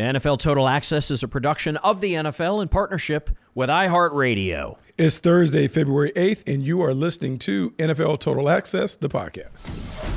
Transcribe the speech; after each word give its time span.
NFL 0.00 0.38
Total 0.38 0.66
Access 0.66 1.10
is 1.10 1.22
a 1.22 1.28
production 1.28 1.76
of 1.78 2.00
the 2.00 2.14
NFL 2.14 2.62
in 2.62 2.68
partnership 2.68 3.28
with 3.54 3.68
iHeartRadio. 3.68 4.78
It's 4.96 5.18
Thursday, 5.18 5.68
February 5.68 6.12
8th, 6.16 6.50
and 6.50 6.62
you 6.62 6.80
are 6.82 6.94
listening 6.94 7.38
to 7.40 7.72
NFL 7.72 8.20
Total 8.20 8.48
Access, 8.48 8.96
the 8.96 9.10
podcast. 9.10 10.11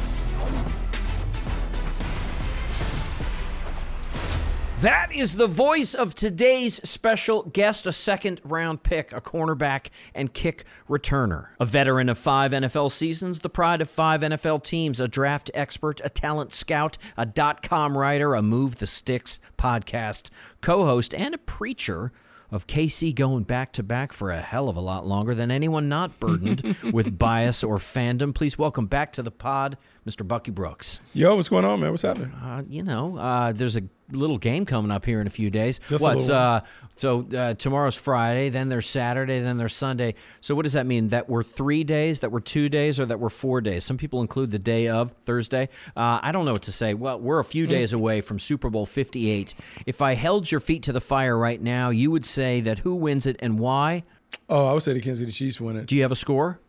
That 4.82 5.10
is 5.14 5.36
the 5.38 5.48
voice 5.48 5.96
of 5.96 6.14
today's 6.14 6.76
special 6.88 7.44
guest, 7.44 7.86
a 7.86 7.94
second 7.94 8.42
round 8.44 8.84
pick, 8.84 9.14
a 9.14 9.22
cornerback 9.22 9.88
and 10.14 10.34
kick 10.34 10.66
returner. 10.90 11.48
A 11.60 11.66
veteran 11.66 12.10
of 12.10 12.18
five 12.18 12.52
NFL 12.52 12.92
seasons, 12.92 13.40
the 13.40 13.50
pride 13.50 13.82
of 13.82 13.90
five 13.90 14.20
NFL 14.22 14.64
teams, 14.64 15.00
a 15.00 15.08
draft 15.08 15.50
expert, 15.54 16.02
a 16.04 16.10
talent 16.10 16.54
scout, 16.54 16.98
a 17.16 17.26
dot 17.26 17.64
com 17.64 17.98
writer, 17.98 18.36
a 18.36 18.42
Move 18.42 18.78
the 18.78 18.86
Sticks 18.86 19.40
podcast 19.58 20.30
co 20.62 20.84
host, 20.84 21.16
and 21.16 21.34
a 21.34 21.40
preacher 21.40 22.12
of 22.52 22.68
KC 22.68 23.16
going 23.16 23.44
back 23.44 23.72
to 23.74 23.82
back 23.82 24.14
for 24.14 24.30
a 24.30 24.42
hell 24.42 24.70
of 24.70 24.76
a 24.76 24.82
lot 24.82 25.08
longer 25.08 25.34
than 25.34 25.52
anyone 25.52 25.90
not 25.90 26.20
burdened 26.20 26.76
with 26.92 27.18
bias 27.18 27.64
or 27.64 27.78
fandom. 27.78 28.36
Please 28.36 28.58
welcome 28.58 28.86
back 28.88 29.12
to 29.14 29.24
the 29.24 29.32
pod, 29.32 29.78
Mr. 30.08 30.28
Bucky 30.28 30.52
Brooks. 30.52 31.00
Yo, 31.14 31.36
what's 31.36 31.50
going 31.50 31.66
on, 31.66 31.80
man? 31.80 31.90
What's 31.90 32.04
happening? 32.04 32.32
Uh, 32.34 32.64
you 32.70 32.84
know, 32.84 33.18
uh, 33.18 33.52
there's 33.52 33.76
a 33.76 33.82
little 34.12 34.38
game 34.38 34.64
coming 34.64 34.92
up 34.92 35.04
here 35.04 35.20
in 35.20 35.26
a 35.26 35.32
few 35.32 35.50
days. 35.50 35.80
Just 35.90 36.04
What's 36.04 36.30
uh, 36.30 36.62
so 36.96 37.28
uh, 37.36 37.56
tomorrow's 37.56 37.96
Friday, 37.96 38.50
then 38.50 38.70
there's 38.70 38.88
Saturday, 38.88 39.40
then 39.40 39.58
there's 39.58 39.74
Sunday. 39.74 40.14
So 40.42 40.54
what 40.54 40.62
does 40.62 40.74
that 40.74 40.86
mean? 40.86 41.10
That 41.10 41.28
we're 41.28 41.42
three 41.42 41.84
days, 41.84 42.20
that 42.20 42.32
we're 42.32 42.40
two 42.40 42.70
days, 42.70 43.00
or 43.00 43.08
that 43.08 43.20
we're 43.20 43.30
four 43.30 43.62
days? 43.62 43.84
Some 43.84 43.98
people 43.98 44.22
include 44.22 44.52
the 44.52 44.60
day 44.60 44.90
of 44.90 45.12
Thursday. 45.26 45.70
Uh, 45.98 46.20
I 46.22 46.32
don't 46.32 46.46
know 46.46 46.54
what 46.54 46.64
to 46.64 46.72
say. 46.72 46.94
Well, 46.94 47.20
we're 47.20 47.40
a 47.40 47.44
few 47.44 47.66
days 47.66 47.92
away 47.92 48.22
from 48.22 48.38
Super 48.38 48.70
Bowl 48.70 48.86
58. 48.86 49.56
If 49.88 50.04
I 50.04 50.14
held 50.14 50.52
your 50.52 50.60
feet 50.60 50.84
to 50.84 50.94
the 50.94 51.02
fire 51.02 51.36
right 51.36 51.60
now, 51.60 51.90
you 51.90 52.12
would 52.12 52.26
say 52.26 52.62
that 52.62 52.80
who 52.80 52.94
wins 52.94 53.26
it 53.26 53.38
and 53.40 53.58
why? 53.58 54.04
Oh, 54.50 54.68
I 54.68 54.74
would 54.74 54.84
say 54.84 54.94
the 54.94 55.02
Kansas 55.02 55.20
City 55.22 55.32
Chiefs 55.32 55.60
win 55.60 55.78
it. 55.78 55.88
Do 55.88 55.96
you 55.96 56.04
have 56.04 56.12
a 56.12 56.16
score? 56.16 56.60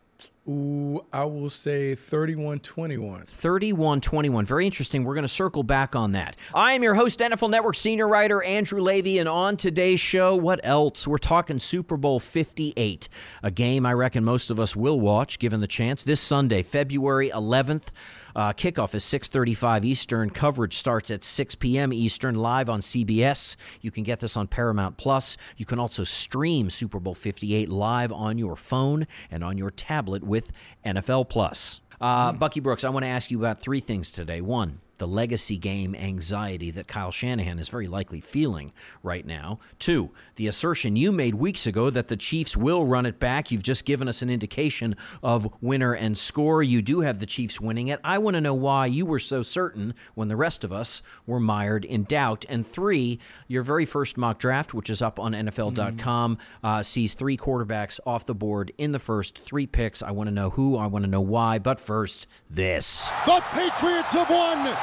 Ooh, 0.49 1.05
I 1.13 1.25
will 1.25 1.51
say 1.51 1.97
31 1.97 2.61
21. 2.61 3.25
31 3.27 4.01
21. 4.01 4.47
Very 4.47 4.65
interesting. 4.65 5.03
We're 5.03 5.15
going 5.15 5.23
to 5.23 5.29
circle 5.29 5.65
back 5.65 5.97
on 5.97 6.13
that. 6.13 6.37
I 6.55 6.75
am 6.75 6.85
your 6.85 6.95
host, 6.95 7.19
NFL 7.19 7.51
Network 7.51 7.75
senior 7.75 8.07
writer 8.07 8.41
Andrew 8.45 8.81
Levy, 8.81 9.19
and 9.19 9.29
on 9.29 9.57
today's 9.57 9.99
show, 9.99 10.37
what 10.37 10.61
else? 10.63 11.05
We're 11.05 11.19
talking 11.19 11.59
Super 11.59 11.97
Bowl 11.97 12.21
58, 12.21 13.09
a 13.43 13.51
game 13.51 13.85
I 13.85 13.93
reckon 13.95 14.25
most 14.25 14.49
of 14.51 14.61
us 14.61 14.77
will 14.77 15.01
watch 15.01 15.41
given 15.41 15.61
the 15.61 15.67
chance. 15.67 16.05
This 16.05 16.21
Sunday, 16.21 16.63
February 16.63 17.29
11th. 17.31 17.89
Uh, 18.37 18.53
kickoff 18.53 18.95
is 18.95 19.03
6:35 19.03 19.83
Eastern. 19.83 20.29
Coverage 20.29 20.75
starts 20.75 21.11
at 21.11 21.25
6 21.25 21.55
p.m. 21.55 21.91
Eastern, 21.91 22.35
live 22.35 22.69
on 22.69 22.81
CBS. 22.81 23.57
You 23.81 23.91
can 23.91 24.03
get 24.03 24.21
this 24.21 24.37
on 24.37 24.47
Paramount 24.47 24.99
Plus. 24.99 25.39
You 25.57 25.65
can 25.65 25.79
also 25.79 26.05
stream 26.05 26.69
Super 26.69 27.01
Bowl 27.01 27.15
58 27.15 27.71
live 27.71 28.13
on 28.13 28.37
your 28.37 28.55
phone 28.55 29.07
and 29.31 29.43
on 29.43 29.57
your 29.57 29.71
tablet 29.71 30.23
with 30.23 30.36
NFL 30.85 31.29
Plus. 31.29 31.81
Uh, 32.01 32.33
Bucky 32.33 32.61
Brooks, 32.61 32.85
I 32.85 32.91
want 32.91 33.05
to 33.05 33.09
ask 33.09 33.31
you 33.31 33.39
about 33.39 33.61
three 33.61 33.81
things 33.81 34.11
today. 34.11 34.41
One, 34.41 34.81
the 34.99 35.07
legacy 35.07 35.57
game 35.57 35.95
anxiety 35.95 36.71
that 36.71 36.89
Kyle 36.89 37.11
Shanahan 37.11 37.59
is 37.59 37.69
very 37.69 37.87
likely 37.87 38.21
feeling 38.21 38.71
right 39.03 39.27
now. 39.27 39.59
Two, 39.79 40.11
the 40.37 40.47
assertion 40.47 40.97
you 40.97 41.13
made 41.13 41.35
weeks 41.35 41.67
ago 41.67 41.91
that 41.91 42.09
the 42.09 42.17
Chiefs 42.17 42.57
will 42.57 42.85
run 42.85 43.07
it 43.07 43.19
back. 43.19 43.51
You've 43.51 43.63
just 43.63 43.85
given 43.85 44.09
us 44.09 44.23
an 44.23 44.31
indication 44.31 44.97
of 45.23 45.49
winner 45.61 45.93
and 45.93 46.17
score. 46.17 46.63
You 46.63 46.83
do 46.83 47.01
have 47.01 47.19
the 47.19 47.27
Chiefs 47.27 47.61
winning 47.61 47.89
it. 47.89 48.01
I 48.05 48.19
want 48.19 48.35
to 48.35 48.41
know 48.41 48.55
why 48.55 48.87
you 48.87 49.07
were 49.07 49.19
so 49.19 49.43
certain 49.43 49.95
when 50.15 50.29
the 50.29 50.37
rest 50.37 50.65
of 50.65 50.73
us 50.73 51.03
were 51.27 51.41
mired 51.41 51.85
in 51.85 52.05
doubt. 52.05 52.45
And 52.49 52.67
three, 52.67 53.19
your 53.49 53.63
very 53.63 53.85
first 53.85 54.17
mock 54.17 54.39
draft, 54.39 54.75
which 54.75 54.91
is 54.91 55.03
up 55.03 55.19
on 55.19 55.33
NFL.com, 55.33 56.39
uh, 56.63 56.83
sees 56.83 57.15
three 57.15 57.37
quarterbacks 57.37 58.01
off 58.07 58.27
the 58.27 58.35
board 58.35 58.73
in 58.79 58.93
the 58.93 58.99
first 58.99 59.39
three 59.39 59.67
picks. 59.67 60.03
I 60.03 60.11
want 60.11 60.29
to 60.29 60.35
know 60.35 60.51
who, 60.51 60.77
I 60.77 60.87
want 60.87 61.05
to 61.05 61.11
know 61.11 61.21
why. 61.21 61.59
But 61.59 61.81
first, 61.81 62.27
this. 62.51 63.11
The 63.27 63.43
Patriots 63.53 64.13
have 64.13 64.31
won 64.31 64.77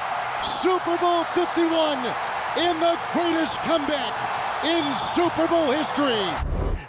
Super 0.44 0.98
Bowl 0.98 1.24
51 1.24 1.98
in 2.58 2.80
the 2.80 3.00
greatest 3.14 3.60
comeback 3.62 4.14
in 4.66 4.84
Super 4.94 5.48
Bowl 5.48 5.72
history. 5.72 6.28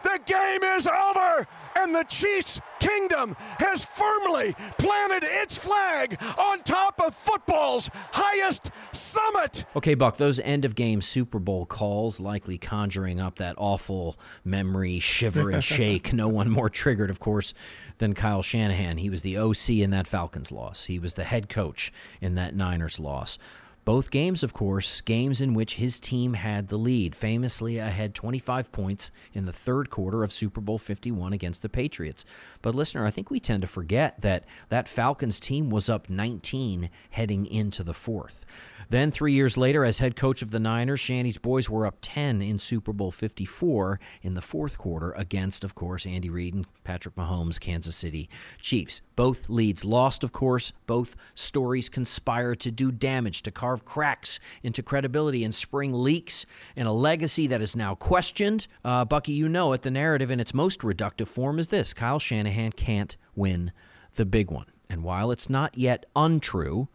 The 0.02 0.20
game 0.26 0.62
is 0.76 0.86
over, 0.86 1.46
and 1.76 1.94
the 1.94 2.04
Chiefs' 2.04 2.60
kingdom 2.78 3.34
has 3.58 3.84
firmly 3.84 4.54
planted 4.78 5.24
its 5.26 5.56
flag 5.56 6.20
on 6.38 6.60
top 6.62 7.00
of 7.00 7.14
football's 7.14 7.90
highest 8.12 8.70
summit. 8.92 9.64
Okay, 9.74 9.94
Buck, 9.94 10.18
those 10.18 10.38
end 10.40 10.64
of 10.64 10.74
game 10.74 11.00
Super 11.00 11.38
Bowl 11.38 11.64
calls 11.66 12.20
likely 12.20 12.58
conjuring 12.58 13.18
up 13.20 13.36
that 13.36 13.54
awful 13.56 14.16
memory, 14.44 14.98
shiver 14.98 15.50
and 15.50 15.64
shake. 15.64 16.12
no 16.12 16.28
one 16.28 16.50
more 16.50 16.68
triggered, 16.68 17.10
of 17.10 17.18
course, 17.20 17.54
than 17.98 18.14
Kyle 18.14 18.42
Shanahan. 18.42 18.98
He 18.98 19.10
was 19.10 19.22
the 19.22 19.38
OC 19.38 19.70
in 19.70 19.90
that 19.90 20.06
Falcons 20.06 20.52
loss, 20.52 20.84
he 20.86 20.98
was 20.98 21.14
the 21.14 21.24
head 21.24 21.48
coach 21.48 21.92
in 22.20 22.34
that 22.34 22.54
Niners 22.54 22.98
loss. 22.98 23.38
Both 23.84 24.10
games, 24.10 24.42
of 24.42 24.54
course, 24.54 25.02
games 25.02 25.42
in 25.42 25.52
which 25.52 25.74
his 25.74 26.00
team 26.00 26.34
had 26.34 26.68
the 26.68 26.78
lead, 26.78 27.14
famously 27.14 27.76
ahead 27.76 28.14
25 28.14 28.72
points 28.72 29.10
in 29.34 29.44
the 29.44 29.52
third 29.52 29.90
quarter 29.90 30.24
of 30.24 30.32
Super 30.32 30.62
Bowl 30.62 30.78
51 30.78 31.34
against 31.34 31.60
the 31.60 31.68
Patriots. 31.68 32.24
But 32.62 32.74
listener, 32.74 33.04
I 33.04 33.10
think 33.10 33.30
we 33.30 33.40
tend 33.40 33.60
to 33.60 33.68
forget 33.68 34.22
that 34.22 34.46
that 34.70 34.88
Falcons 34.88 35.38
team 35.38 35.68
was 35.68 35.90
up 35.90 36.08
19 36.08 36.88
heading 37.10 37.44
into 37.44 37.84
the 37.84 37.92
fourth. 37.92 38.46
Then, 38.90 39.10
three 39.10 39.32
years 39.32 39.56
later, 39.56 39.84
as 39.84 39.98
head 39.98 40.16
coach 40.16 40.42
of 40.42 40.50
the 40.50 40.60
Niners, 40.60 41.00
Shanny's 41.00 41.38
boys 41.38 41.68
were 41.68 41.86
up 41.86 41.96
10 42.02 42.42
in 42.42 42.58
Super 42.58 42.92
Bowl 42.92 43.10
54 43.10 43.98
in 44.22 44.34
the 44.34 44.42
fourth 44.42 44.78
quarter 44.78 45.12
against, 45.12 45.64
of 45.64 45.74
course, 45.74 46.06
Andy 46.06 46.30
Reid 46.30 46.54
and 46.54 46.66
Patrick 46.84 47.14
Mahomes' 47.16 47.60
Kansas 47.60 47.96
City 47.96 48.28
Chiefs. 48.60 49.00
Both 49.16 49.48
leads 49.48 49.84
lost, 49.84 50.22
of 50.22 50.32
course. 50.32 50.72
Both 50.86 51.16
stories 51.34 51.88
conspire 51.88 52.54
to 52.56 52.70
do 52.70 52.92
damage, 52.92 53.42
to 53.42 53.50
carve 53.74 53.84
cracks 53.84 54.38
into 54.62 54.82
credibility 54.82 55.42
and 55.42 55.54
spring 55.54 55.92
leaks 55.92 56.46
in 56.76 56.86
a 56.86 56.92
legacy 56.92 57.46
that 57.48 57.62
is 57.62 57.74
now 57.74 57.94
questioned. 57.94 58.66
Uh, 58.84 59.04
Bucky, 59.04 59.32
you 59.32 59.48
know 59.48 59.72
it. 59.72 59.82
The 59.82 59.90
narrative 59.90 60.30
in 60.30 60.40
its 60.40 60.54
most 60.54 60.80
reductive 60.80 61.26
form 61.26 61.58
is 61.58 61.68
this 61.68 61.92
Kyle 61.92 62.18
Shanahan 62.18 62.72
can't 62.72 63.16
win 63.34 63.72
the 64.14 64.24
big 64.24 64.50
one. 64.50 64.66
And 64.88 65.02
while 65.02 65.30
it's 65.30 65.50
not 65.50 65.76
yet 65.76 66.06
untrue, 66.14 66.88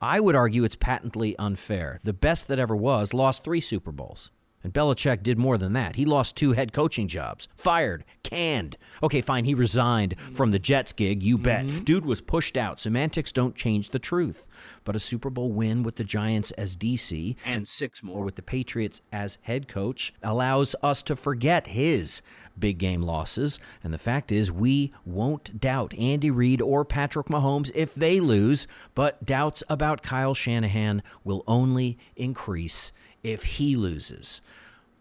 I 0.00 0.18
would 0.20 0.34
argue 0.34 0.64
it's 0.64 0.76
patently 0.76 1.36
unfair. 1.38 2.00
The 2.02 2.12
best 2.12 2.48
that 2.48 2.58
ever 2.58 2.74
was 2.74 3.14
lost 3.14 3.44
three 3.44 3.60
Super 3.60 3.92
Bowls. 3.92 4.30
And 4.68 4.74
Belichick 4.74 5.22
did 5.22 5.38
more 5.38 5.56
than 5.56 5.72
that. 5.72 5.96
He 5.96 6.04
lost 6.04 6.36
two 6.36 6.52
head 6.52 6.74
coaching 6.74 7.08
jobs, 7.08 7.48
fired, 7.56 8.04
canned. 8.22 8.76
Okay, 9.02 9.22
fine, 9.22 9.46
he 9.46 9.54
resigned 9.54 10.14
from 10.34 10.50
the 10.50 10.58
Jets 10.58 10.92
gig, 10.92 11.22
you 11.22 11.38
bet. 11.38 11.64
Mm-hmm. 11.64 11.84
Dude 11.84 12.04
was 12.04 12.20
pushed 12.20 12.54
out. 12.54 12.78
Semantics 12.78 13.32
don't 13.32 13.56
change 13.56 13.88
the 13.88 13.98
truth. 13.98 14.46
But 14.84 14.94
a 14.94 14.98
Super 15.00 15.30
Bowl 15.30 15.52
win 15.52 15.84
with 15.84 15.96
the 15.96 16.04
Giants 16.04 16.50
as 16.50 16.76
DC 16.76 17.36
and 17.46 17.66
six 17.66 18.02
more 18.02 18.22
with 18.22 18.36
the 18.36 18.42
Patriots 18.42 19.00
as 19.10 19.38
head 19.40 19.68
coach 19.68 20.12
allows 20.22 20.76
us 20.82 21.02
to 21.04 21.16
forget 21.16 21.68
his 21.68 22.20
big 22.58 22.76
game 22.76 23.00
losses. 23.00 23.58
And 23.82 23.94
the 23.94 23.98
fact 23.98 24.30
is, 24.30 24.52
we 24.52 24.92
won't 25.06 25.58
doubt 25.58 25.94
Andy 25.94 26.30
Reid 26.30 26.60
or 26.60 26.84
Patrick 26.84 27.28
Mahomes 27.28 27.70
if 27.74 27.94
they 27.94 28.20
lose, 28.20 28.66
but 28.94 29.24
doubts 29.24 29.62
about 29.70 30.02
Kyle 30.02 30.34
Shanahan 30.34 31.02
will 31.24 31.42
only 31.46 31.96
increase 32.16 32.92
if 33.22 33.44
he 33.44 33.76
loses. 33.76 34.40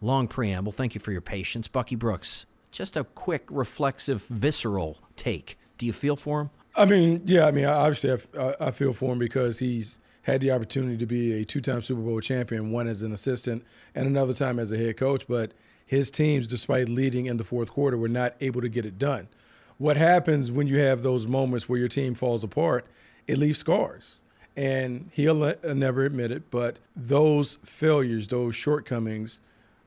Long 0.02 0.28
preamble. 0.28 0.72
Thank 0.72 0.96
you 0.96 1.02
for 1.02 1.12
your 1.12 1.22
patience. 1.22 1.68
Bucky 1.68 1.96
Brooks, 1.96 2.46
just 2.72 2.96
a 2.96 3.04
quick, 3.04 3.46
reflexive, 3.50 4.24
visceral 4.24 4.98
take. 5.16 5.58
Do 5.78 5.86
you 5.86 5.94
feel 5.94 6.16
for 6.16 6.42
him? 6.42 6.50
I 6.76 6.86
mean, 6.86 7.24
yeah, 7.26 7.48
I 7.48 7.52
mean, 7.52 7.66
obviously, 7.66 8.12
I, 8.38 8.56
I 8.60 8.72
feel 8.72 8.94
for 8.94 9.14
him 9.14 9.20
because 9.20 9.60
he's 9.60 10.00
had 10.24 10.42
the 10.42 10.52
opportunity 10.52 10.98
to 10.98 11.06
be 11.06 11.34
a 11.34 11.46
two 11.46 11.62
time 11.62 11.82
Super 11.82 12.02
Bowl 12.02 12.20
champion, 12.22 12.72
one 12.72 12.88
as 12.88 13.02
an 13.02 13.12
assistant 13.12 13.66
and 13.96 14.06
another 14.06 14.34
time 14.34 14.60
as 14.60 14.72
a 14.72 14.78
head 14.78 14.98
coach. 14.98 15.26
But 15.28 15.54
his 15.86 16.12
teams, 16.12 16.46
despite 16.46 16.90
leading 16.90 17.26
in 17.26 17.38
the 17.38 17.44
fourth 17.44 17.72
quarter, 17.72 17.98
were 17.98 18.08
not 18.08 18.36
able 18.42 18.62
to 18.62 18.70
get 18.70 18.86
it 18.86 19.00
done. 19.00 19.28
What 19.80 19.98
happens 19.98 20.52
when 20.52 20.68
you 20.68 20.78
have 20.80 21.02
those 21.02 21.26
moments 21.26 21.68
where 21.68 21.80
your 21.80 21.88
team 21.88 22.14
falls 22.14 22.44
apart? 22.44 22.86
It 23.28 23.38
leaves 23.38 23.60
scars 23.60 24.22
and 24.56 25.10
he'll 25.14 25.54
never 25.64 26.04
admit 26.04 26.32
it, 26.32 26.50
but 26.50 26.80
those 26.96 27.60
failures, 27.64 28.28
those 28.28 28.56
shortcomings, 28.56 29.40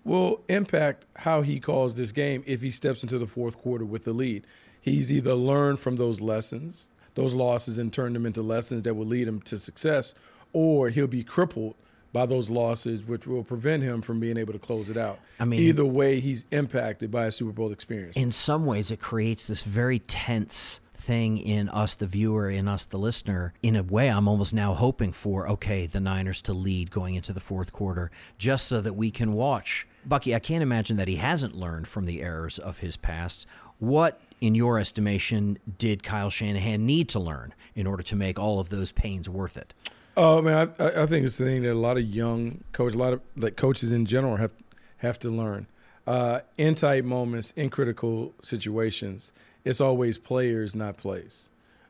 will 0.05 0.41
impact 0.49 1.06
how 1.17 1.43
he 1.43 1.61
calls 1.61 1.97
this 1.97 2.12
game 2.12 2.43
if 2.47 2.61
he 2.61 2.70
steps 2.70 3.02
into 3.02 3.19
the 3.19 3.26
fourth 3.26 3.58
quarter 3.58 3.85
with 3.85 4.05
the 4.05 4.12
lead. 4.12 4.47
He's 4.81 5.12
either 5.12 5.35
learned 5.35 5.79
from 5.79 5.97
those 5.97 6.20
lessons, 6.20 6.88
those 7.14 7.35
losses, 7.35 7.76
and 7.79 7.93
turned 7.93 8.17
them 8.17 8.25
into 8.25 8.43
lessons 8.43 8.82
that 8.85 8.94
will 8.94 9.06
lead 9.06 9.29
him 9.29 9.41
to 9.43 9.58
success, 9.58 10.14
or 10.52 10.88
he'll 10.88 11.06
be 11.06 11.23
crippled 11.23 11.75
by 12.12 12.26
those 12.26 12.50
losses, 12.50 13.05
which 13.05 13.26
will 13.26 13.44
prevent 13.44 13.82
him 13.82 14.02
from 14.02 14.19
being 14.19 14.37
able 14.37 14.52
to 14.52 14.58
close 14.58 14.91
it 14.91 14.97
out. 14.97 15.19
I 15.38 15.44
mean, 15.44 15.61
either 15.61 15.85
way, 15.85 16.19
he's 16.19 16.44
impacted 16.50 17.11
by 17.11 17.26
a 17.26 17.32
Super 17.32 17.53
Bowl 17.53 17.70
experience. 17.70 18.17
In 18.17 18.32
some 18.32 18.67
ways, 18.67 18.91
it 18.91 19.00
creates 19.00 19.46
this 19.46 19.62
very 19.62 20.00
tense 20.00 20.81
thing 20.94 21.38
in 21.38 21.69
us, 21.69 21.94
the 21.94 22.06
viewer, 22.06 22.50
in 22.50 22.69
us, 22.69 22.87
the 22.87 22.99
listener. 22.99 23.55
In 23.62 23.76
a 23.76 23.82
way, 23.82 24.08
I'm 24.08 24.29
almost 24.29 24.53
now 24.53 24.75
hoping 24.75 25.12
for, 25.12 25.49
okay, 25.49 25.87
the 25.87 26.00
Niners 26.00 26.43
to 26.43 26.53
lead 26.53 26.91
going 26.91 27.14
into 27.14 27.32
the 27.32 27.41
fourth 27.41 27.73
quarter, 27.73 28.11
just 28.38 28.67
so 28.67 28.81
that 28.81 28.94
we 28.94 29.11
can 29.11 29.32
watch. 29.32 29.87
Bucky, 30.05 30.35
I 30.35 30.38
can't 30.38 30.62
imagine 30.62 30.97
that 30.97 31.08
he 31.08 31.17
hasn't 31.17 31.55
learned 31.55 31.87
from 31.87 32.06
the 32.06 32.23
errors 32.23 32.58
of 32.58 32.79
his 32.79 32.97
past. 32.97 33.47
What, 33.79 34.20
in 34.41 34.55
your 34.55 34.79
estimation, 34.79 35.58
did 35.79 36.02
Kyle 36.02 36.31
Shanahan 36.31 36.87
need 36.87 37.08
to 37.11 37.20
learn 37.20 37.55
in 37.75 37.87
order 37.87 38.02
to 38.05 38.17
make 38.17 38.38
all 38.38 38.61
of 38.61 38.69
those 38.69 38.93
pains 38.93 39.29
worth 39.29 39.56
it? 39.56 39.75
Oh 40.17 40.43
man, 40.43 40.73
I, 40.79 41.02
I 41.02 41.06
think 41.06 41.25
it's 41.25 41.38
the 41.38 41.44
thing 41.44 41.62
that 41.62 41.73
a 41.73 41.75
lot 41.75 41.97
of 41.97 42.05
young 42.05 42.64
coaches, 42.73 42.94
a 42.94 42.99
lot 42.99 43.12
of 43.12 43.20
like 43.37 43.56
coaches 43.56 43.93
in 43.93 44.06
general, 44.06 44.37
have 44.37 44.50
have 44.99 45.19
to 45.20 45.31
learn. 45.31 45.67
Uh, 46.06 46.41
in 46.58 46.75
tight 46.75 47.05
moments, 47.05 47.53
in 47.56 47.70
critical 47.70 48.35
situations, 48.43 49.32
it's 49.64 49.81
always 49.81 50.19
players, 50.19 50.75
not 50.75 50.96
plays. 50.96 51.49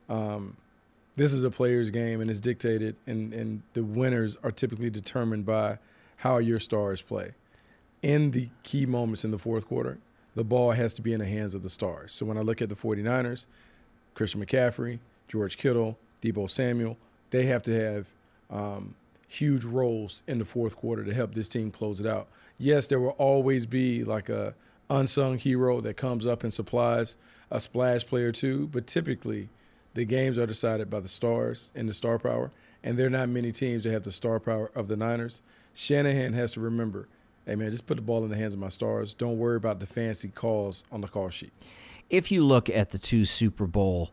Um, 0.09 0.57
this 1.17 1.33
is 1.33 1.45
a 1.45 1.51
players' 1.51 1.91
game, 1.91 2.21
and 2.21 2.31
it's 2.31 2.41
dictated, 2.41 2.97
and, 3.07 3.33
and 3.33 3.63
the 3.75 3.83
winners 3.83 4.37
are 4.43 4.51
typically 4.51 4.91
determined 4.91 5.47
by 5.47 5.79
how 6.17 6.39
your 6.39 6.61
stars 6.61 7.03
play. 7.03 7.33
In 8.03 8.31
the 8.31 8.49
key 8.63 8.87
moments 8.87 9.25
in 9.25 9.31
the 9.31 9.39
fourth 9.39 9.69
quarter, 9.69 9.99
the 10.35 10.45
ball 10.45 10.73
has 10.73 10.95
to 10.95 11.03
be 11.03 11.13
in 11.13 11.21
the 11.21 11.27
hands 11.27 11.55
of 11.55 11.63
the 11.63 11.71
stars. 11.71 12.13
So 12.13 12.25
when 12.25 12.39
I 12.39 12.41
look 12.41 12.63
at 12.63 12.69
the 12.69 12.77
49ers, 12.77 13.47
Christian 14.15 14.45
McCaffrey, 14.45 15.01
George 15.29 15.59
Kittle, 15.59 15.99
Deebo 16.23 16.49
Samuel, 16.49 16.97
they 17.31 17.47
have 17.47 17.63
to 17.65 17.79
have 17.79 18.07
um, 18.51 18.95
huge 19.29 19.65
roles 19.65 20.23
in 20.27 20.39
the 20.39 20.45
fourth 20.45 20.77
quarter 20.77 21.05
to 21.05 21.15
help 21.15 21.35
this 21.35 21.49
team 21.49 21.71
close 21.71 22.01
it 22.01 22.07
out. 22.07 22.29
Yes, 22.59 22.87
there 22.87 23.01
will 23.01 23.11
always 23.11 23.67
be 23.67 24.03
like 24.03 24.29
a 24.29 24.55
unsung 24.89 25.39
hero 25.39 25.81
that 25.81 25.97
comes 25.97 26.27
up 26.27 26.43
and 26.43 26.53
supplies 26.53 27.17
a 27.51 27.61
splash 27.61 28.07
play 28.07 28.23
or 28.23 28.33
two, 28.33 28.69
but 28.69 28.87
typically 28.87 29.49
the 29.95 30.05
games 30.05 30.39
are 30.39 30.47
decided 30.47 30.91
by 30.91 31.01
the 31.01 31.09
stars 31.09 31.71
and 31.75 31.89
the 31.89 31.95
star 31.95 32.19
power, 32.19 32.51
and 32.83 32.99
there 32.99 33.07
are 33.07 33.11
not 33.11 33.29
many 33.29 33.53
teams 33.53 33.85
that 33.85 33.93
have 33.93 34.05
the 34.05 34.13
star 34.13 34.41
power 34.41 34.71
of 34.75 34.89
the 34.89 34.97
Niners. 34.97 35.43
Shanahan 35.75 36.33
has 36.33 36.53
to 36.53 36.61
remember, 36.61 37.09
hey 37.51 37.57
man, 37.57 37.73
just 37.73 37.87
put 37.87 37.97
the 37.97 38.03
ball 38.03 38.23
in 38.23 38.31
the 38.31 38.37
hands 38.37 38.55
of 38.55 38.61
my 38.61 38.69
stars. 38.69 39.13
Don't 39.13 39.37
worry 39.37 39.57
about 39.57 39.81
the 39.81 39.87
fancy 39.87 40.29
calls 40.29 40.85
on 40.93 41.01
the 41.01 41.09
call 41.09 41.31
sheet. 41.31 41.53
If 42.09 42.31
you 42.31 42.45
look 42.45 42.71
at 42.71 42.91
the 42.91 42.99
two 42.99 43.25
Super 43.25 43.67
Bowl 43.67 44.13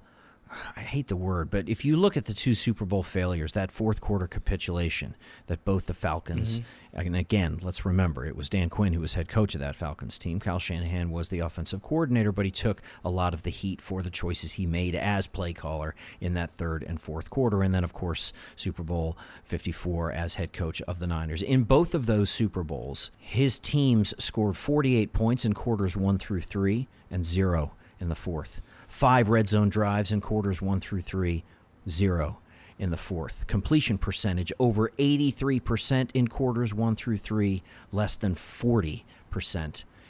I 0.75 0.81
hate 0.81 1.07
the 1.07 1.15
word, 1.15 1.49
but 1.49 1.67
if 1.69 1.85
you 1.85 1.97
look 1.97 2.17
at 2.17 2.25
the 2.25 2.33
two 2.33 2.53
Super 2.53 2.85
Bowl 2.85 3.03
failures, 3.03 3.53
that 3.53 3.71
fourth 3.71 4.01
quarter 4.01 4.27
capitulation 4.27 5.15
that 5.47 5.65
both 5.65 5.85
the 5.85 5.93
Falcons, 5.93 6.59
mm-hmm. 6.59 6.99
and 7.07 7.15
again, 7.15 7.59
let's 7.61 7.85
remember, 7.85 8.25
it 8.25 8.35
was 8.35 8.49
Dan 8.49 8.69
Quinn 8.69 8.93
who 8.93 9.01
was 9.01 9.13
head 9.15 9.27
coach 9.27 9.55
of 9.55 9.61
that 9.61 9.75
Falcons 9.75 10.17
team. 10.17 10.39
Kyle 10.39 10.59
Shanahan 10.59 11.11
was 11.11 11.29
the 11.29 11.39
offensive 11.39 11.81
coordinator, 11.81 12.31
but 12.31 12.45
he 12.45 12.51
took 12.51 12.81
a 13.03 13.09
lot 13.09 13.33
of 13.33 13.43
the 13.43 13.49
heat 13.49 13.81
for 13.81 14.01
the 14.01 14.09
choices 14.09 14.53
he 14.53 14.65
made 14.65 14.95
as 14.95 15.27
play 15.27 15.53
caller 15.53 15.95
in 16.19 16.33
that 16.33 16.49
third 16.49 16.83
and 16.83 16.99
fourth 16.99 17.29
quarter. 17.29 17.63
And 17.63 17.73
then, 17.73 17.83
of 17.83 17.93
course, 17.93 18.33
Super 18.55 18.83
Bowl 18.83 19.17
54 19.43 20.11
as 20.11 20.35
head 20.35 20.53
coach 20.53 20.81
of 20.83 20.99
the 20.99 21.07
Niners. 21.07 21.41
In 21.41 21.63
both 21.63 21.93
of 21.93 22.05
those 22.05 22.29
Super 22.29 22.63
Bowls, 22.63 23.11
his 23.17 23.59
teams 23.59 24.13
scored 24.17 24.57
48 24.57 25.13
points 25.13 25.45
in 25.45 25.53
quarters 25.53 25.97
one 25.97 26.17
through 26.17 26.41
three 26.41 26.87
and 27.09 27.25
zero 27.25 27.73
in 27.99 28.09
the 28.09 28.15
fourth 28.15 28.61
five 28.87 29.29
red 29.29 29.49
zone 29.49 29.69
drives 29.69 30.11
in 30.11 30.21
quarters 30.21 30.61
one 30.61 30.79
through 30.79 31.01
three, 31.01 31.43
zero 31.89 32.39
in 32.79 32.91
the 32.91 32.97
fourth. 32.97 33.47
Completion 33.47 33.97
percentage 33.97 34.51
over 34.59 34.89
83% 34.97 36.09
in 36.13 36.27
quarters 36.27 36.73
one 36.73 36.95
through 36.95 37.17
three, 37.17 37.63
less 37.91 38.15
than 38.15 38.35
40% 38.35 39.03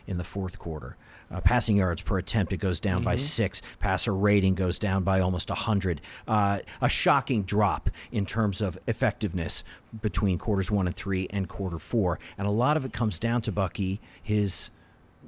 in 0.05 0.17
the 0.17 0.23
fourth 0.23 0.59
quarter. 0.59 0.97
Uh, 1.29 1.41
passing 1.41 1.75
yards 1.75 2.01
per 2.01 2.17
attempt, 2.17 2.53
it 2.53 2.57
goes 2.57 2.79
down 2.79 2.99
mm-hmm. 2.99 3.05
by 3.05 3.15
six. 3.17 3.61
Passer 3.79 4.13
rating 4.13 4.55
goes 4.55 4.79
down 4.79 5.03
by 5.03 5.19
almost 5.19 5.49
100. 5.49 5.99
Uh, 6.25 6.59
a 6.81 6.87
shocking 6.87 7.43
drop 7.43 7.89
in 8.11 8.25
terms 8.25 8.61
of 8.61 8.79
effectiveness 8.87 9.63
between 10.01 10.37
quarters 10.37 10.71
one 10.71 10.87
and 10.87 10.95
three 10.95 11.27
and 11.31 11.49
quarter 11.49 11.79
four. 11.79 12.17
And 12.37 12.47
a 12.47 12.51
lot 12.51 12.77
of 12.77 12.85
it 12.85 12.93
comes 12.93 13.19
down 13.19 13.41
to 13.41 13.51
Bucky, 13.51 13.99
his 14.21 14.71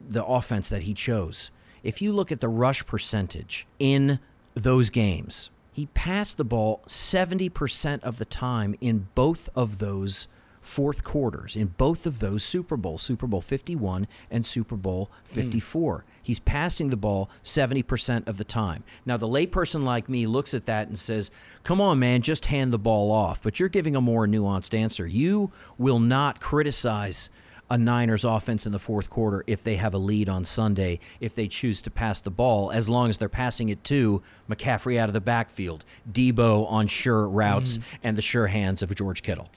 the 0.07 0.23
offense 0.23 0.69
that 0.69 0.83
he 0.83 0.93
chose 0.93 1.51
if 1.83 2.01
you 2.01 2.11
look 2.11 2.31
at 2.31 2.41
the 2.41 2.49
rush 2.49 2.85
percentage 2.85 3.67
in 3.79 4.19
those 4.53 4.89
games, 4.89 5.49
he 5.71 5.85
passed 5.87 6.37
the 6.37 6.43
ball 6.43 6.81
70% 6.87 8.03
of 8.03 8.17
the 8.17 8.25
time 8.25 8.75
in 8.81 9.07
both 9.15 9.49
of 9.55 9.79
those 9.79 10.27
fourth 10.61 11.03
quarters, 11.03 11.55
in 11.55 11.67
both 11.67 12.05
of 12.05 12.19
those 12.19 12.43
Super 12.43 12.77
Bowls, 12.77 13.01
Super 13.01 13.27
Bowl 13.27 13.41
51 13.41 14.07
and 14.29 14.45
Super 14.45 14.75
Bowl 14.75 15.09
54. 15.25 15.99
Mm. 15.99 16.03
He's 16.21 16.39
passing 16.39 16.89
the 16.89 16.97
ball 16.97 17.29
70% 17.43 18.27
of 18.27 18.37
the 18.37 18.43
time. 18.43 18.83
Now, 19.05 19.17
the 19.17 19.27
layperson 19.27 19.83
like 19.83 20.09
me 20.09 20.27
looks 20.27 20.53
at 20.53 20.65
that 20.65 20.87
and 20.87 20.99
says, 20.99 21.31
Come 21.63 21.81
on, 21.81 21.99
man, 21.99 22.21
just 22.21 22.47
hand 22.47 22.71
the 22.71 22.77
ball 22.77 23.11
off. 23.11 23.41
But 23.41 23.59
you're 23.59 23.69
giving 23.69 23.95
a 23.95 24.01
more 24.01 24.27
nuanced 24.27 24.77
answer. 24.77 25.07
You 25.07 25.51
will 25.77 25.99
not 25.99 26.39
criticize 26.39 27.29
a 27.69 27.77
Niners 27.77 28.25
offense 28.25 28.65
in 28.65 28.71
the 28.71 28.79
fourth 28.79 29.09
quarter 29.09 29.43
if 29.47 29.63
they 29.63 29.75
have 29.75 29.93
a 29.93 29.97
lead 29.97 30.27
on 30.29 30.45
Sunday, 30.45 30.99
if 31.19 31.35
they 31.35 31.47
choose 31.47 31.81
to 31.83 31.91
pass 31.91 32.19
the 32.21 32.31
ball, 32.31 32.71
as 32.71 32.89
long 32.89 33.09
as 33.09 33.17
they're 33.17 33.29
passing 33.29 33.69
it 33.69 33.83
to 33.85 34.21
McCaffrey 34.49 34.97
out 34.97 35.09
of 35.09 35.13
the 35.13 35.21
backfield, 35.21 35.85
Deebo 36.11 36.69
on 36.69 36.87
sure 36.87 37.27
routes, 37.27 37.77
mm. 37.77 37.83
and 38.03 38.17
the 38.17 38.21
sure 38.21 38.47
hands 38.47 38.81
of 38.81 38.93
George 38.95 39.21
Kittle. 39.21 39.49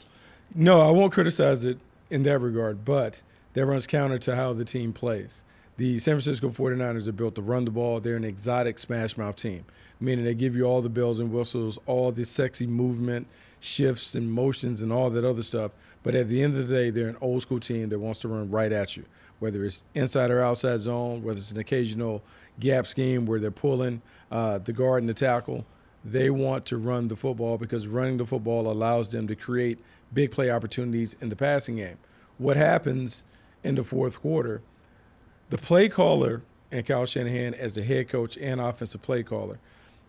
No, 0.54 0.80
I 0.80 0.90
won't 0.90 1.12
criticize 1.12 1.64
it 1.64 1.78
in 2.10 2.24
that 2.24 2.38
regard, 2.38 2.84
but 2.84 3.22
that 3.54 3.64
runs 3.66 3.86
counter 3.86 4.18
to 4.18 4.36
how 4.36 4.52
the 4.52 4.64
team 4.64 4.92
plays. 4.92 5.44
The 5.78 5.98
San 5.98 6.14
Francisco 6.14 6.50
49ers 6.50 7.08
are 7.08 7.12
built 7.12 7.34
to 7.36 7.42
run 7.42 7.64
the 7.64 7.70
ball. 7.70 7.98
They're 8.00 8.16
an 8.16 8.24
exotic 8.24 8.78
smash 8.78 9.16
mouth 9.16 9.36
team, 9.36 9.64
meaning 9.98 10.24
they 10.24 10.34
give 10.34 10.54
you 10.54 10.64
all 10.64 10.82
the 10.82 10.90
bells 10.90 11.18
and 11.18 11.32
whistles, 11.32 11.78
all 11.86 12.12
the 12.12 12.24
sexy 12.24 12.66
movement, 12.66 13.26
shifts 13.62 14.16
and 14.16 14.30
motions 14.32 14.82
and 14.82 14.92
all 14.92 15.08
that 15.08 15.24
other 15.24 15.42
stuff. 15.42 15.70
But 16.02 16.16
at 16.16 16.28
the 16.28 16.42
end 16.42 16.58
of 16.58 16.66
the 16.66 16.74
day, 16.74 16.90
they're 16.90 17.08
an 17.08 17.16
old 17.20 17.42
school 17.42 17.60
team 17.60 17.90
that 17.90 17.98
wants 18.00 18.20
to 18.20 18.28
run 18.28 18.50
right 18.50 18.72
at 18.72 18.96
you, 18.96 19.04
whether 19.38 19.64
it's 19.64 19.84
inside 19.94 20.32
or 20.32 20.42
outside 20.42 20.80
zone, 20.80 21.22
whether 21.22 21.38
it's 21.38 21.52
an 21.52 21.58
occasional 21.58 22.22
gap 22.58 22.88
scheme 22.88 23.24
where 23.24 23.38
they're 23.38 23.52
pulling 23.52 24.02
uh, 24.32 24.58
the 24.58 24.72
guard 24.72 25.04
and 25.04 25.08
the 25.08 25.14
tackle. 25.14 25.64
They 26.04 26.28
want 26.28 26.66
to 26.66 26.76
run 26.76 27.06
the 27.06 27.14
football 27.14 27.56
because 27.56 27.86
running 27.86 28.16
the 28.16 28.26
football 28.26 28.68
allows 28.68 29.10
them 29.10 29.28
to 29.28 29.36
create 29.36 29.78
big 30.12 30.32
play 30.32 30.50
opportunities 30.50 31.14
in 31.20 31.28
the 31.28 31.36
passing 31.36 31.76
game. 31.76 31.98
What 32.38 32.56
happens 32.56 33.22
in 33.62 33.76
the 33.76 33.84
fourth 33.84 34.20
quarter? 34.20 34.60
The 35.50 35.58
play 35.58 35.88
caller 35.88 36.42
and 36.72 36.84
Kyle 36.84 37.06
Shanahan, 37.06 37.54
as 37.54 37.76
the 37.76 37.84
head 37.84 38.08
coach 38.08 38.36
and 38.38 38.60
offensive 38.60 39.02
play 39.02 39.22
caller, 39.22 39.60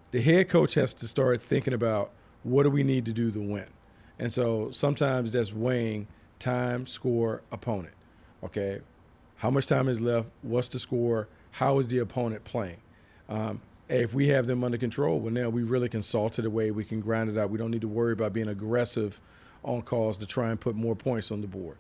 the 0.10 0.22
head 0.22 0.50
coach 0.50 0.74
has 0.74 0.96
to 0.96 1.08
start 1.08 1.40
thinking 1.40 1.74
about 1.74 2.10
what 2.44 2.64
do 2.64 2.70
we 2.70 2.84
need 2.84 3.06
to 3.06 3.14
do 3.14 3.32
to 3.32 3.40
win? 3.40 3.68
And 4.20 4.32
so 4.32 4.70
sometimes 4.72 5.32
that's 5.32 5.54
weighing 5.54 6.08
time, 6.40 6.86
score, 6.86 7.42
opponent. 7.52 7.96
Okay, 8.44 8.82
how 9.38 9.50
much 9.50 9.68
time 9.68 9.88
is 9.88 10.00
left? 10.00 10.28
What's 10.42 10.68
the 10.68 10.80
score? 10.80 11.28
How 11.52 11.80
is 11.80 11.88
the 11.88 12.00
opponent 12.00 12.44
playing? 12.44 12.78
Um, 13.30 13.62
if 13.90 14.14
we 14.14 14.28
have 14.28 14.48
them 14.48 14.64
under 14.64 14.78
control, 14.78 15.20
well, 15.20 15.32
now 15.32 15.50
we 15.50 15.64
really 15.64 15.90
can 15.90 16.04
salt 16.04 16.40
it 16.40 16.46
away. 16.46 16.72
We 16.72 16.86
can 16.86 17.00
grind 17.00 17.30
it 17.30 17.38
out. 17.38 17.50
We 17.50 17.58
don't 17.58 17.72
need 17.72 17.82
to 17.82 17.88
worry 17.88 18.14
about 18.14 18.34
being 18.34 18.48
aggressive 18.48 19.20
on 19.64 19.82
calls 19.82 20.18
to 20.18 20.26
try 20.26 20.50
and 20.50 20.60
put 20.60 20.76
more 20.76 20.96
points 20.96 21.32
on 21.32 21.42
the 21.42 21.48
board. 21.48 21.78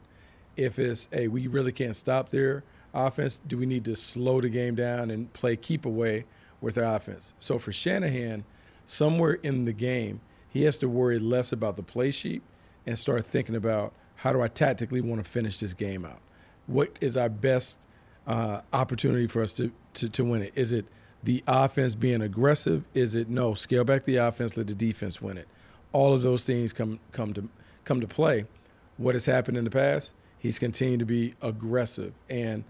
If 0.56 0.80
it's, 0.80 1.08
hey, 1.12 1.28
we 1.28 1.48
really 1.48 1.72
can't 1.72 1.96
stop 1.96 2.30
their 2.30 2.64
offense, 2.94 3.42
do 3.48 3.58
we 3.58 3.66
need 3.66 3.86
to 3.86 3.96
slow 3.96 4.40
the 4.40 4.50
game 4.50 4.76
down 4.76 5.12
and 5.12 5.32
play 5.34 5.56
keep 5.56 5.86
away 5.86 6.26
with 6.62 6.76
their 6.76 6.86
offense? 6.86 7.34
So 7.40 7.58
for 7.58 7.74
Shanahan, 7.74 8.46
somewhere 8.86 9.34
in 9.34 9.66
the 9.66 9.74
game– 9.74 10.22
he 10.54 10.66
has 10.66 10.78
to 10.78 10.88
worry 10.88 11.18
less 11.18 11.52
about 11.52 11.78
the 11.78 11.84
play 11.84 12.12
sheet 12.12 12.44
and 12.86 12.98
start 12.98 13.26
thinking 13.26 13.56
about 13.56 13.92
how 14.18 14.32
do 14.32 14.40
I 14.40 14.48
tactically 14.48 15.02
want 15.02 15.24
to 15.24 15.28
finish 15.28 15.58
this 15.58 15.74
game 15.74 16.06
out? 16.06 16.20
What 16.68 16.96
is 17.02 17.18
our 17.18 17.28
best 17.28 17.80
uh, 18.28 18.62
opportunity 18.72 19.26
for 19.26 19.42
us 19.42 19.56
to, 19.56 19.72
to, 19.96 20.10
to 20.10 20.24
win 20.24 20.44
it? 20.44 20.54
Is 20.54 20.72
it 20.72 20.86
the 21.24 21.44
offense 21.48 21.96
being 21.96 22.22
aggressive? 22.22 22.86
Is 22.94 23.16
it 23.16 23.30
no, 23.30 23.56
scale 23.56 23.84
back 23.84 24.04
the 24.04 24.18
offense, 24.18 24.56
let 24.56 24.68
the 24.68 24.76
defense 24.76 25.20
win 25.20 25.40
it? 25.40 25.48
All 25.92 26.14
of 26.14 26.22
those 26.22 26.44
things 26.44 26.72
come 26.72 27.00
come 27.12 27.34
to 27.34 27.50
come 27.84 28.00
to 28.00 28.08
play. 28.08 28.46
What 28.98 29.16
has 29.16 29.26
happened 29.26 29.58
in 29.58 29.64
the 29.64 29.72
past? 29.72 30.14
He's 30.38 30.60
continued 30.60 31.00
to 31.00 31.06
be 31.06 31.34
aggressive. 31.42 32.14
And 32.30 32.64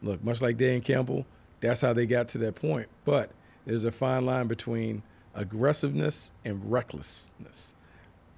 look, 0.00 0.22
much 0.22 0.40
like 0.40 0.58
Dan 0.58 0.80
Campbell, 0.80 1.26
that's 1.60 1.80
how 1.80 1.92
they 1.92 2.06
got 2.06 2.28
to 2.28 2.38
that 2.38 2.54
point. 2.54 2.88
But 3.04 3.30
there's 3.64 3.84
a 3.84 3.90
fine 3.90 4.24
line 4.24 4.46
between– 4.46 5.02
aggressiveness 5.36 6.32
and 6.44 6.70
recklessness. 6.70 7.74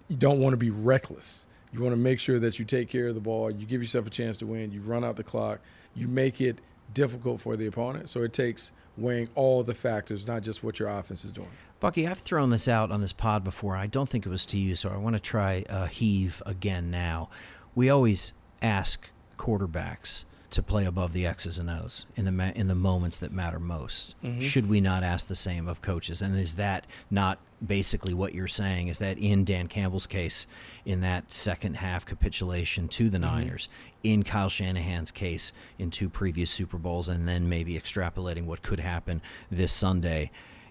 You 0.09 0.17
don't 0.17 0.41
want 0.41 0.53
to 0.53 0.59
be 0.59 0.71
reckless. 0.71 1.47
You 1.73 1.81
want 1.81 1.93
to 1.93 1.99
make 1.99 2.19
sure 2.19 2.39
that 2.39 2.59
you 2.59 2.65
take 2.65 2.89
care 2.89 3.09
of 3.09 3.15
the 3.15 3.21
ball, 3.21 3.51
you 3.51 3.67
give 3.67 3.83
yourself 3.83 4.07
a 4.07 4.11
chance 4.11 4.39
to 4.39 4.47
win, 4.47 4.73
you 4.73 4.81
run 4.81 5.05
out 5.05 5.17
the 5.17 5.25
clock, 5.25 5.61
you 5.95 6.09
make 6.09 6.41
it 6.41 6.61
difficult 6.95 7.41
for 7.41 7.57
the 7.57 7.67
opponent. 7.67 8.09
So 8.09 8.23
it 8.23 8.33
takes 8.33 8.73
weighing 8.97 9.29
all 9.35 9.63
the 9.63 9.75
factors, 9.75 10.27
not 10.27 10.43
just 10.43 10.65
what 10.65 10.79
your 10.79 10.89
offense 10.89 11.25
is 11.25 11.33
doing. 11.33 11.51
Bucky, 11.79 12.09
I've 12.09 12.19
thrown 12.19 12.51
this 12.51 12.69
out 12.69 12.91
on 12.91 13.01
this 13.01 13.13
pod 13.13 13.45
before. 13.45 13.77
I 13.77 13.87
don't 13.87 14.09
think 14.09 14.27
it 14.27 14.31
was 14.31 14.47
to 14.47 14.59
you, 14.59 14.75
so 14.75 14.89
I 14.89 14.97
want 14.97 15.15
to 15.15 15.21
try 15.21 15.65
a 15.69 15.87
heave 15.87 16.43
again 16.47 16.91
now. 16.91 17.29
We 17.75 17.91
always 17.91 18.33
ask 18.63 19.11
quarterbacks 19.37 20.25
to 20.51 20.63
play 20.63 20.85
above 20.85 21.13
the 21.13 21.27
X's 21.27 21.59
and 21.59 21.69
O's 21.69 22.07
in 22.17 22.25
the 22.25 22.33
ma- 22.33 22.53
in 22.55 22.69
the 22.69 22.75
moments 22.75 23.19
that 23.19 23.33
matter 23.33 23.61
most. 23.61 24.15
Mm-hmm. 24.23 24.41
Should 24.41 24.69
we 24.69 24.81
not 24.81 25.03
ask 25.03 25.27
the 25.27 25.35
same 25.35 25.69
of 25.69 25.83
coaches? 25.83 26.23
And 26.23 26.39
is 26.39 26.55
that 26.55 26.87
not 27.11 27.39
basically 27.65 28.15
what 28.15 28.35
you're 28.35 28.47
saying? 28.47 28.89
Is 28.89 28.99
that 28.99 29.19
in 29.19 29.45
Dan 29.45 29.69
Campbell's 29.69 30.07
case, 30.07 30.47
in 30.85 31.01
that 31.03 31.33
second 31.33 31.77
half 31.77 32.07
capitulation 32.07 32.89
to 32.89 33.11
the 33.11 33.19
mm-hmm. 33.19 33.27
Niners, 33.27 33.69
in 34.03 34.23
Kyle 34.23 34.49
Shanahan's 34.49 35.11
case, 35.11 35.53
in 35.79 35.91
two 35.91 36.09
previous 36.09 36.51
Super 36.51 36.79
Bowls, 36.79 37.09
and 37.09 37.29
then 37.29 37.49
maybe 37.49 37.79
extrapolating 37.79 38.45
what 38.45 38.63
could 38.63 38.81
happen 38.81 39.21
this 39.51 39.73
Sunday? 39.73 40.31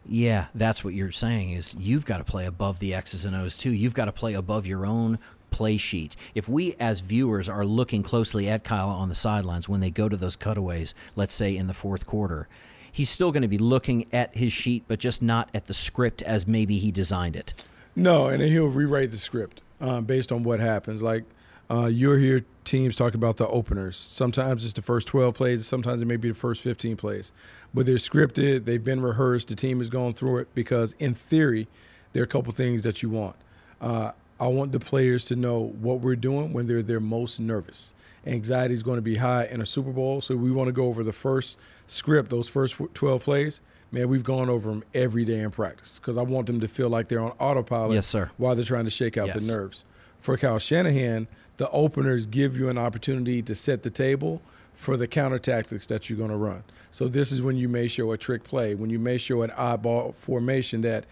Yeah, 0.09 0.45
that's 0.55 0.83
what 0.83 0.93
you're 0.93 1.11
saying 1.11 1.51
is 1.51 1.75
you've 1.77 2.05
got 2.05 2.17
to 2.17 2.23
play 2.23 2.45
above 2.45 2.79
the 2.79 2.93
X's 2.93 3.25
and 3.25 3.35
O's 3.35 3.57
too. 3.57 3.71
You've 3.71 3.93
got 3.93 4.05
to 4.05 4.13
play 4.13 4.33
above 4.33 4.65
your 4.65 4.85
own 4.85 5.19
play 5.51 5.77
sheet. 5.77 6.15
If 6.35 6.47
we 6.47 6.75
as 6.79 6.99
viewers 6.99 7.49
are 7.49 7.65
looking 7.65 8.03
closely 8.03 8.49
at 8.49 8.63
Kyle 8.63 8.89
on 8.89 9.09
the 9.09 9.15
sidelines 9.15 9.67
when 9.67 9.79
they 9.79 9.91
go 9.91 10.09
to 10.09 10.17
those 10.17 10.35
cutaways, 10.35 10.93
let's 11.15 11.33
say 11.33 11.55
in 11.55 11.67
the 11.67 11.73
fourth 11.73 12.05
quarter, 12.05 12.47
he's 12.91 13.09
still 13.09 13.31
going 13.31 13.41
to 13.41 13.47
be 13.47 13.57
looking 13.57 14.07
at 14.11 14.35
his 14.35 14.53
sheet, 14.53 14.83
but 14.87 14.99
just 14.99 15.21
not 15.21 15.49
at 15.53 15.65
the 15.65 15.73
script 15.73 16.21
as 16.21 16.47
maybe 16.47 16.79
he 16.79 16.91
designed 16.91 17.35
it. 17.35 17.53
No, 17.95 18.27
and 18.27 18.41
then 18.41 18.49
he'll 18.49 18.67
rewrite 18.67 19.11
the 19.11 19.17
script 19.17 19.61
uh, 19.81 20.01
based 20.01 20.31
on 20.31 20.43
what 20.43 20.59
happens. 20.59 21.01
Like 21.01 21.23
uh, 21.69 21.87
you'll 21.87 22.17
hear 22.17 22.45
teams 22.63 22.95
talk 22.95 23.13
about 23.13 23.37
the 23.37 23.47
openers. 23.47 23.95
Sometimes 23.95 24.63
it's 24.63 24.73
the 24.73 24.81
first 24.81 25.07
12 25.07 25.33
plays, 25.33 25.65
sometimes 25.65 26.01
it 26.01 26.05
may 26.05 26.17
be 26.17 26.29
the 26.29 26.35
first 26.35 26.61
15 26.61 26.97
plays. 26.97 27.31
But 27.73 27.85
they're 27.85 27.95
scripted, 27.95 28.65
they've 28.65 28.83
been 28.83 29.01
rehearsed, 29.01 29.49
the 29.49 29.55
team 29.55 29.79
has 29.79 29.89
gone 29.89 30.13
through 30.13 30.39
it 30.39 30.47
because, 30.53 30.95
in 30.99 31.13
theory, 31.13 31.67
there 32.13 32.23
are 32.23 32.25
a 32.25 32.27
couple 32.27 32.53
things 32.53 32.83
that 32.83 33.01
you 33.01 33.09
want. 33.09 33.35
Uh, 33.81 34.11
I 34.39 34.47
want 34.47 34.71
the 34.71 34.79
players 34.79 35.25
to 35.25 35.35
know 35.35 35.73
what 35.79 35.99
we're 35.99 36.15
doing 36.15 36.53
when 36.53 36.67
they're 36.67 36.83
their 36.83 36.99
most 36.99 37.39
nervous. 37.39 37.93
Anxiety 38.25 38.73
is 38.73 38.83
going 38.83 38.97
to 38.97 39.01
be 39.01 39.15
high 39.15 39.45
in 39.45 39.61
a 39.61 39.65
Super 39.65 39.91
Bowl, 39.91 40.21
so 40.21 40.35
we 40.35 40.51
want 40.51 40.67
to 40.67 40.73
go 40.73 40.85
over 40.85 41.03
the 41.03 41.13
first 41.13 41.57
script, 41.87 42.29
those 42.29 42.49
first 42.49 42.75
12 42.93 43.23
plays. 43.23 43.61
Man, 43.91 44.09
we've 44.09 44.23
gone 44.23 44.49
over 44.49 44.69
them 44.69 44.83
every 44.93 45.23
day 45.23 45.39
in 45.39 45.49
practice 45.49 45.97
because 45.97 46.17
I 46.17 46.21
want 46.21 46.47
them 46.47 46.59
to 46.59 46.67
feel 46.67 46.89
like 46.89 47.07
they're 47.07 47.21
on 47.21 47.31
autopilot 47.39 47.93
yes, 47.93 48.05
sir. 48.05 48.29
while 48.37 48.53
they're 48.53 48.65
trying 48.65 48.85
to 48.85 48.91
shake 48.91 49.17
out 49.17 49.27
yes. 49.27 49.45
the 49.45 49.53
nerves. 49.53 49.85
For 50.19 50.35
Kyle 50.37 50.59
Shanahan, 50.59 51.27
the 51.55 51.69
openers 51.71 52.25
give 52.25 52.57
you 52.57 52.69
an 52.69 52.77
opportunity 52.77 53.41
to 53.41 53.55
set 53.55 53.83
the 53.83 53.89
table 53.89 54.41
for 54.75 54.97
the 54.97 55.07
counter 55.07 55.39
tactics 55.39 55.85
that 55.87 56.09
you're 56.09 56.17
going 56.17 56.29
to 56.29 56.37
run. 56.37 56.63
So 56.91 57.07
this 57.07 57.31
is 57.31 57.41
when 57.41 57.55
you 57.55 57.69
may 57.69 57.87
show 57.87 58.11
a 58.11 58.17
trick 58.17 58.43
play, 58.43 58.75
when 58.75 58.89
you 58.89 58.99
may 58.99 59.17
show 59.17 59.41
an 59.41 59.51
oddball 59.51 60.15
formation 60.15 60.81
that, 60.81 61.05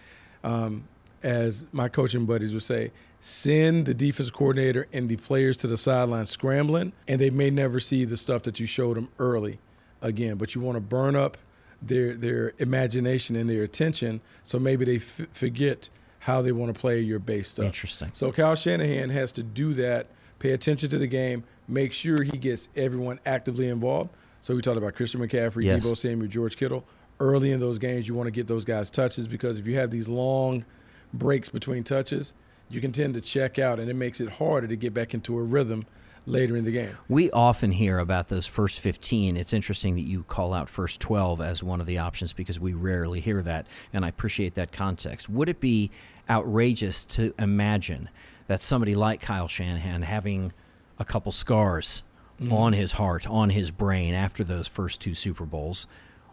um, 0.44 0.88
as 1.24 1.64
my 1.72 1.88
coaching 1.90 2.26
buddies 2.26 2.54
would 2.54 2.64
say, 2.64 2.92
send 3.28 3.88
the 3.88 3.94
defense 3.96 4.30
coordinator 4.30 4.88
and 4.94 5.10
the 5.10 5.16
players 5.16 5.58
to 5.58 5.66
the 5.66 5.78
sideline 5.78 6.28
scrambling, 6.28 6.94
and 7.08 7.20
they 7.20 7.32
may 7.32 7.50
never 7.50 7.80
see 7.80 8.06
the 8.06 8.16
stuff 8.16 8.44
that 8.44 8.60
you 8.60 8.68
showed 8.68 8.96
them 8.96 9.10
early 9.18 9.58
again. 10.00 10.36
But 10.36 10.54
you 10.54 10.62
want 10.62 10.76
to 10.76 10.80
burn 10.80 11.16
up 11.16 11.36
their 11.82 12.14
their 12.14 12.54
imagination 12.60 13.36
and 13.36 13.50
their 13.50 13.64
attention, 13.64 14.22
so 14.44 14.60
maybe 14.60 14.86
they 14.86 14.98
f- 14.98 15.22
forget 15.34 15.90
how 16.20 16.44
they 16.44 16.52
want 16.52 16.72
to 16.72 16.80
play 16.80 17.00
your 17.00 17.18
base 17.18 17.50
stuff. 17.50 17.66
Interesting. 17.66 18.12
So 18.14 18.32
Kyle 18.32 18.56
Shanahan 18.56 19.10
has 19.10 19.32
to 19.34 19.44
do 19.44 19.74
that. 19.74 20.06
Pay 20.38 20.52
attention 20.52 20.90
to 20.90 21.00
the 21.00 21.08
game. 21.08 21.46
Make 21.68 21.94
sure 21.94 22.22
he 22.22 22.38
gets 22.38 22.70
everyone 22.76 23.20
actively 23.26 23.70
involved. 23.70 24.12
So 24.42 24.54
we 24.54 24.62
talked 24.62 24.78
about 24.78 24.94
Christian 24.94 25.20
McCaffrey, 25.22 25.64
yes. 25.64 25.84
Deebo 25.84 25.98
Samuel, 25.98 26.30
George 26.30 26.58
Kittle. 26.58 26.86
Early 27.20 27.52
in 27.52 27.60
those 27.60 27.80
games, 27.80 28.08
you 28.08 28.14
want 28.14 28.28
to 28.28 28.32
get 28.32 28.46
those 28.46 28.66
guys 28.66 28.92
touches 28.92 29.28
because 29.28 29.58
if 29.58 29.66
you 29.66 29.80
have 29.80 29.90
these 29.90 30.08
long 30.08 30.64
breaks 31.12 31.50
between 31.50 31.84
touches– 31.84 32.36
you 32.70 32.82
can 32.82 32.92
tend 32.92 33.14
to 33.14 33.22
check 33.22 33.60
out, 33.60 33.80
and 33.80 33.90
it 33.90 33.96
makes 33.96 34.20
it 34.20 34.30
harder 34.30 34.68
to 34.68 34.76
get 34.76 34.94
back 34.94 35.14
into 35.14 35.38
a 35.38 35.42
rhythm 35.42 35.86
later 36.26 36.58
in 36.58 36.66
the 36.66 36.72
game. 36.72 36.98
We 37.08 37.30
often 37.32 37.72
hear 37.72 38.00
about 38.00 38.30
those 38.30 38.46
first 38.46 38.80
15. 38.80 39.38
It's 39.38 39.54
interesting 39.54 39.96
that 39.96 40.02
you 40.02 40.24
call 40.24 40.54
out 40.54 40.70
first 40.70 41.00
12 41.00 41.42
as 41.42 41.62
one 41.62 41.80
of 41.80 41.88
the 41.88 42.00
options 42.00 42.34
because 42.34 42.60
we 42.60 42.74
rarely 42.74 43.20
hear 43.20 43.42
that, 43.44 43.68
and 43.94 44.04
I 44.04 44.10
appreciate 44.10 44.56
that 44.56 44.72
context. 44.72 45.30
Would 45.30 45.50
it 45.50 45.60
be 45.60 45.92
outrageous 46.30 47.06
to 47.06 47.34
imagine 47.38 48.10
that 48.48 48.62
somebody 48.62 48.96
like 48.96 49.22
Kyle 49.22 49.48
Shanahan 49.48 50.04
having 50.04 50.54
a 50.98 51.06
couple 51.06 51.32
scars 51.32 52.04
mm-hmm. 52.40 52.52
on 52.52 52.74
his 52.74 52.94
heart, 52.94 53.28
on 53.28 53.52
his 53.52 53.72
brain 53.72 54.14
after 54.14 54.44
those 54.44 54.68
first 54.68 55.02
two 55.02 55.14
Super 55.14 55.46
Bowls 55.46 55.88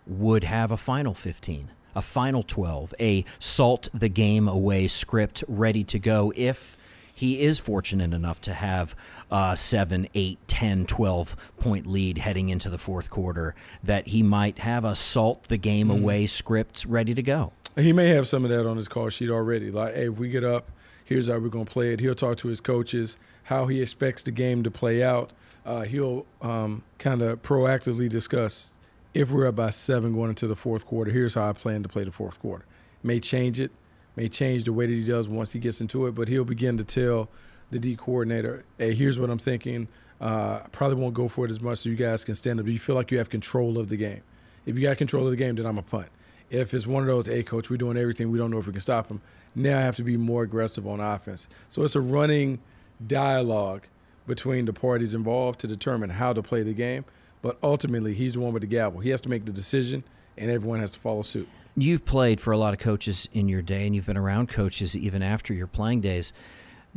would 0.06 0.44
have 0.44 0.70
a 0.70 0.76
final 0.76 1.14
15? 1.14 1.70
A 1.94 2.02
final 2.02 2.42
12, 2.42 2.94
a 3.00 3.24
salt 3.38 3.88
the 3.92 4.08
game 4.08 4.48
away 4.48 4.88
script 4.88 5.44
ready 5.48 5.84
to 5.84 5.98
go 5.98 6.32
if 6.36 6.76
he 7.14 7.40
is 7.42 7.58
fortunate 7.58 8.12
enough 8.12 8.40
to 8.40 8.54
have 8.54 8.96
a 9.30 9.56
7, 9.56 10.08
8, 10.14 10.38
10, 10.46 10.86
12 10.86 11.36
point 11.58 11.86
lead 11.86 12.18
heading 12.18 12.48
into 12.48 12.68
the 12.68 12.78
fourth 12.78 13.10
quarter, 13.10 13.54
that 13.82 14.08
he 14.08 14.22
might 14.22 14.58
have 14.58 14.84
a 14.84 14.94
salt 14.94 15.44
the 15.44 15.56
game 15.56 15.88
mm. 15.88 15.98
away 15.98 16.26
script 16.26 16.84
ready 16.86 17.14
to 17.14 17.22
go. 17.22 17.52
He 17.76 17.92
may 17.92 18.08
have 18.08 18.28
some 18.28 18.44
of 18.44 18.50
that 18.50 18.68
on 18.68 18.76
his 18.76 18.88
call 18.88 19.08
sheet 19.08 19.30
already. 19.30 19.70
Like, 19.70 19.94
hey, 19.94 20.08
if 20.08 20.18
we 20.18 20.28
get 20.28 20.44
up, 20.44 20.70
here's 21.04 21.28
how 21.28 21.38
we're 21.38 21.48
going 21.48 21.66
to 21.66 21.72
play 21.72 21.92
it. 21.92 22.00
He'll 22.00 22.14
talk 22.14 22.36
to 22.38 22.48
his 22.48 22.60
coaches, 22.60 23.16
how 23.44 23.66
he 23.66 23.80
expects 23.80 24.22
the 24.22 24.30
game 24.30 24.62
to 24.62 24.70
play 24.70 25.02
out. 25.02 25.30
Uh, 25.64 25.82
he'll 25.82 26.26
um, 26.40 26.82
kind 26.98 27.22
of 27.22 27.40
proactively 27.42 28.08
discuss 28.08 28.74
if 29.14 29.30
we're 29.30 29.46
up 29.46 29.56
by 29.56 29.70
seven 29.70 30.14
going 30.14 30.30
into 30.30 30.46
the 30.46 30.56
fourth 30.56 30.86
quarter, 30.86 31.10
here's 31.10 31.34
how 31.34 31.48
I 31.48 31.52
plan 31.52 31.82
to 31.82 31.88
play 31.88 32.04
the 32.04 32.12
fourth 32.12 32.40
quarter. 32.40 32.64
May 33.02 33.20
change 33.20 33.60
it, 33.60 33.70
may 34.16 34.28
change 34.28 34.64
the 34.64 34.72
way 34.72 34.86
that 34.86 34.92
he 34.92 35.04
does 35.04 35.28
once 35.28 35.52
he 35.52 35.58
gets 35.58 35.80
into 35.80 36.06
it, 36.06 36.14
but 36.14 36.28
he'll 36.28 36.44
begin 36.44 36.78
to 36.78 36.84
tell 36.84 37.28
the 37.70 37.78
D 37.78 37.96
coordinator, 37.96 38.64
hey, 38.78 38.94
here's 38.94 39.18
what 39.18 39.30
I'm 39.30 39.38
thinking. 39.38 39.88
Uh, 40.20 40.60
I 40.64 40.68
probably 40.70 40.96
won't 40.96 41.14
go 41.14 41.26
for 41.28 41.44
it 41.44 41.50
as 41.50 41.60
much 41.60 41.78
so 41.78 41.88
you 41.88 41.96
guys 41.96 42.24
can 42.24 42.34
stand 42.34 42.60
up. 42.60 42.66
Do 42.66 42.72
you 42.72 42.78
feel 42.78 42.94
like 42.94 43.10
you 43.10 43.18
have 43.18 43.28
control 43.28 43.78
of 43.78 43.88
the 43.88 43.96
game? 43.96 44.22
If 44.66 44.76
you 44.76 44.82
got 44.82 44.96
control 44.96 45.24
of 45.24 45.30
the 45.30 45.36
game, 45.36 45.56
then 45.56 45.66
I'm 45.66 45.78
a 45.78 45.82
punt. 45.82 46.08
If 46.48 46.74
it's 46.74 46.86
one 46.86 47.02
of 47.02 47.08
those, 47.08 47.26
hey, 47.26 47.42
coach, 47.42 47.70
we're 47.70 47.78
doing 47.78 47.96
everything. 47.96 48.30
We 48.30 48.38
don't 48.38 48.50
know 48.50 48.58
if 48.58 48.66
we 48.66 48.72
can 48.72 48.82
stop 48.82 49.08
him. 49.08 49.20
Now 49.54 49.78
I 49.78 49.82
have 49.82 49.96
to 49.96 50.04
be 50.04 50.16
more 50.16 50.42
aggressive 50.42 50.86
on 50.86 51.00
offense. 51.00 51.48
So 51.68 51.82
it's 51.82 51.96
a 51.96 52.00
running 52.00 52.60
dialogue 53.04 53.86
between 54.26 54.66
the 54.66 54.72
parties 54.72 55.14
involved 55.14 55.60
to 55.60 55.66
determine 55.66 56.10
how 56.10 56.32
to 56.32 56.42
play 56.42 56.62
the 56.62 56.74
game. 56.74 57.04
But 57.42 57.58
ultimately, 57.62 58.14
he's 58.14 58.34
the 58.34 58.40
one 58.40 58.52
with 58.52 58.62
the 58.62 58.68
gavel. 58.68 59.00
He 59.00 59.10
has 59.10 59.20
to 59.22 59.28
make 59.28 59.44
the 59.44 59.52
decision, 59.52 60.04
and 60.38 60.50
everyone 60.50 60.80
has 60.80 60.92
to 60.92 61.00
follow 61.00 61.22
suit. 61.22 61.48
You've 61.76 62.04
played 62.04 62.40
for 62.40 62.52
a 62.52 62.58
lot 62.58 62.72
of 62.72 62.80
coaches 62.80 63.28
in 63.32 63.48
your 63.48 63.62
day, 63.62 63.86
and 63.86 63.94
you've 63.94 64.06
been 64.06 64.16
around 64.16 64.48
coaches 64.48 64.96
even 64.96 65.22
after 65.22 65.52
your 65.52 65.66
playing 65.66 66.02
days. 66.02 66.32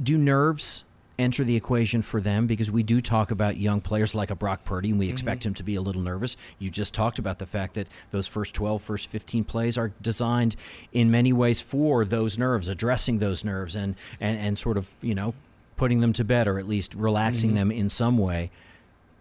Do 0.01 0.17
nerves 0.17 0.83
enter 1.17 1.45
the 1.45 1.55
equation 1.55 2.01
for 2.01 2.19
them? 2.19 2.45
Because 2.45 2.69
we 2.69 2.83
do 2.83 2.99
talk 2.99 3.31
about 3.31 3.57
young 3.57 3.79
players 3.81 4.13
like 4.13 4.29
a 4.29 4.35
Brock 4.35 4.65
Purdy, 4.65 4.91
and 4.91 4.99
we 4.99 5.09
expect 5.09 5.41
mm-hmm. 5.41 5.49
him 5.49 5.53
to 5.55 5.63
be 5.63 5.75
a 5.75 5.81
little 5.81 6.01
nervous. 6.01 6.37
You 6.59 6.69
just 6.69 6.93
talked 6.93 7.17
about 7.17 7.39
the 7.39 7.45
fact 7.45 7.73
that 7.75 7.87
those 8.11 8.27
first 8.27 8.53
12, 8.53 8.81
first 8.81 9.07
15 9.07 9.45
plays 9.45 9.77
are 9.77 9.93
designed 10.01 10.57
in 10.91 11.09
many 11.09 11.31
ways 11.31 11.61
for 11.61 12.05
those 12.05 12.37
nerves, 12.37 12.67
addressing 12.67 13.19
those 13.19 13.45
nerves, 13.45 13.75
and, 13.75 13.95
and, 14.19 14.37
and 14.37 14.59
sort 14.59 14.77
of, 14.77 14.93
you 15.01 15.15
know, 15.15 15.33
putting 15.77 16.01
them 16.01 16.13
to 16.13 16.23
bed 16.23 16.47
or 16.47 16.59
at 16.59 16.67
least 16.67 16.93
relaxing 16.93 17.51
mm-hmm. 17.51 17.69
them 17.69 17.71
in 17.71 17.89
some 17.89 18.17
way 18.17 18.51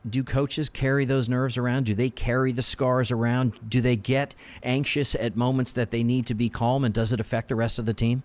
do 0.09 0.23
coaches 0.23 0.69
carry 0.69 1.05
those 1.05 1.29
nerves 1.29 1.57
around? 1.57 1.87
Do 1.87 1.95
they 1.95 2.11
carry 2.11 2.53
the 2.53 2.63
scars 2.63 3.11
around? 3.11 3.53
Do 3.69 3.81
they 3.81 3.97
get 3.97 4.35
anxious 4.63 5.15
at 5.15 5.37
moments 5.37 5.73
that 5.73 5.91
they 5.91 6.03
need 6.03 6.27
to 6.27 6.35
be 6.35 6.49
calm? 6.49 6.85
And 6.85 6.93
does 6.93 7.13
it 7.13 7.21
affect 7.21 7.49
the 7.49 7.57
rest 7.57 7.79
of 7.79 7.87
the 7.87 7.95
team? 7.95 8.23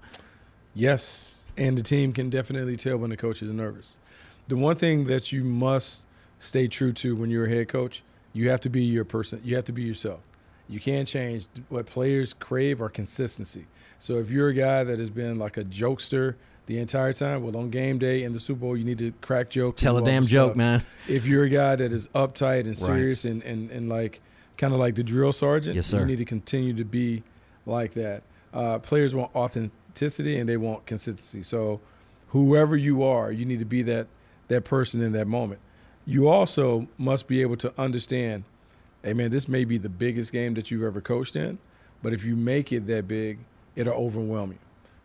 Yes. 0.73 1.51
And 1.57 1.77
the 1.77 1.83
team 1.83 2.13
can 2.13 2.29
definitely 2.29 2.75
tell 2.75 2.97
when 2.97 3.09
the 3.09 3.17
coach 3.17 3.41
is 3.41 3.51
nervous. 3.51 3.97
The 4.47 4.57
one 4.57 4.75
thing 4.75 5.05
that 5.05 5.31
you 5.31 5.43
must 5.43 6.05
stay 6.39 6.67
true 6.67 6.93
to 6.93 7.15
when 7.15 7.29
you're 7.29 7.45
a 7.45 7.49
head 7.49 7.69
coach, 7.69 8.03
you 8.33 8.49
have 8.49 8.61
to 8.61 8.69
be 8.69 8.83
your 8.83 9.05
person. 9.05 9.41
You 9.43 9.55
have 9.55 9.65
to 9.65 9.71
be 9.71 9.83
yourself. 9.83 10.21
You 10.67 10.79
can't 10.79 11.07
change. 11.07 11.47
What 11.69 11.85
players 11.85 12.33
crave 12.33 12.81
are 12.81 12.89
consistency. 12.89 13.67
So 13.97 14.19
if 14.19 14.29
you're 14.29 14.49
a 14.49 14.53
guy 14.53 14.83
that 14.83 14.99
has 14.99 15.09
been 15.09 15.39
like 15.39 15.57
a 15.57 15.63
jokester, 15.63 16.35
the 16.69 16.77
entire 16.77 17.13
time. 17.13 17.41
Well, 17.41 17.57
on 17.57 17.71
game 17.71 17.97
day 17.97 18.21
in 18.21 18.31
the 18.31 18.39
Super 18.39 18.59
Bowl, 18.59 18.77
you 18.77 18.85
need 18.85 18.99
to 18.99 19.11
crack 19.21 19.49
jokes. 19.49 19.81
Tell 19.81 19.97
a 19.97 20.03
damn 20.03 20.27
joke, 20.27 20.55
man. 20.55 20.85
If 21.07 21.25
you're 21.25 21.45
a 21.45 21.49
guy 21.49 21.75
that 21.75 21.91
is 21.91 22.07
uptight 22.09 22.61
and 22.61 22.77
serious 22.77 23.25
right. 23.25 23.31
and, 23.31 23.43
and, 23.43 23.71
and 23.71 23.89
like 23.89 24.21
kind 24.55 24.71
of 24.71 24.79
like 24.79 24.93
the 24.93 25.01
drill 25.01 25.33
sergeant, 25.33 25.75
yes, 25.75 25.87
sir. 25.87 26.01
you 26.01 26.05
need 26.05 26.19
to 26.19 26.25
continue 26.25 26.73
to 26.75 26.85
be 26.85 27.23
like 27.65 27.95
that. 27.95 28.21
Uh, 28.53 28.77
players 28.77 29.15
want 29.15 29.35
authenticity 29.35 30.37
and 30.37 30.47
they 30.47 30.57
want 30.57 30.85
consistency. 30.85 31.41
So 31.41 31.81
whoever 32.27 32.77
you 32.77 33.01
are, 33.01 33.31
you 33.31 33.45
need 33.45 33.59
to 33.59 33.65
be 33.65 33.81
that 33.81 34.05
that 34.49 34.63
person 34.63 35.01
in 35.01 35.11
that 35.13 35.25
moment. 35.25 35.61
You 36.05 36.27
also 36.27 36.87
must 36.99 37.27
be 37.27 37.41
able 37.41 37.57
to 37.57 37.73
understand, 37.81 38.43
hey 39.03 39.13
man, 39.13 39.31
this 39.31 39.47
may 39.47 39.65
be 39.65 39.79
the 39.79 39.89
biggest 39.89 40.31
game 40.31 40.53
that 40.53 40.69
you've 40.69 40.83
ever 40.83 41.01
coached 41.01 41.35
in, 41.35 41.57
but 42.03 42.13
if 42.13 42.23
you 42.23 42.35
make 42.35 42.71
it 42.71 42.85
that 42.85 43.07
big, 43.07 43.39
it'll 43.75 43.93
overwhelm 43.95 44.51
you. 44.51 44.59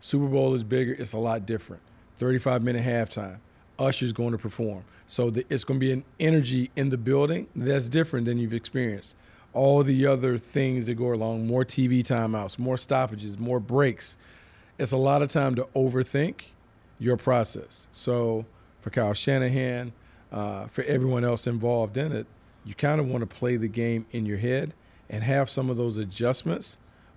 Super 0.05 0.27
Bowl 0.27 0.53
is 0.53 0.63
bigger. 0.63 0.93
It's 0.93 1.15
a 1.15 1.19
lot 1.19 1.47
different. 1.47 1.81
35 2.19 2.63
minute 2.63 2.85
halftime. 2.85 3.39
Usher's 3.79 4.13
going 4.13 4.33
to 4.33 4.39
perform. 4.39 4.85
So 5.07 5.31
the, 5.31 5.47
it's 5.49 5.65
going 5.65 5.81
to 5.81 5.87
be 5.87 5.93
an 5.93 6.05
energy 6.21 6.71
in 6.77 6.91
the 6.91 6.99
building 6.99 7.47
that's 7.57 7.89
different 7.89 8.27
than 8.27 8.37
you've 8.37 8.53
experienced. 8.53 9.15
All 9.55 9.83
the 9.83 10.07
other 10.07 10.37
things 10.37 10.85
that 10.87 10.97
go 10.97 11.15
along, 11.15 11.47
more 11.47 11.65
TV 11.65 12.03
timeouts, 12.03 12.59
more 12.59 12.77
stoppages, 12.77 13.39
more 13.39 13.59
breaks. 13.59 14.19
It's 14.79 14.93
a 14.93 14.99
lot 14.99 15.23
of 15.23 15.31
time 15.31 15.55
to 15.55 15.65
overthink 15.75 16.49
your 16.99 17.17
process. 17.17 17.89
So 17.91 18.45
for 18.83 18.91
Kyle 18.91 19.15
Shanahan, 19.15 19.95
uh, 20.31 20.67
for 20.67 20.85
everyone 20.85 21.25
else 21.25 21.47
involved 21.47 21.97
in 21.97 22.13
it, 22.13 22.27
you 22.63 22.75
kind 22.75 23.01
of 23.01 23.09
want 23.09 23.23
to 23.23 23.37
play 23.37 23.57
the 23.57 23.69
game 23.69 24.05
in 24.11 24.27
your 24.27 24.39
head 24.39 24.75
and 25.09 25.25
have 25.25 25.49
some 25.49 25.71
of 25.71 25.79
those 25.79 25.97
adjustments 25.97 26.77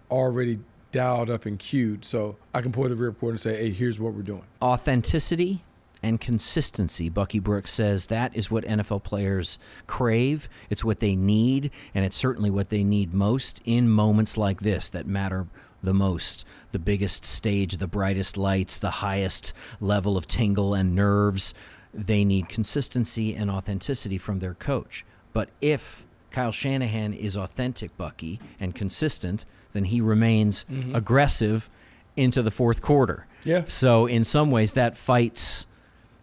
already 0.10 0.60
dialed 0.91 1.29
up 1.29 1.46
and 1.46 1.60
queued 1.60 2.06
so 2.06 2.38
I 2.53 2.62
can 2.62 2.72
pull 2.72 2.88
the 2.88 2.96
report 2.96 3.32
and 3.32 3.39
say, 3.39 3.58
hey, 3.58 3.72
here's 3.72 4.00
what 4.00 4.13
we're 4.13 4.22
doing. 4.22 4.44
Authenticity 4.62 5.63
and 6.03 6.22
consistency. 6.22 7.10
Bucky 7.10 7.39
Brooks 7.39 7.72
says 7.72 8.08
that 8.08 8.36
is 8.36 8.51
what 8.51 8.63
NFL 8.63 9.03
players 9.03 9.60
crave. 9.88 10.48
It's 10.70 10.84
what 10.84 11.00
they 11.00 11.15
need, 11.15 11.72
and 11.94 12.06
it's 12.06 12.15
certainly 12.15 12.50
what 12.50 12.70
they 12.70 12.84
need 12.84 13.13
most 13.13 13.62
in 13.65 13.89
moments 13.89 14.38
like 14.38 14.62
this 14.62 14.89
that 14.89 15.08
matter 15.08 15.48
the 15.84 15.94
most. 15.94 16.46
The 16.72 16.79
biggest 16.79 17.25
stage, 17.25 17.77
the 17.77 17.88
brightest 17.88 18.38
lights, 18.38 18.79
the 18.79 18.91
highest 18.91 19.53
level 19.79 20.17
of 20.17 20.27
tingle 20.27 20.74
and 20.74 20.96
nerves. 20.96 21.53
They 21.94 22.25
need 22.25 22.50
consistency 22.50 23.36
and 23.36 23.50
authenticity 23.50 24.17
from 24.17 24.39
their 24.39 24.53
coach. 24.53 25.06
But 25.34 25.50
if 25.62 26.06
Kyle 26.32 26.52
Shanahan 26.52 27.13
is 27.13 27.36
authentic, 27.38 27.96
Bucky, 27.98 28.40
and 28.60 28.76
consistent, 28.76 29.46
then 29.74 29.86
he 29.86 30.02
remains 30.02 30.66
mm-hmm. 30.72 30.96
aggressive 30.96 31.70
into 32.16 32.42
the 32.42 32.52
fourth 32.52 32.82
quarter. 32.82 33.28
Yeah. 33.44 33.63
So 33.66 34.06
in 34.06 34.24
some 34.24 34.52
ways, 34.52 34.74
that 34.74 34.98
fights. 34.98 35.68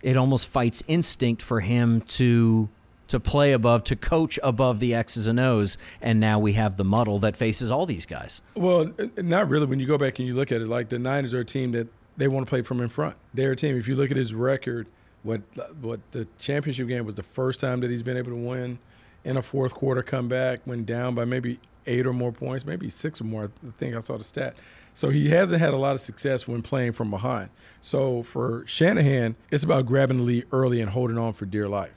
It 0.03 0.17
almost 0.17 0.47
fights 0.47 0.83
instinct 0.87 1.41
for 1.41 1.61
him 1.61 2.03
to 2.03 2.69
to 3.09 3.21
play 3.21 3.53
above, 3.53 3.85
to 3.85 3.97
coach 3.97 4.39
above 4.43 4.81
the 4.81 4.95
X's 4.95 5.27
and 5.27 5.39
O's, 5.39 5.77
and 6.01 6.19
now 6.19 6.39
we 6.39 6.55
have 6.55 6.77
the 6.77 6.85
muddle 6.85 7.19
that 7.21 7.37
faces 7.37 7.71
all 7.71 7.87
these 7.87 8.07
guys. 8.07 8.43
Well, 8.55 8.93
not 9.17 9.49
really. 9.49 9.67
When 9.67 9.79
you 9.79 9.87
go 9.87 9.99
back 9.99 10.19
and 10.19 10.27
you 10.27 10.35
look 10.35 10.51
at 10.51 10.61
it, 10.61 10.69
like 10.69 10.89
the 10.89 10.99
Niners 10.99 11.35
are 11.35 11.41
a 11.41 11.45
team 11.45 11.73
that 11.73 11.89
they 12.17 12.29
want 12.29 12.47
to 12.47 12.51
play 12.51 12.63
from 12.63 12.81
in 12.81 12.89
front. 12.89 13.17
They're 13.33 13.53
a 13.53 13.57
team. 13.57 13.77
If 13.77 13.89
you 13.89 13.97
look 13.97 14.11
at 14.11 14.17
his 14.17 14.35
record, 14.35 14.87
what 15.23 15.43
what 15.81 16.01
the 16.13 16.27
championship 16.39 16.89
game 16.89 17.05
was 17.05 17.15
the 17.15 17.23
first 17.23 17.61
time 17.61 17.81
that 17.81 17.91
he's 17.91 18.03
been 18.03 18.17
able 18.17 18.31
to 18.31 18.37
win 18.37 18.79
in 19.25 19.37
a 19.37 19.43
fourth 19.43 19.75
quarter 19.75 20.03
comeback, 20.03 20.67
went 20.67 20.87
down 20.87 21.15
by 21.15 21.25
maybe 21.25 21.59
eight 21.87 22.07
or 22.07 22.13
more 22.13 22.33
points, 22.33 22.65
maybe 22.65 22.91
six 22.91 23.21
or 23.21 23.25
more. 23.25 23.51
I 23.67 23.71
think 23.79 23.95
I 23.95 24.01
saw 24.01 24.17
the 24.17 24.25
stat. 24.25 24.55
So 24.95 25.09
he 25.09 25.31
hasn't 25.31 25.61
had 25.61 25.75
a 25.75 25.77
lot 25.77 25.95
of 25.95 26.01
success 26.01 26.47
when 26.47 26.63
playing 26.63 26.93
from 26.93 27.11
behind. 27.11 27.51
So 27.81 28.23
for 28.23 28.65
Shanahan, 28.67 29.35
it's 29.51 29.65
about 29.65 29.87
grabbing 29.87 30.19
the 30.19 30.23
lead 30.23 30.47
early 30.53 30.81
and 30.81 30.91
holding 30.91 31.19
on 31.19 31.33
for 31.33 31.47
dear 31.47 31.69
life. 31.69 31.95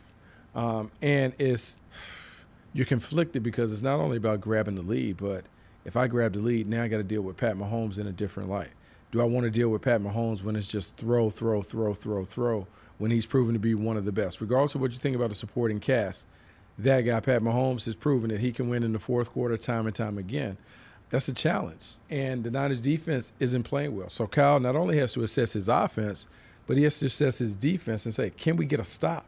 Um, 0.56 0.92
and 1.02 1.34
it's 1.38 1.78
you're 2.74 2.86
conflicted 2.86 3.44
because 3.44 3.72
it's 3.72 3.84
not 3.84 4.00
only 4.00 4.18
about 4.18 4.42
grabbing 4.42 4.76
the 4.76 4.82
lead, 4.82 5.18
but 5.18 5.46
if 5.86 5.96
I 5.96 6.08
grab 6.08 6.34
the 6.34 6.40
lead, 6.40 6.68
now 6.68 6.84
I 6.84 6.88
got 6.88 6.98
to 6.98 7.04
deal 7.04 7.22
with 7.22 7.38
Pat 7.38 7.56
Mahomes 7.56 8.00
in 8.00 8.08
a 8.08 8.12
different 8.12 8.50
light. 8.50 8.70
Do 9.12 9.22
I 9.22 9.24
want 9.24 9.46
to 9.46 9.50
deal 9.50 9.70
with 9.70 9.84
Pat 9.84 10.02
Mahomes 10.02 10.44
when 10.44 10.56
it's 10.56 10.68
just 10.68 10.98
throw, 10.98 11.30
throw, 11.30 11.62
throw, 11.62 11.94
throw, 11.94 12.26
throw, 12.26 12.68
when 12.98 13.10
he's 13.10 13.26
proven 13.26 13.54
to 13.54 13.60
be 13.60 13.74
one 13.74 13.96
of 13.96 14.06
the 14.06 14.12
best? 14.12 14.42
Regardless 14.42 14.76
of 14.76 14.82
what 14.82 14.92
you 14.92 14.98
think 14.98 15.16
about 15.16 15.30
the 15.30 15.36
supporting 15.36 15.80
cast, 15.80 16.26
that 16.80 17.02
guy, 17.02 17.20
Pat 17.20 17.42
Mahomes, 17.42 17.86
has 17.86 17.96
proven 17.96 18.30
that 18.30 18.40
he 18.40 18.52
can 18.52 18.70
win 18.70 18.84
in 18.84 18.94
the 18.94 19.00
fourth 19.00 19.32
quarter 19.32 19.58
time 19.58 19.88
and 19.88 19.96
time 19.96 20.18
again. 20.18 20.58
That's 21.10 21.28
a 21.28 21.34
challenge. 21.34 21.96
And 22.10 22.44
the 22.44 22.52
Niners 22.52 22.82
defense 22.82 23.32
isn't 23.40 23.64
playing 23.64 23.96
well. 23.96 24.10
So 24.10 24.28
Kyle 24.28 24.60
not 24.60 24.76
only 24.76 24.98
has 25.00 25.14
to 25.14 25.24
assess 25.24 25.54
his 25.54 25.70
offense, 25.70 26.28
but 26.66 26.78
he 26.78 26.84
has 26.84 27.00
to 27.00 27.06
assess 27.06 27.38
his 27.38 27.56
defense 27.56 28.06
and 28.06 28.14
say, 28.14 28.30
can 28.32 28.58
we 28.58 28.66
get 28.66 28.80
a 28.80 28.86
stop? 28.86 29.26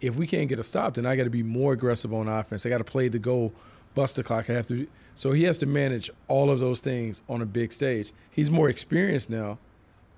If 0.00 0.16
we 0.16 0.26
can't 0.26 0.48
get 0.48 0.58
a 0.58 0.64
stop, 0.64 0.94
then 0.94 1.06
I 1.06 1.14
got 1.14 1.24
to 1.24 1.30
be 1.30 1.42
more 1.42 1.72
aggressive 1.72 2.12
on 2.12 2.26
offense. 2.26 2.66
I 2.66 2.68
got 2.68 2.78
to 2.78 2.84
play 2.84 3.08
the 3.08 3.18
goal, 3.18 3.52
bust 3.94 4.16
the 4.16 4.24
clock. 4.24 4.50
I 4.50 4.54
have 4.54 4.66
to. 4.66 4.86
So 5.14 5.32
he 5.32 5.44
has 5.44 5.58
to 5.58 5.66
manage 5.66 6.10
all 6.26 6.50
of 6.50 6.58
those 6.58 6.80
things 6.80 7.22
on 7.28 7.42
a 7.42 7.46
big 7.46 7.72
stage. 7.72 8.12
He's 8.30 8.50
more 8.50 8.68
experienced 8.68 9.30
now 9.30 9.58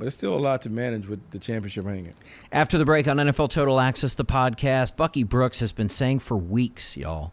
but 0.02 0.08
it's 0.08 0.16
still 0.16 0.34
a 0.34 0.36
lot 0.36 0.60
to 0.60 0.68
manage 0.68 1.06
with 1.06 1.30
the 1.30 1.38
championship 1.38 1.86
hanging. 1.86 2.12
After 2.50 2.76
the 2.76 2.84
break 2.84 3.06
on 3.06 3.18
NFL 3.18 3.50
Total 3.50 3.78
Access, 3.78 4.16
the 4.16 4.24
podcast, 4.24 4.96
Bucky 4.96 5.22
Brooks 5.22 5.60
has 5.60 5.70
been 5.70 5.88
saying 5.88 6.18
for 6.18 6.36
weeks, 6.36 6.96
y'all, 6.96 7.32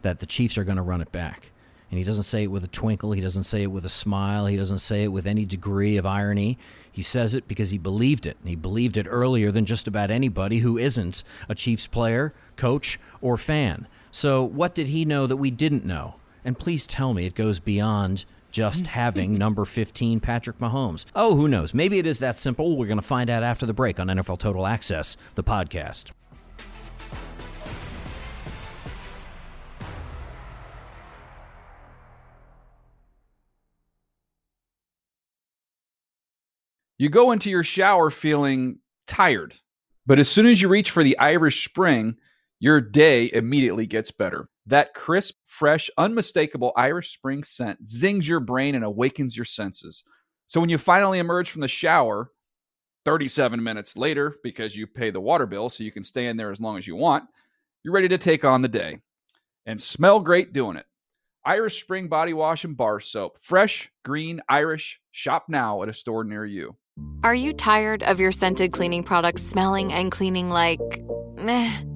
that 0.00 0.20
the 0.20 0.24
Chiefs 0.24 0.56
are 0.56 0.64
going 0.64 0.78
to 0.78 0.82
run 0.82 1.02
it 1.02 1.12
back. 1.12 1.50
And 1.90 1.98
he 1.98 2.04
doesn't 2.04 2.22
say 2.22 2.44
it 2.44 2.46
with 2.46 2.64
a 2.64 2.68
twinkle. 2.68 3.12
He 3.12 3.20
doesn't 3.20 3.42
say 3.42 3.64
it 3.64 3.70
with 3.70 3.84
a 3.84 3.90
smile. 3.90 4.46
He 4.46 4.56
doesn't 4.56 4.78
say 4.78 5.04
it 5.04 5.08
with 5.08 5.26
any 5.26 5.44
degree 5.44 5.98
of 5.98 6.06
irony. 6.06 6.56
He 6.90 7.02
says 7.02 7.34
it 7.34 7.46
because 7.46 7.68
he 7.68 7.76
believed 7.76 8.24
it. 8.24 8.38
And 8.40 8.48
he 8.48 8.56
believed 8.56 8.96
it 8.96 9.06
earlier 9.10 9.52
than 9.52 9.66
just 9.66 9.86
about 9.86 10.10
anybody 10.10 10.60
who 10.60 10.78
isn't 10.78 11.22
a 11.50 11.54
Chiefs 11.54 11.86
player, 11.86 12.32
coach, 12.56 12.98
or 13.20 13.36
fan. 13.36 13.88
So, 14.10 14.42
what 14.42 14.74
did 14.74 14.88
he 14.88 15.04
know 15.04 15.26
that 15.26 15.36
we 15.36 15.50
didn't 15.50 15.84
know? 15.84 16.14
And 16.46 16.58
please 16.58 16.86
tell 16.86 17.12
me 17.12 17.26
it 17.26 17.34
goes 17.34 17.60
beyond 17.60 18.24
just 18.56 18.86
having 18.98 19.36
number 19.36 19.66
15 19.66 20.18
Patrick 20.20 20.56
Mahomes. 20.56 21.04
Oh, 21.14 21.36
who 21.36 21.46
knows? 21.46 21.74
Maybe 21.74 21.98
it 21.98 22.06
is 22.06 22.20
that 22.20 22.38
simple. 22.38 22.78
We're 22.78 22.86
going 22.86 22.96
to 22.96 23.02
find 23.02 23.28
out 23.28 23.42
after 23.42 23.66
the 23.66 23.74
break 23.74 24.00
on 24.00 24.06
NFL 24.06 24.38
Total 24.38 24.66
Access, 24.66 25.18
the 25.34 25.44
podcast. 25.44 26.12
You 36.98 37.10
go 37.10 37.30
into 37.30 37.50
your 37.50 37.62
shower 37.62 38.08
feeling 38.08 38.78
tired, 39.06 39.56
but 40.06 40.18
as 40.18 40.30
soon 40.30 40.46
as 40.46 40.62
you 40.62 40.68
reach 40.68 40.90
for 40.90 41.04
the 41.04 41.18
Irish 41.18 41.62
Spring, 41.68 42.16
your 42.58 42.80
day 42.80 43.30
immediately 43.32 43.86
gets 43.86 44.10
better. 44.10 44.48
That 44.66 44.94
crisp, 44.94 45.36
fresh, 45.46 45.90
unmistakable 45.96 46.72
Irish 46.76 47.12
Spring 47.12 47.44
scent 47.44 47.86
zings 47.86 48.26
your 48.26 48.40
brain 48.40 48.74
and 48.74 48.84
awakens 48.84 49.36
your 49.36 49.44
senses. 49.44 50.02
So 50.46 50.60
when 50.60 50.70
you 50.70 50.78
finally 50.78 51.18
emerge 51.18 51.50
from 51.50 51.60
the 51.60 51.68
shower, 51.68 52.30
37 53.04 53.62
minutes 53.62 53.96
later, 53.96 54.34
because 54.42 54.74
you 54.74 54.86
pay 54.86 55.10
the 55.10 55.20
water 55.20 55.46
bill 55.46 55.68
so 55.68 55.84
you 55.84 55.92
can 55.92 56.02
stay 56.02 56.26
in 56.26 56.36
there 56.36 56.50
as 56.50 56.60
long 56.60 56.78
as 56.78 56.86
you 56.86 56.96
want, 56.96 57.24
you're 57.84 57.94
ready 57.94 58.08
to 58.08 58.18
take 58.18 58.44
on 58.44 58.62
the 58.62 58.68
day 58.68 58.98
and 59.64 59.80
smell 59.80 60.20
great 60.20 60.52
doing 60.52 60.76
it. 60.76 60.86
Irish 61.44 61.80
Spring 61.80 62.08
Body 62.08 62.32
Wash 62.32 62.64
and 62.64 62.76
Bar 62.76 62.98
Soap. 62.98 63.38
Fresh, 63.40 63.92
green, 64.04 64.40
Irish. 64.48 65.00
Shop 65.12 65.44
now 65.48 65.82
at 65.84 65.88
a 65.88 65.94
store 65.94 66.24
near 66.24 66.44
you. 66.44 66.76
Are 67.22 67.34
you 67.34 67.52
tired 67.52 68.02
of 68.02 68.18
your 68.18 68.32
scented 68.32 68.72
cleaning 68.72 69.04
products 69.04 69.42
smelling 69.42 69.92
and 69.92 70.10
cleaning 70.10 70.50
like 70.50 70.80
meh? 71.36 71.95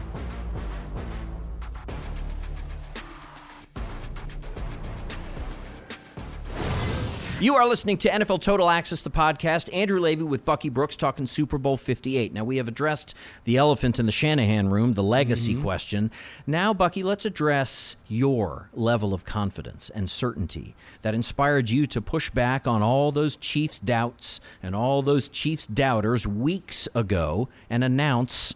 You 7.41 7.55
are 7.55 7.67
listening 7.67 7.97
to 7.97 8.07
NFL 8.07 8.41
Total 8.41 8.69
Access, 8.69 9.01
the 9.01 9.09
podcast. 9.09 9.67
Andrew 9.73 9.99
Levy 9.99 10.21
with 10.21 10.45
Bucky 10.45 10.69
Brooks 10.69 10.95
talking 10.95 11.25
Super 11.25 11.57
Bowl 11.57 11.75
58. 11.75 12.31
Now, 12.31 12.43
we 12.43 12.57
have 12.57 12.67
addressed 12.67 13.15
the 13.45 13.57
elephant 13.57 13.99
in 13.99 14.05
the 14.05 14.11
Shanahan 14.11 14.69
room, 14.69 14.93
the 14.93 15.01
legacy 15.01 15.53
mm-hmm. 15.53 15.63
question. 15.63 16.11
Now, 16.45 16.71
Bucky, 16.71 17.01
let's 17.01 17.25
address 17.25 17.95
your 18.07 18.69
level 18.73 19.11
of 19.11 19.25
confidence 19.25 19.89
and 19.89 20.07
certainty 20.07 20.75
that 21.01 21.15
inspired 21.15 21.71
you 21.71 21.87
to 21.87 21.99
push 21.99 22.29
back 22.29 22.67
on 22.67 22.83
all 22.83 23.11
those 23.11 23.35
Chiefs 23.37 23.79
doubts 23.79 24.39
and 24.61 24.75
all 24.75 25.01
those 25.01 25.27
Chiefs 25.27 25.65
doubters 25.65 26.27
weeks 26.27 26.87
ago 26.93 27.49
and 27.71 27.83
announce 27.83 28.53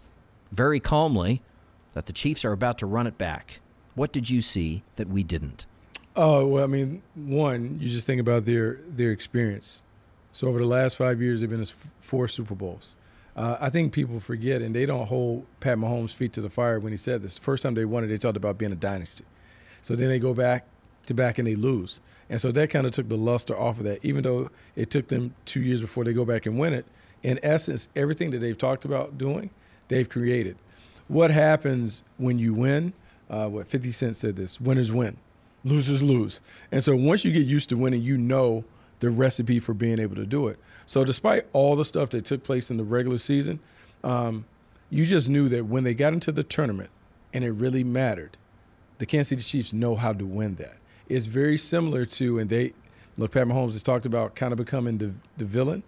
very 0.52 0.80
calmly 0.80 1.42
that 1.96 2.06
the 2.06 2.14
Chiefs 2.14 2.46
are 2.46 2.52
about 2.52 2.78
to 2.78 2.86
run 2.86 3.08
it 3.08 3.18
back. 3.18 3.62
What 3.96 4.12
did 4.12 4.30
you 4.30 4.44
see 4.44 4.84
that 4.98 5.10
we 5.10 5.24
didn't? 5.24 5.66
Oh 6.18 6.46
well, 6.48 6.64
I 6.64 6.68
mean, 6.68 7.02
one, 7.14 7.78
you 7.82 7.90
just 7.90 8.08
think 8.08 8.22
about 8.22 8.46
their 8.46 8.80
their 8.88 9.12
experience. 9.12 9.84
So 10.32 10.48
over 10.48 10.60
the 10.60 10.66
last 10.66 10.96
five 10.96 11.22
years, 11.22 11.42
they've 11.42 11.50
been 11.50 11.64
to 11.64 11.74
four 12.00 12.28
Super 12.28 12.56
Bowls. 12.56 12.96
Uh, 13.36 13.58
I 13.60 13.70
think 13.70 13.92
people 13.92 14.22
forget, 14.22 14.62
and 14.62 14.74
they 14.74 14.86
don't 14.86 15.08
hold 15.08 15.46
Pat 15.60 15.78
Mahomes' 15.78 16.14
feet 16.14 16.32
to 16.34 16.42
the 16.42 16.50
fire 16.50 16.80
when 16.80 16.94
he 16.94 16.98
said 16.98 17.22
this. 17.22 17.38
First 17.38 17.64
time 17.64 17.74
they 17.74 17.84
won 17.84 18.06
it, 18.06 18.08
they 18.08 18.18
talked 18.18 18.38
about 18.38 18.58
being 18.58 18.72
a 18.72 18.78
dynasty. 18.78 19.26
So 19.82 19.96
then 19.96 20.08
they 20.08 20.20
go 20.20 20.34
back 20.34 20.66
to 21.08 21.14
back 21.14 21.38
and 21.38 21.46
they 21.46 21.56
lose, 21.56 22.00
and 22.30 22.40
so 22.40 22.50
that 22.54 22.70
kind 22.70 22.86
of 22.86 22.94
took 22.94 23.10
the 23.10 23.18
luster 23.18 23.58
off 23.58 23.78
of 23.80 23.84
that. 23.84 24.04
Even 24.04 24.24
though 24.24 24.50
it 24.78 24.90
took 24.90 25.10
them 25.10 25.36
two 25.44 25.62
years 25.62 25.82
before 25.82 26.06
they 26.06 26.14
go 26.14 26.24
back 26.24 26.46
and 26.46 26.58
win 26.58 26.74
it, 26.74 26.86
in 27.24 27.42
essence, 27.44 27.90
everything 27.94 28.32
that 28.32 28.40
they've 28.40 28.58
talked 28.58 28.86
about 28.86 29.18
doing, 29.18 29.50
they've 29.90 30.08
created. 30.08 30.56
What 31.10 31.32
happens 31.32 32.04
when 32.18 32.40
you 32.40 32.54
win? 32.54 32.94
Uh, 33.30 33.50
what 33.50 33.68
50 33.68 33.92
Cent 33.92 34.18
said 34.18 34.38
this: 34.38 34.62
winners 34.62 34.94
win 34.94 35.18
losers 35.66 36.02
lose. 36.02 36.40
And 36.72 36.82
so 36.82 36.96
once 36.96 37.26
you 37.26 37.34
get 37.34 37.46
used 37.46 37.68
to 37.70 37.78
winning, 37.78 38.02
you 38.02 38.18
know 38.18 38.64
the 39.02 39.10
recipe 39.10 39.60
for 39.60 39.74
being 39.74 40.00
able 40.00 40.16
to 40.16 40.26
do 40.26 40.48
it. 40.48 40.58
So 40.86 41.04
despite 41.04 41.48
all 41.52 41.76
the 41.76 41.84
stuff 41.84 42.12
that 42.12 42.24
took 42.24 42.44
place 42.44 42.72
in 42.72 42.78
the 42.78 42.84
regular 42.84 43.18
season, 43.18 43.60
um, 44.04 44.46
you 44.90 45.06
just 45.06 45.28
knew 45.28 45.50
that 45.50 45.66
when 45.66 45.84
they 45.84 45.94
got 45.94 46.14
into 46.14 46.32
the 46.32 46.44
tournament 46.44 46.92
and 47.34 47.44
it 47.44 47.52
really 47.52 47.84
mattered, 47.84 48.38
the 49.00 49.06
Kansas 49.06 49.30
City 49.30 49.42
Chiefs 49.42 49.74
know 49.74 49.96
how 49.96 50.14
to 50.14 50.26
win 50.26 50.56
that. 50.56 50.78
It's 51.10 51.26
very 51.26 51.58
similar 51.58 52.06
to, 52.06 52.40
and 52.40 52.50
they 52.50 52.74
look, 53.18 53.32
Pat 53.32 53.48
Mahomes 53.48 53.74
has 53.74 53.84
talked 53.84 54.06
about 54.06 54.36
kind 54.36 54.54
of 54.54 54.58
becoming 54.58 55.00
the, 55.00 55.14
the 55.38 55.46
villain. 55.46 55.84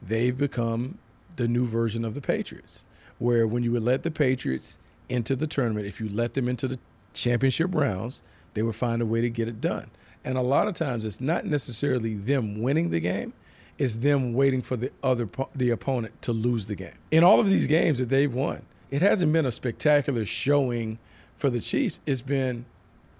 They've 0.00 0.36
become 0.36 0.98
the 1.36 1.48
new 1.48 1.66
version 1.66 2.04
of 2.04 2.14
the 2.14 2.20
Patriots, 2.20 2.84
where 3.18 3.46
when 3.46 3.62
you 3.62 3.72
would 3.72 3.82
let 3.82 4.02
the 4.02 4.10
Patriots 4.10 4.78
into 5.08 5.34
the 5.34 5.46
tournament, 5.46 5.86
if 5.86 6.00
you 6.00 6.08
let 6.08 6.34
them 6.34 6.48
into 6.48 6.68
the 6.68 6.78
championship 7.14 7.74
rounds, 7.74 8.22
they 8.54 8.62
would 8.62 8.74
find 8.74 9.02
a 9.02 9.06
way 9.06 9.20
to 9.20 9.30
get 9.30 9.48
it 9.48 9.60
done. 9.60 9.90
And 10.24 10.38
a 10.38 10.42
lot 10.42 10.68
of 10.68 10.74
times 10.74 11.04
it's 11.04 11.20
not 11.20 11.44
necessarily 11.44 12.14
them 12.14 12.62
winning 12.62 12.90
the 12.90 13.00
game, 13.00 13.32
it's 13.78 13.96
them 13.96 14.34
waiting 14.34 14.62
for 14.62 14.76
the 14.76 14.90
other 15.02 15.28
the 15.54 15.70
opponent 15.70 16.20
to 16.22 16.32
lose 16.32 16.66
the 16.66 16.74
game. 16.74 16.94
In 17.10 17.24
all 17.24 17.40
of 17.40 17.48
these 17.48 17.66
games 17.66 17.98
that 17.98 18.08
they've 18.08 18.32
won, 18.32 18.62
it 18.90 19.02
hasn't 19.02 19.32
been 19.32 19.46
a 19.46 19.50
spectacular 19.50 20.24
showing 20.24 20.98
for 21.36 21.50
the 21.50 21.60
Chiefs. 21.60 22.00
It's 22.06 22.20
been 22.20 22.64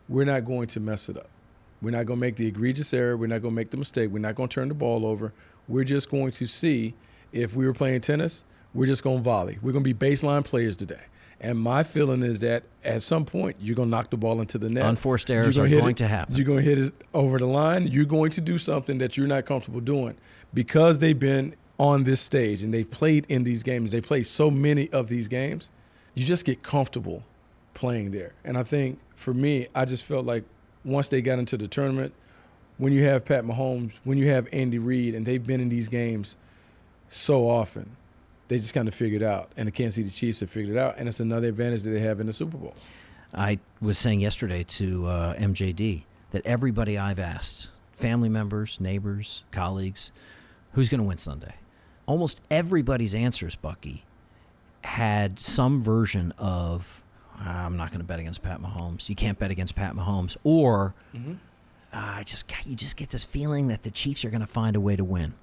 we're 0.08 0.24
not 0.24 0.44
going 0.44 0.68
to 0.68 0.80
mess 0.80 1.08
it 1.08 1.16
up. 1.16 1.28
We're 1.80 1.90
not 1.90 2.06
going 2.06 2.18
to 2.18 2.20
make 2.20 2.36
the 2.36 2.46
egregious 2.46 2.94
error. 2.94 3.16
We're 3.16 3.26
not 3.26 3.42
going 3.42 3.52
to 3.52 3.56
make 3.56 3.70
the 3.70 3.76
mistake. 3.76 4.10
We're 4.10 4.20
not 4.20 4.36
going 4.36 4.48
to 4.48 4.54
turn 4.54 4.68
the 4.68 4.74
ball 4.74 5.04
over. 5.04 5.32
We're 5.66 5.84
just 5.84 6.10
going 6.10 6.30
to 6.32 6.46
see 6.46 6.94
if 7.32 7.54
we 7.54 7.66
were 7.66 7.72
playing 7.72 8.02
tennis, 8.02 8.44
we're 8.74 8.86
just 8.86 9.02
going 9.02 9.18
to 9.18 9.22
volley. 9.22 9.58
We're 9.62 9.72
going 9.72 9.84
to 9.84 9.94
be 9.94 10.06
baseline 10.06 10.44
players 10.44 10.76
today. 10.76 11.00
And 11.42 11.59
my 11.59 11.83
feeling 11.83 12.22
is 12.22 12.38
that 12.38 12.62
at 12.85 13.02
some 13.02 13.24
point 13.24 13.57
you're 13.61 13.74
going 13.74 13.88
to 13.88 13.90
knock 13.90 14.11
the 14.11 14.16
ball 14.16 14.40
into 14.40 14.59
the 14.59 14.68
net. 14.68 14.87
Unforced 14.87 15.31
errors 15.31 15.57
hit 15.57 15.70
going 15.70 15.90
it- 15.90 15.96
to 15.96 16.07
happen. 16.07 16.37
You're 16.37 16.46
going 16.46 16.64
to 16.64 16.64
hit 16.64 16.78
it 16.78 16.94
over 17.12 17.38
the 17.38 17.46
line. 17.46 17.87
You're 17.88 18.05
going 18.05 18.31
to 18.31 18.40
do 18.40 18.59
something 18.59 18.98
that 18.98 19.16
you're 19.16 19.26
not 19.26 19.44
comfortable 19.44 19.81
doing 19.81 20.16
because 20.55 21.00
they've 21.00 21.18
been 21.18 21.57
on 21.78 22.05
this 22.05 22.20
stage 22.20 22.62
and 22.62 22.72
they've 22.72 22.88
played 22.88 23.26
in 23.28 23.42
these 23.42 23.64
games. 23.64 23.90
They 23.90 24.00
play 24.00 24.22
so 24.22 24.50
many 24.52 24.88
of 24.90 25.09
these 25.09 25.26
games. 25.26 25.68
You 26.14 26.24
just 26.24 26.44
get 26.44 26.62
comfortable 26.62 27.24
playing 27.74 28.12
there. 28.12 28.35
And 28.44 28.57
I 28.57 28.62
think 28.62 29.00
for 29.16 29.35
me, 29.35 29.66
I 29.74 29.85
just 29.85 30.05
felt 30.05 30.24
like 30.24 30.44
once 30.85 31.09
they 31.09 31.20
got 31.22 31.40
into 31.40 31.57
the 31.57 31.66
tournament, 31.66 32.12
when 32.78 32.92
you 32.92 33.02
have 33.05 33.24
Pat 33.24 33.44
Mahomes, 33.44 33.92
when 34.05 34.16
you 34.16 34.28
have 34.28 34.48
Andy 34.52 34.78
Reid, 34.78 35.14
and 35.14 35.26
they've 35.26 35.44
been 35.44 35.61
in 35.61 35.68
these 35.68 35.88
games 35.88 36.37
so 37.09 37.48
often, 37.48 37.96
they 38.48 38.59
just 38.59 38.74
kind 38.74 38.88
of 38.88 38.94
figured 38.94 39.22
it 39.22 39.26
out. 39.26 39.50
And 39.57 39.66
the 39.66 39.72
Kansas 39.72 39.94
City 39.96 40.11
Chiefs 40.11 40.40
have 40.40 40.50
figured 40.50 40.76
it 40.76 40.78
out. 40.81 40.96
And 40.98 41.09
it's 41.09 41.20
another 41.20 41.48
advantage 41.48 41.83
that 41.83 41.90
they 41.90 42.00
have 42.00 42.20
in 42.20 42.26
the 42.26 42.33
Super 42.33 42.57
Bowl. 42.59 42.74
I 43.35 43.59
was 43.81 43.96
saying 43.98 44.20
yesterday 44.20 44.62
to 44.64 45.07
uh, 45.07 45.35
MJD 45.37 46.02
that 46.33 46.44
everybody 46.44 46.98
I've 46.98 47.18
asked, 47.18 47.70
family 47.92 48.28
members, 48.28 48.78
neighbors, 48.81 49.42
colleagues, 49.52 50.12
who's 50.72 50.88
going 50.88 51.00
to 51.00 51.07
win 51.07 51.18
Sunday? 51.18 51.55
Almost 52.07 52.42
everybody's 52.50 53.14
answers, 53.14 53.55
Bucky, 53.55 54.05
had 54.85 55.38
some 55.38 55.81
version 55.81 56.33
of 56.37 57.02
"Ah, 57.38 57.64
I'm 57.64 57.76
not 57.76 57.88
going 57.90 58.00
to 58.00 58.05
bet 58.07 58.18
against 58.18 58.42
Pat 58.42 58.61
Mahomes. 58.61 59.09
You 59.09 59.14
can't 59.14 59.38
bet 59.38 59.50
against 59.50 59.76
Pat 59.76 59.94
Mahomes, 59.94 60.37
or 60.44 60.94
"Ah, 61.92 62.16
I 62.16 62.22
just 62.24 62.44
you 62.66 62.74
just 62.74 62.96
get 62.96 63.11
this 63.11 63.24
feeling 63.24 63.68
that 63.68 63.83
the 63.85 63.90
Chiefs 63.90 64.24
are 64.24 64.31
going 64.31 64.40
to 64.40 64.46
find 64.46 64.74
a 64.76 64.81
way 64.81 64.96
to 64.96 65.05
win. 65.05 65.35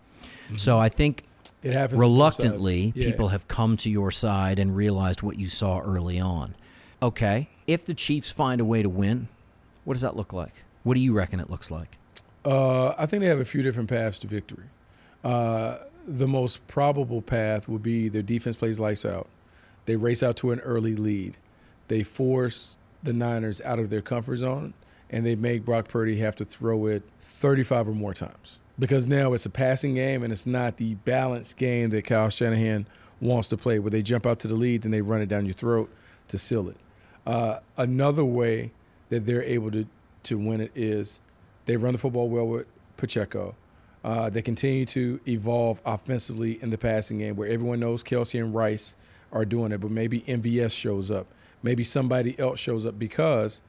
So 0.58 0.78
I 0.80 0.90
think 0.90 1.24
It 1.62 1.74
happens. 1.74 1.94
on 1.94 2.00
both 2.00 2.34
sides. 2.34 2.44
reluctantly 2.46 2.94
Yeah. 2.96 3.06
people 3.12 3.28
have 3.30 3.48
come 3.48 3.76
to 3.78 3.90
your 3.90 4.12
side 4.12 4.60
and 4.60 4.76
realized 4.76 5.22
what 5.22 5.38
you 5.38 5.50
saw 5.50 5.80
early 5.80 6.20
on. 6.20 6.56
Okay, 7.02 7.50
if 7.68 7.86
the 7.86 7.94
Chiefs 7.94 8.32
find 8.32 8.60
a 8.62 8.66
way 8.66 8.82
to 8.82 8.90
win, 8.90 9.28
What 9.86 9.94
does 9.94 10.02
that 10.04 10.16
look 10.16 10.34
like? 10.34 10.54
What 10.84 10.94
do 10.96 11.00
you 11.00 11.14
reckon 11.14 11.40
it 11.40 11.50
looks 11.50 11.72
like? 11.72 11.98
Uh, 12.46 12.90
I 12.98 13.06
think 13.06 13.22
they 13.22 13.28
have 13.28 13.40
a 13.40 13.46
few 13.46 13.62
different 13.64 13.90
paths 13.90 14.20
to 14.20 14.28
victory. 14.28 14.66
Uh, 15.24 15.78
the 16.08 16.28
most 16.28 16.66
probable 16.68 17.22
path 17.22 17.68
would 17.68 17.82
be 17.84 18.08
their 18.08 18.22
defense 18.22 18.56
plays 18.56 18.80
lights 18.80 19.04
out. 19.06 19.28
They 19.86 19.96
race 19.96 20.22
out 20.22 20.36
to 20.38 20.52
an 20.52 20.60
early 20.60 20.96
lead. 20.96 21.38
They 21.88 22.04
force 22.04 22.78
the 23.02 23.14
Niners 23.14 23.62
out 23.62 23.80
of 23.80 23.90
their 23.90 24.02
comfort 24.02 24.38
zone, 24.38 24.74
and 25.10 25.26
they 25.26 25.36
make 25.36 25.66
Brock 25.66 25.88
Purdy 25.88 26.18
have 26.20 26.36
to 26.36 26.46
throw 26.46 26.86
it 26.86 27.04
35 27.22 27.88
or 27.88 27.94
more 27.94 28.14
times. 28.14 28.60
Because 28.80 29.06
now 29.06 29.34
it's 29.34 29.46
a 29.46 29.50
passing 29.50 29.96
game, 29.96 30.24
and 30.24 30.32
it's 30.32 30.46
not 30.46 30.78
the 30.78 30.96
balanced 30.96 31.58
game 31.58 31.90
that 31.90 32.06
Kyle 32.06 32.30
Shanahan 32.30 32.88
wants 33.20 33.50
to 33.50 33.58
play, 33.58 33.78
where 33.78 33.92
they 33.92 34.02
jump 34.02 34.26
out 34.26 34.40
to 34.40 34.48
the 34.48 34.56
lead 34.56 34.86
and 34.86 34.94
they 34.94 35.02
run 35.02 35.22
it 35.22 35.28
down 35.28 35.46
your 35.46 35.54
throat 35.54 35.90
to 36.30 36.38
seal 36.38 36.70
it. 36.70 36.78
Uh, 37.26 37.60
another 37.78 38.24
way 38.24 38.72
that 39.10 39.26
they're 39.26 39.44
able 39.44 39.70
to, 39.72 39.86
to 40.24 40.38
win 40.38 40.62
it 40.62 40.72
is 40.74 41.20
they 41.66 41.76
run 41.78 41.94
the 41.94 42.00
football 42.00 42.30
well 42.30 42.48
with 42.48 42.68
Pacheco. 42.98 43.56
Uh, 44.04 44.30
they 44.30 44.42
continue 44.42 44.86
to 44.86 45.20
evolve 45.28 45.82
offensively 45.86 46.58
in 46.62 46.70
the 46.70 46.78
passing 46.78 47.20
game 47.20 47.36
where 47.36 47.50
everyone 47.50 47.80
knows 47.80 48.02
Kelce 48.02 48.40
and 48.40 48.56
Rice 48.56 48.96
are 49.32 49.46
doing 49.46 49.72
it, 49.72 49.80
but 49.80 49.92
maybe 49.92 50.22
MVS 50.22 50.72
shows 50.72 51.12
up. 51.12 51.28
Maybe 51.62 51.84
somebody 51.84 52.40
else 52.40 52.60
shows 52.60 52.86
up 52.86 52.98
because 52.98 53.62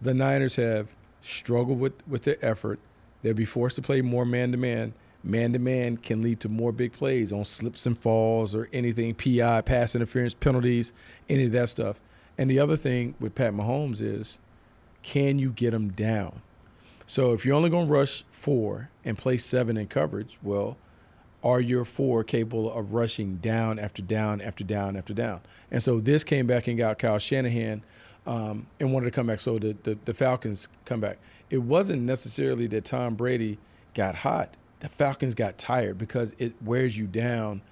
the 0.00 0.14
Niners 0.14 0.56
have 0.56 0.88
struggled 1.22 1.80
with, 1.80 1.94
with 2.06 2.22
their 2.22 2.42
effort. 2.44 2.78
They'll 3.24 3.32
be 3.32 3.46
forced 3.46 3.76
to 3.76 3.82
play 3.82 4.02
more 4.02 4.26
man 4.26 4.52
to 4.52 4.58
man. 4.58 4.92
Man 5.22 5.54
to 5.54 5.58
man 5.58 5.96
can 5.96 6.20
lead 6.20 6.40
to 6.40 6.50
more 6.50 6.72
big 6.72 6.92
plays 6.92 7.32
on 7.32 7.46
slips 7.46 7.86
and 7.86 7.98
falls 7.98 8.54
or 8.54 8.68
anything, 8.70 9.14
PI, 9.14 9.62
pass 9.62 9.94
interference, 9.94 10.34
penalties, 10.34 10.92
any 11.26 11.46
of 11.46 11.52
that 11.52 11.70
stuff. 11.70 11.98
And 12.36 12.50
the 12.50 12.58
other 12.58 12.76
thing 12.76 13.14
with 13.18 13.34
Pat 13.34 13.54
Mahomes 13.54 14.02
is 14.02 14.38
can 15.02 15.38
you 15.38 15.50
get 15.52 15.72
him 15.72 15.88
down? 15.88 16.42
So 17.06 17.32
if 17.32 17.46
you're 17.46 17.56
only 17.56 17.70
going 17.70 17.86
to 17.86 17.92
rush 17.92 18.24
four 18.30 18.90
and 19.06 19.16
play 19.16 19.38
seven 19.38 19.78
in 19.78 19.86
coverage, 19.86 20.38
well, 20.42 20.76
are 21.42 21.62
your 21.62 21.86
four 21.86 22.24
capable 22.24 22.70
of 22.70 22.92
rushing 22.92 23.36
down 23.36 23.78
after 23.78 24.02
down 24.02 24.42
after 24.42 24.64
down 24.64 24.96
after 24.96 25.14
down? 25.14 25.40
And 25.70 25.82
so 25.82 25.98
this 25.98 26.24
came 26.24 26.46
back 26.46 26.66
and 26.66 26.76
got 26.76 26.98
Kyle 26.98 27.18
Shanahan 27.18 27.82
um, 28.26 28.66
and 28.80 28.92
wanted 28.92 29.06
to 29.06 29.10
come 29.10 29.26
back. 29.26 29.40
So 29.40 29.58
the, 29.58 29.76
the, 29.82 29.98
the 30.04 30.14
Falcons 30.14 30.68
come 30.84 31.00
back. 31.00 31.18
It 31.50 31.58
wasn't 31.58 32.02
necessarily 32.02 32.66
that 32.68 32.84
Tom 32.84 33.14
Brady 33.14 33.58
got 33.94 34.16
hot. 34.16 34.56
The 34.80 34.88
Falcons 34.88 35.34
got 35.34 35.56
tired 35.58 35.98
because 35.98 36.34
it 36.38 36.54
wears 36.62 36.96
you 36.98 37.06
down 37.06 37.62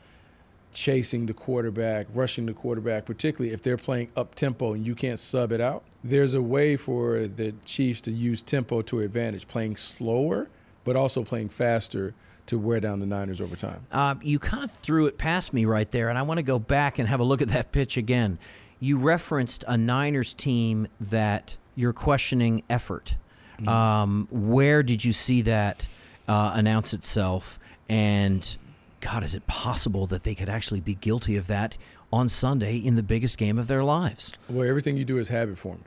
chasing 0.72 1.26
the 1.26 1.34
quarterback, 1.34 2.06
rushing 2.14 2.46
the 2.46 2.52
quarterback, 2.52 3.04
particularly 3.04 3.52
if 3.52 3.62
they're 3.62 3.76
playing 3.76 4.08
up 4.16 4.34
tempo 4.34 4.72
and 4.72 4.86
you 4.86 4.94
can't 4.94 5.18
sub 5.18 5.52
it 5.52 5.60
out. 5.60 5.84
There's 6.02 6.34
a 6.34 6.42
way 6.42 6.76
for 6.76 7.26
the 7.26 7.54
Chiefs 7.64 8.00
to 8.02 8.10
use 8.10 8.42
tempo 8.42 8.82
to 8.82 9.00
advantage, 9.00 9.46
playing 9.46 9.76
slower, 9.76 10.48
but 10.84 10.96
also 10.96 11.22
playing 11.22 11.50
faster 11.50 12.14
to 12.46 12.58
wear 12.58 12.80
down 12.80 13.00
the 13.00 13.06
Niners 13.06 13.40
over 13.40 13.54
time. 13.54 13.86
Uh, 13.92 14.16
you 14.22 14.38
kind 14.38 14.64
of 14.64 14.72
threw 14.72 15.06
it 15.06 15.16
past 15.16 15.52
me 15.52 15.64
right 15.64 15.90
there, 15.90 16.08
and 16.08 16.18
I 16.18 16.22
want 16.22 16.38
to 16.38 16.42
go 16.42 16.58
back 16.58 16.98
and 16.98 17.08
have 17.08 17.20
a 17.20 17.24
look 17.24 17.40
at 17.40 17.48
that 17.48 17.70
pitch 17.70 17.96
again. 17.96 18.38
You 18.82 18.96
referenced 18.96 19.62
a 19.68 19.76
Niners 19.76 20.34
team 20.34 20.88
that 21.00 21.56
you're 21.76 21.92
questioning 21.92 22.64
effort. 22.68 23.14
Mm-hmm. 23.58 23.68
Um, 23.68 24.28
where 24.32 24.82
did 24.82 25.04
you 25.04 25.12
see 25.12 25.40
that 25.42 25.86
uh, 26.26 26.50
announce 26.56 26.92
itself? 26.92 27.60
And 27.88 28.56
God, 29.00 29.22
is 29.22 29.36
it 29.36 29.46
possible 29.46 30.08
that 30.08 30.24
they 30.24 30.34
could 30.34 30.48
actually 30.48 30.80
be 30.80 30.96
guilty 30.96 31.36
of 31.36 31.46
that 31.46 31.76
on 32.12 32.28
Sunday 32.28 32.76
in 32.76 32.96
the 32.96 33.04
biggest 33.04 33.38
game 33.38 33.56
of 33.56 33.68
their 33.68 33.84
lives? 33.84 34.32
Well, 34.48 34.68
everything 34.68 34.96
you 34.96 35.04
do 35.04 35.18
is 35.18 35.28
habit 35.28 35.58
forming. 35.58 35.84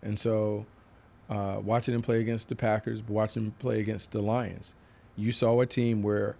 And 0.00 0.18
so 0.18 0.64
uh, 1.28 1.60
watching 1.62 1.92
them 1.92 2.00
play 2.00 2.22
against 2.22 2.48
the 2.48 2.56
Packers, 2.56 3.02
watching 3.06 3.42
them 3.42 3.54
play 3.58 3.80
against 3.80 4.12
the 4.12 4.22
Lions, 4.22 4.74
you 5.16 5.32
saw 5.32 5.60
a 5.60 5.66
team 5.66 6.02
where 6.02 6.36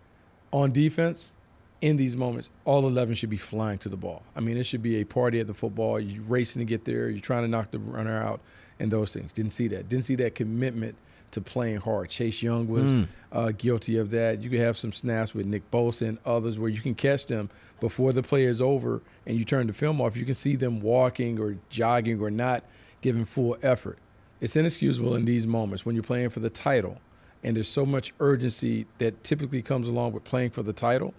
on 0.53 0.73
defense, 0.73 1.35
in 1.81 1.97
these 1.97 2.17
moments, 2.17 2.51
all 2.65 2.87
11 2.87 3.15
should 3.15 3.31
be 3.31 3.37
flying 3.37 3.79
to 3.79 3.89
the 3.89 3.97
ball. 3.97 4.23
I 4.35 4.41
mean, 4.41 4.57
it 4.57 4.65
should 4.65 4.83
be 4.83 4.97
a 4.97 5.05
party 5.05 5.41
at 5.41 5.47
the 5.47 5.55
football. 5.55 6.01
You're 6.01 6.23
racing 6.23 6.61
to 6.61 6.67
get 6.67 6.85
there. 6.85 7.09
You're 7.09 7.21
trying 7.21 7.43
to 7.43 7.49
knock 7.49 7.71
the 7.71 7.79
runner 7.79 8.21
out 8.21 8.41
and 8.81 8.91
those 8.91 9.13
things. 9.13 9.33
Didn't 9.33 9.53
see 9.53 9.69
that. 9.69 9.89
Didn't 9.89 10.05
see 10.05 10.17
that 10.17 10.35
commitment– 10.35 10.97
to 11.33 11.41
playing 11.41 11.79
hard. 11.79 12.11
Chase 12.11 12.43
Young 12.43 12.69
was 12.69 12.97
mm. 12.97 13.09
uh, 13.33 13.53
guilty 13.57 13.99
of 13.99 14.11
that. 14.11 14.41
You 14.41 14.51
could 14.51 14.61
have 14.61 14.77
some 14.77 14.93
snaps 14.93 15.35
with 15.35 15.47
Nick 15.47 15.71
Bosa 15.71 16.09
and 16.09 16.19
others 16.25 16.59
where 16.59 16.71
you 16.71 16.81
can 16.81 16.95
catch 16.95 17.27
them 17.27 17.51
before 17.81 18.13
the 18.13 18.23
play 18.23 18.45
is 18.45 18.61
over 18.61 19.03
and 19.27 19.37
you 19.37 19.45
turn 19.45 19.67
the 19.67 19.73
film 19.73 20.01
off. 20.01 20.17
You 20.17 20.25
can 20.25 20.35
see 20.35 20.57
them 20.57 20.81
walking 20.81 21.39
or 21.39 21.57
jogging 21.69 22.21
or 22.21 22.31
not 22.31 22.65
giving 23.01 23.25
full 23.25 23.57
effort. 23.63 23.99
It's 24.41 24.57
inexcusable 24.57 25.17
in 25.17 25.25
these 25.25 25.47
moments 25.47 25.85
when 25.85 25.95
you're 25.95 26.05
playing 26.05 26.31
for 26.31 26.41
the 26.41 26.51
title 26.51 26.99
and 27.43 27.57
there's 27.57 27.69
so 27.69 27.87
much 27.87 28.13
urgency 28.21 28.87
that 28.99 29.23
typically 29.23 29.63
comes 29.63 29.89
along 29.89 30.13
with 30.13 30.25
playing 30.25 30.51
for 30.51 30.63
the 30.63 30.73
title 30.73 31.15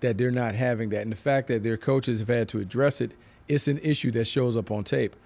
that 0.00 0.18
they're 0.18 0.30
not 0.30 0.54
having 0.54 0.90
that. 0.90 1.02
And 1.02 1.12
the 1.12 1.16
fact 1.16 1.48
that 1.48 1.62
their 1.62 1.76
coaches 1.76 2.20
have 2.20 2.28
had 2.28 2.48
to 2.50 2.58
address 2.58 3.00
it, 3.00 3.12
it's 3.48 3.68
an 3.68 3.78
issue 3.78 4.10
that 4.12 4.26
shows 4.26 4.56
up 4.56 4.70
on 4.70 4.84
tape. 4.84 5.16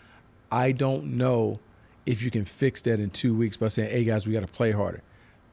I 0.52 0.72
don't 0.72 1.16
know 1.16 1.60
if 2.06 2.22
you 2.22 2.30
can 2.30 2.44
fix 2.44 2.80
that 2.82 3.00
in 3.00 3.10
two 3.10 3.34
weeks 3.34 3.56
by 3.56 3.68
saying, 3.68 3.90
hey, 3.90 4.04
guys, 4.04 4.26
we 4.26 4.32
got 4.32 4.40
to 4.40 4.46
play 4.46 4.72
harder. 4.72 5.02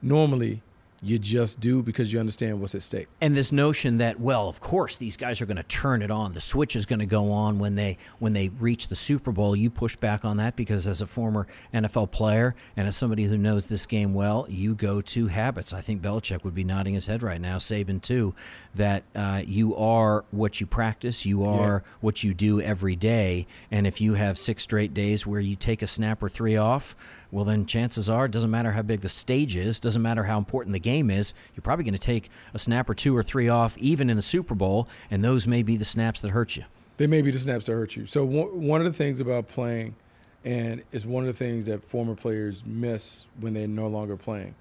Normally, 0.01 0.61
you 1.01 1.19
just 1.19 1.59
do 1.59 1.83
because 1.83 2.11
you 2.11 2.19
understand 2.19 2.59
what's 2.59 2.73
at 2.73 2.81
stake. 2.81 3.07
And 3.21 3.37
this 3.37 3.51
notion 3.51 3.97
that, 3.97 4.19
well, 4.19 4.47
of 4.47 4.59
course, 4.59 4.95
these 4.95 5.15
guys 5.15 5.41
are 5.41 5.45
going 5.45 5.57
to 5.57 5.63
turn 5.63 6.01
it 6.01 6.09
on. 6.09 6.33
The 6.33 6.41
switch 6.41 6.75
is 6.75 6.85
going 6.85 6.99
to 6.99 7.05
go 7.05 7.31
on 7.31 7.59
when 7.59 7.75
they 7.75 7.97
when 8.19 8.33
they 8.33 8.49
reach 8.49 8.87
the 8.87 8.95
Super 8.95 9.31
Bowl. 9.31 9.55
You 9.55 9.69
push 9.69 9.95
back 9.95 10.25
on 10.25 10.37
that 10.37 10.55
because, 10.55 10.87
as 10.87 11.01
a 11.01 11.07
former 11.07 11.47
NFL 11.73 12.11
player 12.11 12.55
and 12.75 12.87
as 12.87 12.97
somebody 12.97 13.25
who 13.25 13.37
knows 13.37 13.67
this 13.67 13.85
game 13.85 14.13
well, 14.13 14.47
you 14.49 14.73
go 14.73 15.01
to 15.01 15.27
habits. 15.27 15.73
I 15.73 15.81
think 15.81 16.01
Belichick 16.01 16.43
would 16.43 16.55
be 16.55 16.63
nodding 16.63 16.95
his 16.95 17.07
head 17.07 17.21
right 17.21 17.41
now, 17.41 17.57
Saban 17.57 18.01
too, 18.01 18.33
that 18.73 19.03
uh, 19.15 19.43
you 19.45 19.75
are 19.75 20.25
what 20.31 20.59
you 20.59 20.65
practice, 20.65 21.25
you 21.25 21.45
are 21.45 21.83
yeah. 21.85 21.91
what 22.01 22.23
you 22.23 22.33
do 22.33 22.59
every 22.59 22.95
day, 22.95 23.45
and 23.69 23.85
if 23.85 24.01
you 24.01 24.15
have 24.15 24.37
six 24.37 24.63
straight 24.63 24.93
days 24.93 25.27
where 25.27 25.39
you 25.39 25.55
take 25.55 25.81
a 25.81 25.87
snap 25.87 26.23
or 26.23 26.29
three 26.29 26.57
off 26.57 26.95
well, 27.31 27.45
then 27.45 27.65
chances 27.65 28.09
are 28.09 28.25
it 28.25 28.31
doesn't 28.31 28.51
matter 28.51 28.71
how 28.71 28.81
big 28.81 29.01
the 29.01 29.09
stage 29.09 29.55
is, 29.55 29.79
doesn't 29.79 30.01
matter 30.01 30.23
how 30.23 30.37
important 30.37 30.73
the 30.73 30.79
game 30.79 31.09
is, 31.09 31.33
you're 31.55 31.61
probably 31.61 31.83
going 31.83 31.93
to 31.93 31.99
take 31.99 32.29
a 32.53 32.59
snap 32.59 32.89
or 32.89 32.93
two 32.93 33.15
or 33.15 33.23
three 33.23 33.49
off, 33.49 33.77
even 33.77 34.09
in 34.09 34.15
the 34.15 34.21
Super 34.21 34.55
Bowl, 34.55 34.87
and 35.11 35.23
those 35.23 35.47
may 35.47 35.63
be 35.63 35.75
the 35.75 35.85
snaps 35.85 36.21
that 36.21 36.31
hurt 36.31 36.55
you. 36.55 36.63
They 36.97 37.07
may 37.07 37.21
be 37.21 37.31
the 37.31 37.39
snaps 37.39 37.65
that 37.65 37.73
hurt 37.73 37.95
you. 37.95 38.05
So, 38.05 38.25
one 38.25 38.81
of 38.81 38.85
the 38.85 38.97
things 38.97 39.19
about 39.19 39.47
playing, 39.47 39.95
and 40.43 40.83
it's 40.91 41.05
one 41.05 41.23
of 41.23 41.27
the 41.27 41.37
things 41.37 41.65
that 41.65 41.83
former 41.83 42.15
players 42.15 42.63
miss 42.65 43.25
when 43.39 43.53
they're 43.53 43.67
no 43.67 43.87
longer 43.87 44.17
playing, 44.17 44.55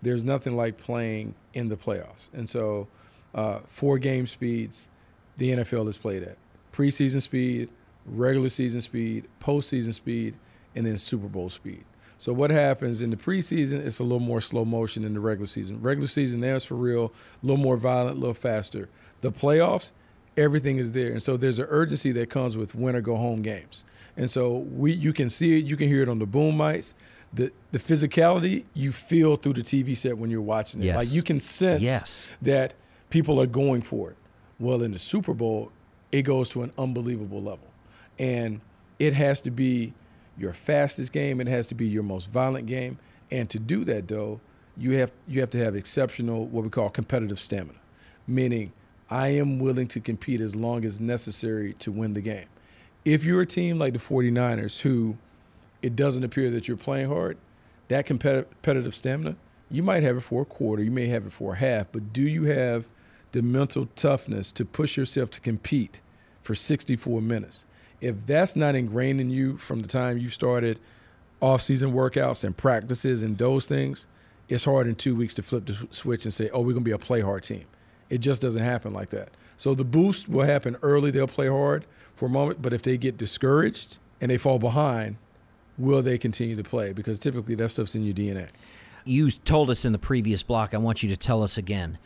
there's 0.00 0.24
nothing 0.24 0.56
like 0.56 0.78
playing 0.78 1.34
in 1.54 1.68
the 1.68 1.76
playoffs. 1.76 2.28
And 2.32 2.48
so, 2.48 2.88
uh, 3.34 3.60
four 3.66 3.98
game 3.98 4.26
speeds, 4.26 4.88
the 5.36 5.50
NFL 5.50 5.86
has 5.86 5.98
played 5.98 6.22
at 6.22 6.36
preseason 6.72 7.20
speed, 7.20 7.68
regular 8.06 8.48
season 8.48 8.80
speed, 8.80 9.28
postseason 9.40 9.92
speed, 9.92 10.34
and 10.74 10.86
then 10.86 10.96
Super 10.96 11.28
Bowl 11.28 11.50
speed. 11.50 11.84
So 12.22 12.32
what 12.32 12.52
happens 12.52 13.00
in 13.00 13.10
the 13.10 13.16
preseason? 13.16 13.84
It's 13.84 13.98
a 13.98 14.04
little 14.04 14.20
more 14.20 14.40
slow 14.40 14.64
motion 14.64 15.02
than 15.02 15.12
the 15.12 15.18
regular 15.18 15.48
season. 15.48 15.82
Regular 15.82 16.06
season 16.06 16.38
there 16.38 16.54
is 16.54 16.64
for 16.64 16.76
real, 16.76 17.06
a 17.06 17.44
little 17.44 17.60
more 17.60 17.76
violent, 17.76 18.16
a 18.16 18.20
little 18.20 18.32
faster. 18.32 18.88
The 19.22 19.32
playoffs, 19.32 19.90
everything 20.36 20.78
is 20.78 20.92
there, 20.92 21.10
and 21.10 21.20
so 21.20 21.36
there's 21.36 21.58
an 21.58 21.66
urgency 21.68 22.12
that 22.12 22.30
comes 22.30 22.56
with 22.56 22.76
win 22.76 22.94
or 22.94 23.00
go 23.00 23.16
home 23.16 23.42
games. 23.42 23.82
And 24.16 24.30
so 24.30 24.58
we, 24.58 24.92
you 24.92 25.12
can 25.12 25.30
see 25.30 25.58
it, 25.58 25.64
you 25.64 25.76
can 25.76 25.88
hear 25.88 26.00
it 26.00 26.08
on 26.08 26.20
the 26.20 26.26
boom 26.26 26.56
mics. 26.56 26.94
The 27.32 27.50
the 27.72 27.80
physicality 27.80 28.66
you 28.72 28.92
feel 28.92 29.34
through 29.34 29.54
the 29.54 29.62
TV 29.62 29.96
set 29.96 30.16
when 30.16 30.30
you're 30.30 30.42
watching 30.42 30.80
it. 30.80 30.86
Yes. 30.86 30.96
Like 30.96 31.12
you 31.12 31.24
can 31.24 31.40
sense 31.40 31.82
yes. 31.82 32.28
that 32.40 32.74
people 33.10 33.40
are 33.40 33.48
going 33.48 33.80
for 33.80 34.10
it. 34.10 34.16
Well, 34.60 34.84
in 34.84 34.92
the 34.92 35.00
Super 35.00 35.34
Bowl, 35.34 35.72
it 36.12 36.22
goes 36.22 36.48
to 36.50 36.62
an 36.62 36.70
unbelievable 36.78 37.42
level, 37.42 37.66
and 38.16 38.60
it 39.00 39.14
has 39.14 39.40
to 39.40 39.50
be 39.50 39.92
your 40.38 40.52
fastest 40.52 41.12
game. 41.12 41.40
It 41.40 41.46
has 41.46 41.66
to 41.68 41.74
be 41.74 41.86
your 41.86 42.02
most 42.02 42.30
violent 42.30 42.66
game. 42.66 42.98
And 43.30 43.48
to 43.50 43.58
do 43.58 43.84
that, 43.84 44.08
though, 44.08 44.40
you 44.76 44.92
have 44.92 45.12
you 45.28 45.40
have 45.40 45.50
to 45.50 45.58
have 45.58 45.76
exceptional 45.76 46.46
what 46.46 46.64
we 46.64 46.70
call 46.70 46.88
competitive 46.90 47.38
stamina, 47.38 47.78
meaning 48.26 48.72
I 49.10 49.28
am 49.28 49.58
willing 49.58 49.88
to 49.88 50.00
compete 50.00 50.40
as 50.40 50.56
long 50.56 50.84
as 50.84 51.00
necessary 51.00 51.74
to 51.74 51.92
win 51.92 52.14
the 52.14 52.20
game. 52.20 52.46
If 53.04 53.24
you're 53.24 53.42
a 53.42 53.46
team 53.46 53.78
like 53.78 53.92
the 53.92 53.98
49ers 53.98 54.80
who 54.80 55.16
it 55.82 55.96
doesn't 55.96 56.24
appear 56.24 56.50
that 56.50 56.68
you're 56.68 56.76
playing 56.76 57.08
hard, 57.08 57.36
that 57.88 58.06
competitive 58.06 58.94
stamina, 58.94 59.36
you 59.70 59.82
might 59.82 60.02
have 60.02 60.16
it 60.16 60.20
for 60.20 60.42
a 60.42 60.46
quarter, 60.46 60.82
you 60.82 60.90
may 60.90 61.08
have 61.08 61.26
it 61.26 61.32
for 61.32 61.54
a 61.54 61.56
half, 61.56 61.88
but 61.92 62.12
do 62.12 62.22
you 62.22 62.44
have 62.44 62.86
the 63.32 63.42
mental 63.42 63.88
toughness 63.96 64.52
to 64.52 64.64
push 64.64 64.96
yourself 64.96 65.30
to 65.32 65.40
compete 65.40 66.00
for 66.42 66.54
64 66.54 67.20
minutes? 67.20 67.64
If 68.02 68.16
that's 68.26 68.56
not 68.56 68.74
ingrained 68.74 69.20
in 69.20 69.30
you 69.30 69.56
from 69.56 69.80
the 69.80 69.88
time 69.88 70.18
you 70.18 70.28
started 70.28 70.80
off-season 71.40 71.92
workouts 71.92 72.44
and 72.44 72.56
practices 72.56 73.22
and 73.22 73.38
those 73.38 73.64
things, 73.64 74.06
it's 74.48 74.64
hard 74.64 74.86
in 74.88 74.96
two 74.96 75.14
weeks 75.14 75.34
to 75.34 75.42
flip 75.42 75.66
the 75.66 75.88
switch 75.90 76.24
and 76.24 76.34
say, 76.34 76.50
"Oh, 76.52 76.60
we're 76.60 76.72
gonna 76.72 76.84
be 76.84 76.90
a 76.90 76.98
play 76.98 77.20
hard 77.20 77.44
team." 77.44 77.64
It 78.10 78.18
just 78.18 78.42
doesn't 78.42 78.62
happen 78.62 78.92
like 78.92 79.10
that. 79.10 79.30
So 79.56 79.74
the 79.74 79.84
boost 79.84 80.28
will 80.28 80.44
happen 80.44 80.76
early. 80.82 81.10
They'll 81.12 81.26
play 81.28 81.46
hard 81.46 81.86
for 82.14 82.26
a 82.26 82.28
moment, 82.28 82.60
but 82.60 82.72
if 82.72 82.82
they 82.82 82.98
get 82.98 83.16
discouraged 83.16 83.98
and 84.20 84.30
they 84.30 84.36
fall 84.36 84.58
behind, 84.58 85.16
will 85.78 86.02
they 86.02 86.18
continue 86.18 86.56
to 86.56 86.64
play? 86.64 86.92
Because 86.92 87.18
typically 87.18 87.54
that 87.54 87.68
stuff's 87.70 87.94
in 87.94 88.04
your 88.04 88.14
DNA. 88.14 88.48
You 89.04 89.30
told 89.30 89.70
us 89.70 89.84
in 89.84 89.92
the 89.92 89.98
previous 89.98 90.42
block. 90.42 90.74
I 90.74 90.78
want 90.78 91.02
you 91.02 91.08
to 91.08 91.16
tell 91.16 91.42
us 91.42 91.56
again. 91.56 91.98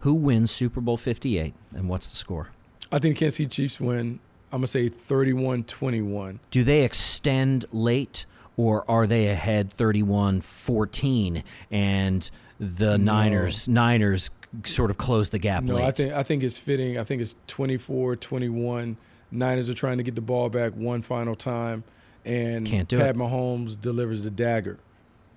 Who 0.00 0.14
wins 0.14 0.50
Super 0.50 0.80
Bowl 0.80 0.96
58 0.96 1.54
and 1.74 1.88
what's 1.88 2.08
the 2.08 2.16
score? 2.16 2.48
I 2.90 2.98
think 2.98 3.18
Kansas 3.18 3.36
City 3.36 3.48
Chiefs 3.48 3.78
win. 3.80 4.18
I'm 4.52 4.58
going 4.58 4.62
to 4.62 4.68
say 4.68 4.88
31 4.88 5.64
21. 5.64 6.40
Do 6.50 6.62
they 6.62 6.84
extend 6.84 7.64
late 7.72 8.26
or 8.56 8.88
are 8.90 9.06
they 9.06 9.28
ahead 9.28 9.72
31 9.72 10.42
14 10.42 11.42
and 11.70 12.30
the 12.60 12.98
No. 12.98 13.04
Niners 13.14 13.66
Niners 13.66 14.30
sort 14.66 14.90
of 14.90 14.98
close 14.98 15.30
the 15.30 15.38
gap 15.38 15.64
No, 15.64 15.76
late? 15.76 15.84
I 15.84 15.90
think 15.90 16.12
I 16.12 16.22
think 16.22 16.42
it's 16.42 16.58
fitting. 16.58 16.98
I 16.98 17.04
think 17.04 17.22
it's 17.22 17.34
24 17.46 18.16
21. 18.16 18.96
Niners 19.30 19.70
are 19.70 19.74
trying 19.74 19.96
to 19.96 20.02
get 20.04 20.14
the 20.14 20.20
ball 20.20 20.50
back 20.50 20.74
one 20.74 21.00
final 21.00 21.34
time, 21.34 21.84
and 22.26 22.66
Can't 22.66 22.86
do 22.86 22.98
Pat 22.98 23.16
it. 23.16 23.18
Mahomes 23.18 23.80
delivers 23.80 24.22
the 24.22 24.30
dagger 24.30 24.78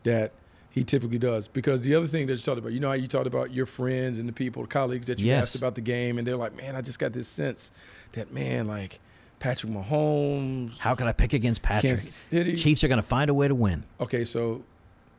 that 0.04 0.34
he 0.69 0.84
typically 0.84 1.17
does. 1.17 1.47
Because 1.47 1.84
the 1.84 1.95
other 1.95 2.06
thing 2.06 2.28
that 2.28 2.34
you 2.34 2.39
talked 2.41 2.58
about, 2.60 2.73
you 2.73 2.82
know 2.82 2.89
how 2.89 2.93
you 2.95 3.08
talked 3.08 3.28
about 3.28 3.54
your 3.54 3.65
friends 3.65 4.19
and 4.19 4.28
the 4.28 4.34
people, 4.34 4.63
the 4.63 4.67
colleagues 4.67 5.08
that 5.08 5.19
you 5.19 5.28
Yes. 5.28 5.41
asked 5.43 5.56
about 5.56 5.75
the 5.75 5.82
game, 5.82 6.17
and 6.17 6.28
they're 6.28 6.36
like, 6.36 6.54
man, 6.58 6.75
I 6.75 6.82
just 6.82 6.99
got 6.99 7.13
this 7.13 7.30
sense 7.30 7.71
that, 8.12 8.34
man, 8.34 8.67
like 8.67 8.99
Patrick 9.46 9.72
Mahomes. 9.72 10.80
How 10.80 10.96
can 10.96 11.06
I 11.08 11.12
pick 11.12 11.32
against 11.34 11.62
Patrick? 11.62 11.94
Kansas 11.98 12.28
City. 12.32 12.56
Chiefs 12.56 12.84
are 12.84 12.88
going 12.88 12.98
to 13.02 13.08
find 13.08 13.30
a 13.30 13.34
way 13.36 13.48
to 13.48 13.54
win. 13.54 13.84
Okay, 14.00 14.26
so 14.26 14.64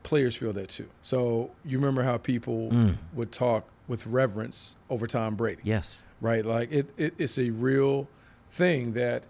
players 0.02 0.34
feel 0.34 0.52
that 0.54 0.68
too. 0.68 0.88
So 1.00 1.52
you 1.64 1.78
remember 1.78 2.02
how 2.02 2.16
people 2.18 2.70
Mm. 2.72 2.96
would 3.14 3.30
talk 3.30 3.68
with 3.86 4.04
reverence 4.04 4.74
over 4.90 5.06
Tom 5.06 5.36
Brady 5.36 5.60
Yes. 5.62 6.02
right? 6.20 6.44
Like 6.44 6.72
it, 6.72 6.90
it, 6.96 7.14
it's 7.18 7.38
a 7.38 7.50
real 7.50 8.08
thing 8.50 8.94
that 8.94 9.22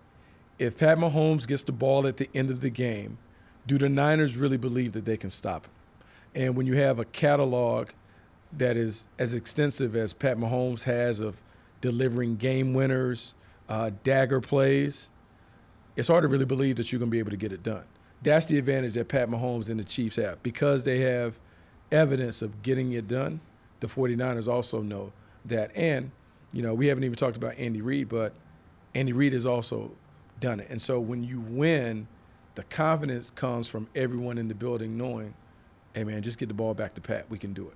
if 0.58 0.78
Pat 0.78 0.96
Mahomes 0.96 1.46
gets 1.46 1.62
the 1.62 1.72
ball 1.72 2.06
at 2.06 2.16
the 2.16 2.30
end 2.34 2.50
of 2.50 2.62
the 2.62 2.70
game, 2.70 3.18
do 3.66 3.76
the 3.76 3.90
Niners 3.90 4.34
really 4.34 4.56
believe 4.56 4.92
that 4.94 5.04
they 5.04 5.18
can 5.18 5.28
stop 5.28 5.66
him? 5.66 5.72
And 6.34 6.56
when 6.56 6.66
you 6.66 6.76
have 6.78 6.98
a 6.98 7.04
catalog 7.04 7.90
that 8.50 8.78
is 8.78 9.06
as 9.18 9.34
extensive 9.34 9.94
as 9.94 10.14
Pat 10.14 10.38
Mahomes 10.38 10.84
has 10.84 11.20
of 11.20 11.42
delivering 11.82 12.36
game 12.36 12.72
winners, 12.72 13.34
uh, 13.68 13.90
dagger 14.02 14.40
plays, 14.40 15.08
it's 15.96 16.08
hard 16.08 16.22
to 16.22 16.28
really 16.28 16.44
believe 16.44 16.76
that 16.76 16.92
you're 16.92 16.98
going 16.98 17.10
to 17.10 17.14
be 17.14 17.18
able 17.18 17.30
to 17.30 17.36
get 17.36 17.52
it 17.52 17.62
done. 17.62 17.84
That's 18.22 18.46
the 18.46 18.58
advantage 18.58 18.94
that 18.94 19.08
Pat 19.08 19.28
Mahomes 19.28 19.68
and 19.68 19.78
the 19.78 19.84
Chiefs 19.84 20.16
have 20.16 20.42
because 20.42 20.84
they 20.84 21.00
have 21.00 21.38
evidence 21.92 22.42
of 22.42 22.62
getting 22.62 22.92
it 22.92 23.08
done. 23.08 23.40
The 23.80 23.86
49ers 23.86 24.48
also 24.48 24.82
know 24.82 25.12
that. 25.44 25.70
And, 25.74 26.10
you 26.52 26.62
know, 26.62 26.74
we 26.74 26.86
haven't 26.86 27.04
even 27.04 27.16
talked 27.16 27.36
about 27.36 27.58
Andy 27.58 27.80
Reid, 27.80 28.08
but 28.08 28.32
Andy 28.94 29.12
Reid 29.12 29.32
has 29.32 29.46
also 29.46 29.92
done 30.40 30.60
it. 30.60 30.68
And 30.70 30.80
so 30.80 30.98
when 31.00 31.22
you 31.22 31.40
win, 31.40 32.08
the 32.54 32.64
confidence 32.64 33.30
comes 33.30 33.68
from 33.68 33.88
everyone 33.94 34.38
in 34.38 34.48
the 34.48 34.54
building 34.54 34.96
knowing, 34.96 35.34
hey, 35.94 36.04
man, 36.04 36.22
just 36.22 36.38
get 36.38 36.48
the 36.48 36.54
ball 36.54 36.74
back 36.74 36.94
to 36.94 37.00
Pat. 37.00 37.26
We 37.30 37.38
can 37.38 37.52
do 37.52 37.68
it. 37.68 37.74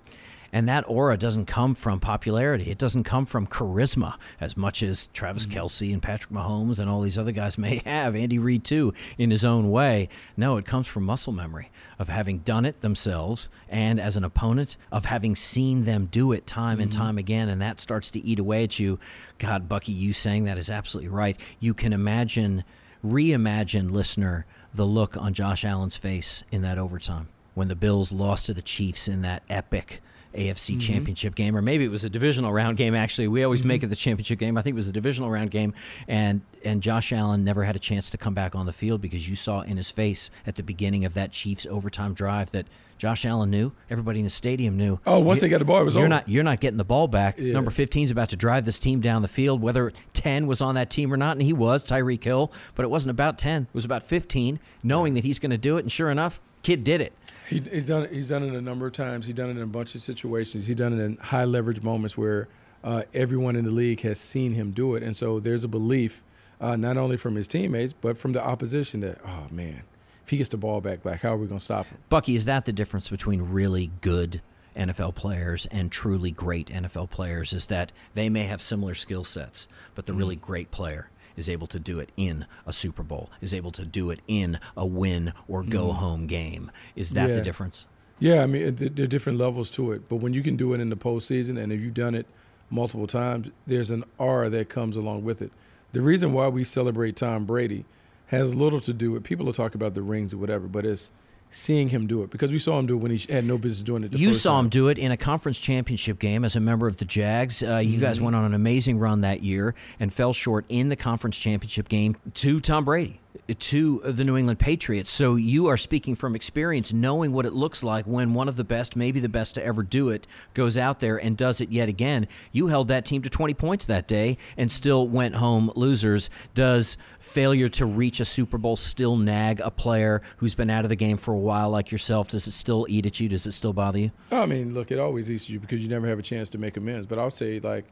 And 0.52 0.68
that 0.68 0.84
aura 0.88 1.16
doesn't 1.16 1.46
come 1.46 1.74
from 1.74 2.00
popularity. 2.00 2.70
It 2.70 2.78
doesn't 2.78 3.04
come 3.04 3.24
from 3.24 3.46
charisma 3.46 4.16
as 4.40 4.56
much 4.56 4.82
as 4.82 5.06
Travis 5.08 5.46
mm-hmm. 5.46 5.58
Kelce 5.58 5.92
and 5.92 6.02
Patrick 6.02 6.32
Mahomes 6.32 6.78
and 6.78 6.90
all 6.90 7.00
these 7.00 7.18
other 7.18 7.32
guys 7.32 7.56
may 7.56 7.76
have. 7.84 8.16
Andy 8.16 8.38
Reid, 8.38 8.64
too, 8.64 8.92
in 9.16 9.30
his 9.30 9.44
own 9.44 9.70
way. 9.70 10.08
No, 10.36 10.56
it 10.56 10.66
comes 10.66 10.86
from 10.86 11.04
muscle 11.04 11.32
memory 11.32 11.70
of 11.98 12.08
having 12.08 12.38
done 12.38 12.64
it 12.64 12.80
themselves 12.80 13.48
and 13.68 14.00
as 14.00 14.16
an 14.16 14.24
opponent 14.24 14.76
of 14.90 15.04
having 15.04 15.36
seen 15.36 15.84
them 15.84 16.06
do 16.06 16.32
it 16.32 16.46
time 16.46 16.80
and 16.80 16.90
mm-hmm. 16.90 17.00
time 17.00 17.18
again. 17.18 17.48
And 17.48 17.62
that 17.62 17.80
starts 17.80 18.10
to 18.12 18.24
eat 18.24 18.38
away 18.38 18.64
at 18.64 18.78
you. 18.78 18.98
God, 19.38 19.68
Bucky, 19.68 19.92
you 19.92 20.12
saying 20.12 20.44
that 20.44 20.58
is 20.58 20.70
absolutely 20.70 21.10
right. 21.10 21.38
You 21.60 21.74
can 21.74 21.92
imagine, 21.92 22.64
reimagine, 23.04 23.90
listener, 23.90 24.46
the 24.74 24.86
look 24.86 25.16
on 25.16 25.32
Josh 25.34 25.64
Allen's 25.64 25.96
face 25.96 26.42
in 26.50 26.62
that 26.62 26.78
overtime 26.78 27.28
when 27.54 27.68
the 27.68 27.76
Bills 27.76 28.12
lost 28.12 28.46
to 28.46 28.54
the 28.54 28.62
Chiefs 28.62 29.08
in 29.08 29.22
that 29.22 29.42
epic 29.48 30.00
AFC 30.34 30.72
mm-hmm. 30.72 30.78
championship 30.78 31.34
game, 31.34 31.56
or 31.56 31.62
maybe 31.62 31.84
it 31.84 31.90
was 31.90 32.04
a 32.04 32.10
divisional 32.10 32.52
round 32.52 32.76
game. 32.76 32.94
Actually, 32.94 33.28
we 33.28 33.42
always 33.42 33.64
make 33.64 33.80
mm-hmm. 33.80 33.86
it 33.86 33.90
the 33.90 33.96
championship 33.96 34.38
game. 34.38 34.56
I 34.56 34.62
think 34.62 34.74
it 34.74 34.76
was 34.76 34.88
a 34.88 34.92
divisional 34.92 35.30
round 35.30 35.50
game, 35.50 35.74
and 36.06 36.42
and 36.64 36.82
Josh 36.82 37.12
Allen 37.12 37.44
never 37.44 37.64
had 37.64 37.76
a 37.76 37.80
chance 37.80 38.10
to 38.10 38.18
come 38.18 38.34
back 38.34 38.54
on 38.54 38.66
the 38.66 38.72
field 38.72 39.00
because 39.00 39.28
you 39.28 39.36
saw 39.36 39.62
in 39.62 39.76
his 39.76 39.90
face 39.90 40.30
at 40.46 40.56
the 40.56 40.62
beginning 40.62 41.04
of 41.04 41.14
that 41.14 41.32
Chiefs 41.32 41.66
overtime 41.66 42.14
drive 42.14 42.52
that 42.52 42.66
Josh 43.00 43.24
Allen 43.24 43.50
knew. 43.50 43.72
Everybody 43.88 44.18
in 44.20 44.24
the 44.24 44.30
stadium 44.30 44.76
knew. 44.76 45.00
Oh, 45.06 45.20
once 45.20 45.38
You- 45.38 45.42
they 45.42 45.48
got 45.48 45.58
the 45.58 45.64
ball, 45.64 45.80
it 45.80 45.84
was 45.84 45.94
you're 45.94 46.02
over. 46.02 46.08
not 46.10 46.28
you're 46.28 46.44
not 46.44 46.60
getting 46.60 46.76
the 46.76 46.84
ball 46.84 47.08
back. 47.08 47.38
Yeah. 47.38 47.54
Number 47.54 47.70
15 47.70 48.04
is 48.04 48.10
about 48.10 48.28
to 48.28 48.36
drive 48.36 48.66
this 48.66 48.78
team 48.78 49.00
down 49.00 49.22
the 49.22 49.28
field, 49.28 49.62
whether 49.62 49.92
10 50.12 50.46
was 50.46 50.60
on 50.60 50.74
that 50.74 50.90
team 50.90 51.12
or 51.12 51.16
not, 51.16 51.32
and 51.32 51.42
he 51.42 51.54
was 51.54 51.84
Tyreek 51.84 52.22
Hill, 52.22 52.52
but 52.74 52.84
it 52.84 52.90
wasn't 52.90 53.10
about 53.10 53.38
10. 53.38 53.62
It 53.62 53.68
was 53.74 53.86
about 53.86 54.02
15, 54.02 54.60
knowing 54.82 55.14
that 55.14 55.24
he's 55.24 55.38
going 55.38 55.50
to 55.50 55.58
do 55.58 55.78
it, 55.78 55.80
and 55.80 55.90
sure 55.90 56.10
enough, 56.10 56.40
kid 56.62 56.84
did 56.84 57.00
it. 57.00 57.12
He, 57.48 57.60
he's 57.60 57.84
done 57.84 58.04
it. 58.04 58.12
He's 58.12 58.28
done 58.28 58.42
it 58.42 58.54
a 58.54 58.60
number 58.60 58.86
of 58.86 58.92
times. 58.92 59.26
He's 59.26 59.34
done 59.34 59.50
it 59.50 59.56
in 59.56 59.62
a 59.62 59.66
bunch 59.66 59.94
of 59.94 60.02
situations. 60.02 60.66
He's 60.66 60.76
done 60.76 60.98
it 60.98 61.02
in 61.02 61.16
high 61.16 61.44
leverage 61.44 61.82
moments 61.82 62.16
where 62.16 62.48
uh, 62.84 63.02
everyone 63.12 63.56
in 63.56 63.64
the 63.64 63.70
league 63.70 64.00
has 64.02 64.18
seen 64.18 64.54
him 64.54 64.70
do 64.70 64.94
it, 64.94 65.02
and 65.02 65.16
so 65.16 65.40
there's 65.40 65.64
a 65.64 65.68
belief, 65.68 66.22
uh, 66.60 66.76
not 66.76 66.96
only 66.96 67.16
from 67.16 67.34
his 67.34 67.46
teammates 67.46 67.92
but 67.92 68.16
from 68.16 68.32
the 68.32 68.42
opposition 68.42 69.00
that, 69.00 69.18
oh 69.26 69.46
man, 69.50 69.82
if 70.24 70.30
he 70.30 70.36
gets 70.36 70.48
the 70.48 70.56
ball 70.56 70.80
back, 70.80 71.04
like 71.04 71.20
how 71.20 71.34
are 71.34 71.36
we 71.36 71.46
going 71.46 71.58
to 71.58 71.64
stop 71.64 71.86
him? 71.86 71.98
Bucky, 72.08 72.36
is 72.36 72.44
that 72.46 72.64
the 72.64 72.72
difference 72.72 73.10
between 73.10 73.42
really 73.42 73.90
good 74.00 74.40
NFL 74.76 75.14
players 75.14 75.66
and 75.66 75.90
truly 75.90 76.30
great 76.30 76.68
NFL 76.68 77.10
players? 77.10 77.52
Is 77.52 77.66
that 77.66 77.92
they 78.14 78.28
may 78.28 78.44
have 78.44 78.62
similar 78.62 78.94
skill 78.94 79.24
sets, 79.24 79.68
but 79.94 80.06
the 80.06 80.12
really 80.14 80.36
great 80.36 80.70
player 80.70 81.10
is 81.40 81.48
able 81.48 81.66
to 81.66 81.80
do 81.80 81.98
it 81.98 82.10
in 82.16 82.46
a 82.66 82.72
Super 82.72 83.02
Bowl, 83.02 83.30
is 83.40 83.52
able 83.52 83.72
to 83.72 83.84
do 83.84 84.10
it 84.10 84.20
in 84.28 84.60
a 84.76 84.86
win 84.86 85.32
or 85.48 85.64
go 85.64 85.88
mm. 85.88 85.94
home 85.94 86.26
game. 86.26 86.70
Is 86.94 87.10
that 87.10 87.34
the 87.34 87.40
difference? 87.40 87.86
Yeah, 88.20 88.42
I 88.42 88.46
mean, 88.46 88.76
th- 88.76 88.92
there 88.94 89.04
are 89.04 89.08
different 89.08 89.38
levels 89.38 89.70
to 89.72 89.92
it, 89.92 90.08
but 90.08 90.16
when 90.16 90.34
you 90.34 90.42
can 90.42 90.54
do 90.54 90.74
it 90.74 90.80
in 90.80 90.90
the 90.90 90.96
postseason, 90.96 91.60
and 91.60 91.72
if 91.72 91.80
you've 91.80 91.94
done 91.94 92.14
it 92.14 92.26
multiple 92.68 93.06
times, 93.06 93.48
there's 93.66 93.90
an 93.90 94.04
aura 94.18 94.50
that 94.50 94.68
comes 94.68 94.96
along 94.96 95.24
with 95.24 95.40
it. 95.40 95.50
The 95.92 96.02
reason 96.02 96.32
why 96.32 96.48
we 96.48 96.62
celebrate 96.62 97.16
Tom 97.16 97.46
Brady 97.46 97.86
has 98.26 98.54
little 98.54 98.80
to 98.80 98.92
do 98.92 99.10
with 99.10 99.24
people 99.24 99.46
will 99.46 99.52
talk 99.52 99.74
about 99.74 99.94
the 99.94 100.02
rings 100.02 100.32
or 100.32 100.36
whatever, 100.36 100.68
but 100.68 100.84
it's 100.84 101.10
seeing 101.50 101.88
him 101.88 102.06
do 102.06 102.22
it 102.22 102.30
because 102.30 102.50
we 102.50 102.58
saw 102.58 102.78
him 102.78 102.86
do 102.86 102.94
it 102.94 102.98
when 102.98 103.10
he 103.10 103.32
had 103.32 103.44
no 103.44 103.58
business 103.58 103.82
doing 103.82 104.04
it. 104.04 104.12
You 104.12 104.34
saw 104.34 104.52
time. 104.56 104.66
him 104.66 104.68
do 104.70 104.88
it 104.88 104.98
in 104.98 105.10
a 105.12 105.16
conference 105.16 105.58
championship 105.58 106.18
game 106.18 106.44
as 106.44 106.54
a 106.56 106.60
member 106.60 106.86
of 106.86 106.98
the 106.98 107.04
Jags. 107.04 107.62
Uh, 107.62 107.76
you 107.78 107.92
Mm-hmm. 107.94 108.00
guys 108.02 108.20
went 108.20 108.36
on 108.36 108.44
an 108.44 108.54
amazing 108.54 108.98
run 108.98 109.20
that 109.22 109.42
year 109.42 109.74
and 109.98 110.12
fell 110.12 110.32
short 110.32 110.64
in 110.68 110.88
the 110.90 110.96
conference 110.96 111.38
championship 111.38 111.88
game 111.88 112.16
to 112.34 112.60
Tom 112.60 112.84
Brady, 112.84 113.20
to 113.58 114.00
the 114.04 114.24
New 114.24 114.36
England 114.36 114.58
Patriots. 114.58 115.10
So 115.10 115.36
you 115.36 115.66
are 115.66 115.76
speaking 115.76 116.14
from 116.14 116.34
experience, 116.34 116.92
knowing 116.92 117.32
what 117.32 117.46
it 117.46 117.52
looks 117.52 117.82
like 117.82 118.06
when 118.06 118.34
one 118.34 118.48
of 118.48 118.56
the 118.56 118.64
best, 118.64 118.96
maybe 118.96 119.20
the 119.20 119.28
best 119.28 119.54
to 119.56 119.64
ever 119.64 119.82
do 119.82 120.08
it, 120.08 120.26
goes 120.54 120.76
out 120.78 121.00
there 121.00 121.16
and 121.16 121.36
does 121.36 121.60
it 121.60 121.70
yet 121.70 121.88
again. 121.88 122.28
You 122.52 122.68
held 122.68 122.88
that 122.88 123.04
team 123.04 123.22
to 123.22 123.30
20 123.30 123.54
points 123.54 123.86
that 123.86 124.08
day 124.08 124.38
and 124.56 124.70
still 124.70 125.06
went 125.08 125.36
home 125.36 125.72
losers. 125.76 126.30
Does 126.54 126.96
failure 127.18 127.68
to 127.70 127.86
reach 127.86 128.20
a 128.20 128.24
Super 128.24 128.58
Bowl 128.58 128.76
still 128.76 129.16
nag 129.16 129.60
a 129.60 129.70
player 129.70 130.22
who's 130.38 130.54
been 130.54 130.70
out 130.70 130.84
of 130.84 130.88
the 130.88 130.96
game 130.96 131.16
for 131.16 131.32
a 131.34 131.38
while 131.38 131.70
like 131.70 131.90
yourself? 131.90 132.28
Does 132.28 132.46
it 132.46 132.52
still 132.52 132.86
eat 132.88 133.06
at 133.06 133.20
you? 133.20 133.28
Does 133.28 133.46
it 133.46 133.52
still 133.52 133.72
bother 133.72 133.98
you? 133.98 134.10
I 134.30 134.46
mean, 134.46 134.74
look, 134.74 134.90
it 134.90 134.98
always 134.98 135.30
eats 135.30 135.48
you 135.48 135.60
because 135.60 135.82
you 135.82 135.88
never 135.88 136.06
have 136.06 136.18
a 136.18 136.22
chance 136.22 136.50
to 136.50 136.58
make 136.58 136.76
amends. 136.76 137.06
But 137.06 137.18
I'll 137.18 137.30
say, 137.30 137.60
like, 137.60 137.84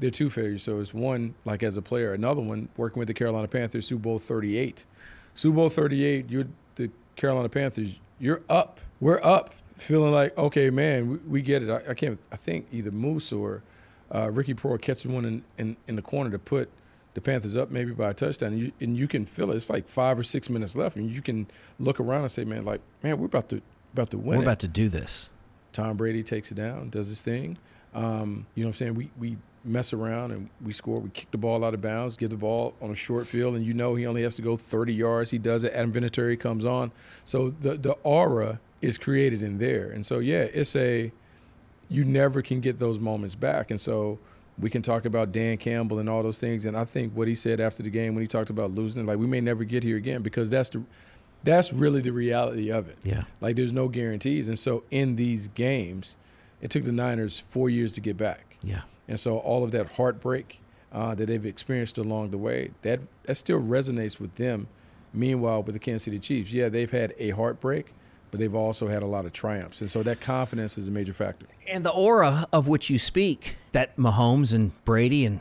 there 0.00 0.08
are 0.08 0.10
two 0.10 0.30
failures. 0.30 0.62
So 0.62 0.80
it's 0.80 0.92
one, 0.92 1.34
like, 1.44 1.62
as 1.62 1.76
a 1.76 1.82
player, 1.82 2.12
another 2.12 2.40
one, 2.40 2.68
working 2.76 2.98
with 2.98 3.08
the 3.08 3.14
Carolina 3.14 3.48
Panthers, 3.48 3.86
Super 3.86 4.02
Bowl 4.02 4.18
38. 4.18 4.84
Super 5.34 5.56
Bowl 5.56 5.68
38, 5.68 6.28
you're 6.28 6.46
the 6.76 6.90
Carolina 7.16 7.48
Panthers, 7.48 7.94
you're 8.18 8.42
up. 8.48 8.80
We're 8.98 9.20
up, 9.22 9.54
feeling 9.76 10.12
like, 10.12 10.36
okay, 10.36 10.70
man, 10.70 11.10
we, 11.10 11.16
we 11.18 11.42
get 11.42 11.62
it. 11.62 11.70
I, 11.70 11.90
I 11.90 11.94
can't, 11.94 12.18
I 12.32 12.36
think 12.36 12.66
either 12.72 12.90
Moose 12.90 13.32
or 13.32 13.62
uh, 14.12 14.30
Ricky 14.30 14.54
Proehl 14.54 14.80
catches 14.80 15.06
one 15.06 15.24
in, 15.24 15.42
in, 15.56 15.76
in 15.86 15.96
the 15.96 16.02
corner 16.02 16.30
to 16.30 16.38
put 16.38 16.70
the 17.14 17.20
Panthers 17.20 17.56
up 17.56 17.70
maybe 17.70 17.92
by 17.92 18.10
a 18.10 18.14
touchdown. 18.14 18.52
And 18.52 18.60
you, 18.60 18.72
and 18.80 18.96
you 18.96 19.06
can 19.06 19.26
feel 19.26 19.50
it. 19.50 19.56
It's 19.56 19.70
like 19.70 19.86
five 19.86 20.18
or 20.18 20.22
six 20.22 20.50
minutes 20.50 20.74
left. 20.74 20.96
And 20.96 21.10
you 21.10 21.22
can 21.22 21.46
look 21.78 22.00
around 22.00 22.22
and 22.22 22.30
say, 22.30 22.44
man, 22.44 22.64
like, 22.64 22.80
man, 23.02 23.18
we're 23.18 23.26
about 23.26 23.48
to, 23.50 23.62
about 23.92 24.10
to 24.10 24.18
win. 24.18 24.38
We're 24.38 24.42
it. 24.42 24.46
about 24.46 24.60
to 24.60 24.68
do 24.68 24.88
this. 24.88 25.30
Tom 25.72 25.96
Brady 25.96 26.22
takes 26.22 26.50
it 26.50 26.56
down, 26.56 26.90
does 26.90 27.08
his 27.08 27.20
thing. 27.20 27.58
Um, 27.94 28.46
you 28.54 28.62
know 28.62 28.68
what 28.68 28.74
I'm 28.74 28.78
saying? 28.78 28.94
We 28.94 29.10
we 29.18 29.36
mess 29.64 29.92
around 29.92 30.32
and 30.32 30.48
we 30.64 30.72
score. 30.72 31.00
We 31.00 31.10
kick 31.10 31.30
the 31.30 31.38
ball 31.38 31.64
out 31.64 31.74
of 31.74 31.82
bounds, 31.82 32.16
give 32.16 32.30
the 32.30 32.36
ball 32.36 32.74
on 32.80 32.90
a 32.90 32.94
short 32.94 33.26
field, 33.26 33.54
and 33.54 33.64
you 33.64 33.74
know 33.74 33.94
he 33.94 34.06
only 34.06 34.22
has 34.22 34.36
to 34.36 34.42
go 34.42 34.56
30 34.56 34.94
yards. 34.94 35.30
He 35.30 35.38
does 35.38 35.64
it. 35.64 35.72
Adam 35.72 35.92
Vinatieri 35.92 36.38
comes 36.38 36.64
on. 36.64 36.92
So 37.24 37.50
the 37.60 37.76
the 37.76 37.92
aura 38.02 38.60
is 38.80 38.98
created 38.98 39.42
in 39.42 39.58
there. 39.58 39.90
And 39.90 40.06
so 40.06 40.18
yeah, 40.18 40.42
it's 40.42 40.74
a 40.76 41.12
you 41.88 42.04
never 42.04 42.40
can 42.40 42.60
get 42.60 42.78
those 42.78 42.98
moments 42.98 43.34
back. 43.34 43.70
And 43.70 43.80
so 43.80 44.18
we 44.58 44.70
can 44.70 44.82
talk 44.82 45.04
about 45.04 45.32
Dan 45.32 45.56
Campbell 45.56 45.98
and 45.98 46.08
all 46.08 46.22
those 46.22 46.38
things. 46.38 46.64
And 46.64 46.76
I 46.76 46.84
think 46.84 47.12
what 47.14 47.28
he 47.28 47.34
said 47.34 47.60
after 47.60 47.82
the 47.82 47.90
game 47.90 48.14
when 48.14 48.22
he 48.22 48.28
talked 48.28 48.50
about 48.50 48.72
losing, 48.72 49.04
like 49.06 49.18
we 49.18 49.26
may 49.26 49.40
never 49.40 49.64
get 49.64 49.82
here 49.82 49.96
again 49.96 50.22
because 50.22 50.50
that's 50.50 50.70
the 50.70 50.82
that's 51.42 51.72
really 51.72 52.02
the 52.02 52.12
reality 52.12 52.70
of 52.70 52.88
it. 52.88 52.98
Yeah. 53.02 53.24
Like 53.40 53.56
there's 53.56 53.72
no 53.72 53.88
guarantees. 53.88 54.48
And 54.48 54.58
so 54.58 54.84
in 54.90 55.16
these 55.16 55.48
games, 55.48 56.16
it 56.60 56.70
took 56.70 56.84
the 56.84 56.92
Niners 56.92 57.42
four 57.48 57.70
years 57.70 57.94
to 57.94 58.00
get 58.00 58.16
back. 58.16 58.56
Yeah. 58.62 58.82
And 59.10 59.20
so 59.20 59.36
all 59.38 59.62
of 59.62 59.72
that 59.72 59.92
heartbreak 59.92 60.60
uh, 60.90 61.14
that 61.16 61.26
they've 61.26 61.44
experienced 61.44 61.98
along 61.98 62.30
the 62.30 62.38
way, 62.38 62.70
that 62.80 63.00
that 63.24 63.36
still 63.36 63.60
resonates 63.60 64.18
with 64.18 64.36
them 64.36 64.68
Meanwhile, 65.12 65.64
with 65.64 65.74
the 65.74 65.78
Kansas 65.78 66.04
City 66.04 66.18
Chiefs, 66.18 66.52
yeah, 66.52 66.68
they've 66.68 66.90
had 66.90 67.14
a 67.18 67.30
heartbreak, 67.30 67.92
but 68.30 68.38
they've 68.38 68.54
also 68.54 68.88
had 68.88 69.02
a 69.02 69.06
lot 69.06 69.26
of 69.26 69.32
triumphs. 69.32 69.80
And 69.80 69.90
so 69.90 70.02
that 70.02 70.20
confidence 70.20 70.78
is 70.78 70.88
a 70.88 70.90
major 70.90 71.12
factor. 71.12 71.46
And 71.68 71.84
the 71.84 71.90
aura 71.90 72.46
of 72.52 72.68
which 72.68 72.90
you 72.90 72.98
speak, 72.98 73.56
that 73.72 73.96
Mahomes 73.96 74.54
and 74.54 74.72
Brady 74.84 75.26
and 75.26 75.40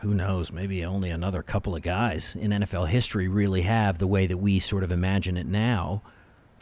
who 0.00 0.14
knows, 0.14 0.50
maybe 0.50 0.84
only 0.84 1.10
another 1.10 1.42
couple 1.42 1.76
of 1.76 1.82
guys 1.82 2.36
in 2.36 2.50
NFL 2.50 2.88
history 2.88 3.28
really 3.28 3.62
have 3.62 3.98
the 3.98 4.06
way 4.06 4.26
that 4.26 4.38
we 4.38 4.58
sort 4.58 4.82
of 4.82 4.90
imagine 4.90 5.36
it 5.36 5.46
now. 5.46 6.02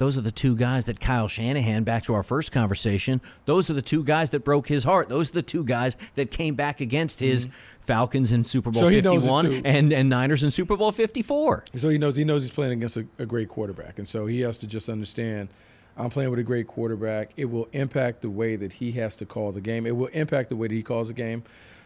Those 0.00 0.16
are 0.16 0.22
the 0.22 0.30
two 0.30 0.56
guys 0.56 0.86
that 0.86 0.98
Kyle 0.98 1.28
Shanahan, 1.28 1.84
back 1.84 2.04
to 2.04 2.14
our 2.14 2.22
first 2.22 2.52
conversation, 2.52 3.20
those 3.44 3.68
are 3.68 3.74
the 3.74 3.82
two 3.82 4.02
guys 4.02 4.30
that 4.30 4.44
broke 4.44 4.66
his 4.66 4.84
heart. 4.84 5.10
Those 5.10 5.28
are 5.28 5.34
the 5.34 5.42
two 5.42 5.62
guys 5.62 5.94
that 6.14 6.30
came 6.30 6.54
back 6.54 6.80
against 6.80 7.20
his 7.20 7.44
mm-hmm. 7.44 7.84
Falcons 7.86 8.32
in 8.32 8.44
Super 8.44 8.70
Bowl 8.70 8.80
so 8.80 8.88
51 8.88 9.60
and, 9.66 9.92
and 9.92 10.08
Niners 10.08 10.42
in 10.42 10.50
Super 10.50 10.74
Bowl 10.74 10.90
54. 10.90 11.64
So 11.76 11.90
he 11.90 11.98
knows 11.98 12.16
he 12.16 12.24
knows 12.24 12.44
he's 12.44 12.50
playing 12.50 12.72
against 12.72 12.96
a, 12.96 13.04
a 13.18 13.26
great 13.26 13.50
quarterback. 13.50 13.98
And 13.98 14.08
so 14.08 14.24
he 14.24 14.40
has 14.40 14.58
to 14.60 14.66
just 14.66 14.88
understand 14.88 15.50
I'm 15.98 16.08
playing 16.08 16.30
with 16.30 16.38
a 16.38 16.44
great 16.44 16.66
quarterback. 16.66 17.32
It 17.36 17.50
will 17.50 17.68
impact 17.72 18.22
the 18.22 18.30
way 18.30 18.56
that 18.56 18.72
he 18.72 18.92
has 18.92 19.16
to 19.16 19.26
call 19.26 19.52
the 19.52 19.60
game. 19.60 19.84
It 19.84 19.94
will 19.98 20.06
impact 20.06 20.48
the 20.48 20.56
way 20.56 20.68
that 20.68 20.74
he 20.74 20.82
calls 20.82 21.08
the 21.08 21.14
game 21.14 21.42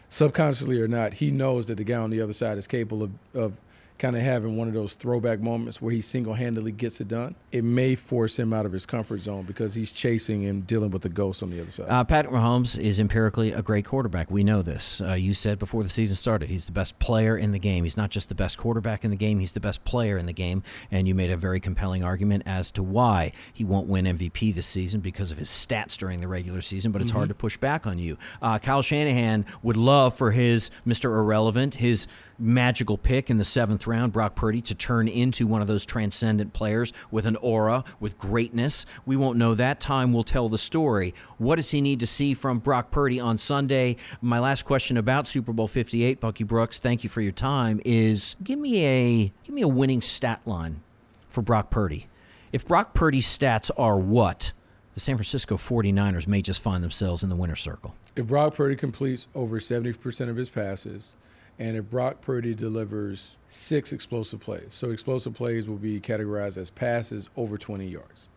subconsciously 0.08 0.80
or 0.80 0.86
not, 0.86 1.14
he 1.14 1.30
knows 1.32 1.66
that 1.66 1.76
the 1.76 1.84
guy 1.84 1.96
on 1.96 2.10
the 2.10 2.20
other 2.20 2.32
side 2.32 2.56
is 2.56 2.68
capable 2.68 3.02
of, 3.02 3.10
of 3.34 3.52
kind 3.98 4.16
of 4.16 4.22
having 4.22 4.56
one 4.56 4.66
of 4.66 4.74
those 4.74 4.94
throwback 4.94 5.40
moments 5.40 5.80
where 5.80 5.92
he 5.92 6.00
single-handedly 6.00 6.72
gets 6.72 7.00
it 7.00 7.08
done, 7.08 7.34
it 7.52 7.62
may 7.62 7.94
force 7.94 8.38
him 8.38 8.52
out 8.52 8.66
of 8.66 8.72
his 8.72 8.86
comfort 8.86 9.20
zone 9.20 9.44
because 9.44 9.74
he's 9.74 9.92
chasing 9.92 10.46
and 10.46 10.66
dealing 10.66 10.90
with 10.90 11.02
the 11.02 11.08
ghost 11.08 11.42
on 11.42 11.50
the 11.50 11.60
other 11.60 11.70
side. 11.70 11.86
Uh, 11.88 12.02
Patrick 12.02 12.34
Mahomes 12.34 12.78
is 12.78 12.98
empirically 12.98 13.52
a 13.52 13.62
great 13.62 13.84
quarterback. 13.84 14.30
We 14.30 14.42
know 14.42 14.62
this. 14.62 15.00
Uh, 15.00 15.14
you 15.14 15.32
said 15.32 15.58
before 15.58 15.82
the 15.82 15.88
season 15.88 16.16
started 16.16 16.48
he's 16.48 16.66
the 16.66 16.72
best 16.72 16.98
player 16.98 17.36
in 17.36 17.52
the 17.52 17.58
game. 17.58 17.84
He's 17.84 17.96
not 17.96 18.10
just 18.10 18.28
the 18.28 18.34
best 18.34 18.58
quarterback 18.58 19.04
in 19.04 19.10
the 19.10 19.16
game; 19.16 19.38
he's 19.38 19.52
the 19.52 19.60
best 19.60 19.84
player 19.84 20.18
in 20.18 20.26
the 20.26 20.32
game. 20.32 20.62
And 20.90 21.06
you 21.06 21.14
made 21.14 21.30
a 21.30 21.36
very 21.36 21.60
compelling 21.60 22.02
argument 22.02 22.42
as 22.46 22.70
to 22.72 22.82
why 22.82 23.32
he 23.52 23.64
won't 23.64 23.86
win 23.86 24.06
MVP 24.06 24.54
this 24.54 24.66
season 24.66 25.00
because 25.00 25.30
of 25.30 25.38
his 25.38 25.48
stats 25.48 25.96
during 25.96 26.20
the 26.20 26.28
regular 26.28 26.60
season. 26.60 26.90
But 26.90 27.02
it's 27.02 27.10
mm-hmm. 27.10 27.18
hard 27.18 27.28
to 27.28 27.34
push 27.34 27.56
back 27.56 27.86
on 27.86 27.98
you. 27.98 28.18
Uh, 28.42 28.58
Kyle 28.58 28.82
Shanahan 28.82 29.46
would 29.62 29.76
love 29.76 30.16
for 30.16 30.32
his 30.32 30.70
Mr. 30.86 31.16
Irrelevant, 31.16 31.76
his 31.76 32.06
magical 32.38 32.98
pick 32.98 33.30
in 33.30 33.36
the 33.36 33.44
seventh 33.44 33.86
round, 33.86 34.12
Brock 34.12 34.34
Purdy, 34.34 34.60
to 34.62 34.74
turn 34.74 35.08
into 35.08 35.46
one 35.46 35.60
of 35.60 35.66
those 35.66 35.84
transcendent 35.84 36.52
players 36.52 36.92
with 37.10 37.26
an 37.26 37.36
aura, 37.36 37.84
with 38.00 38.18
greatness. 38.18 38.86
We 39.06 39.16
won't 39.16 39.38
know 39.38 39.54
that. 39.54 39.80
Time 39.80 40.12
will 40.12 40.24
tell 40.24 40.48
the 40.48 40.58
story. 40.58 41.14
What 41.38 41.56
does 41.56 41.70
he 41.70 41.80
need 41.80 42.00
to 42.00 42.06
see 42.06 42.34
from 42.34 42.58
Brock 42.58 42.90
Purdy 42.90 43.20
on 43.20 43.38
Sunday? 43.38 43.96
My 44.20 44.38
last 44.38 44.64
question 44.64 44.96
about 44.96 45.28
Super 45.28 45.52
Bowl 45.52 45.68
58, 45.68 46.20
Bucky 46.20 46.44
Brooks, 46.44 46.78
thank 46.78 47.04
you 47.04 47.10
for 47.10 47.20
your 47.20 47.32
time, 47.32 47.80
is 47.84 48.36
give 48.42 48.58
me 48.58 48.84
a 48.86 49.32
give 49.44 49.54
me 49.54 49.62
a 49.62 49.68
winning 49.68 50.02
stat 50.02 50.40
line 50.46 50.82
for 51.28 51.42
Brock 51.42 51.70
Purdy. 51.70 52.06
If 52.52 52.66
Brock 52.66 52.94
Purdy's 52.94 53.26
stats 53.26 53.70
are 53.76 53.98
what, 53.98 54.52
the 54.94 55.00
San 55.00 55.16
Francisco 55.16 55.56
49ers 55.56 56.28
may 56.28 56.40
just 56.40 56.62
find 56.62 56.82
themselves 56.84 57.22
in 57.24 57.28
the 57.28 57.36
winner's 57.36 57.60
circle. 57.60 57.96
If 58.14 58.28
Brock 58.28 58.54
Purdy 58.54 58.76
completes 58.76 59.26
over 59.34 59.58
70% 59.58 60.28
of 60.28 60.36
his 60.36 60.48
passes, 60.48 61.14
and 61.58 61.76
if 61.76 61.88
Brock 61.88 62.20
Purdy 62.20 62.54
delivers 62.54 63.36
six 63.48 63.92
explosive 63.92 64.40
plays, 64.40 64.68
so 64.70 64.90
explosive 64.90 65.34
plays 65.34 65.68
will 65.68 65.76
be 65.76 66.00
categorized 66.00 66.58
as 66.58 66.70
passes 66.70 67.28
over 67.36 67.56
20 67.56 67.86
yards. 67.86 68.28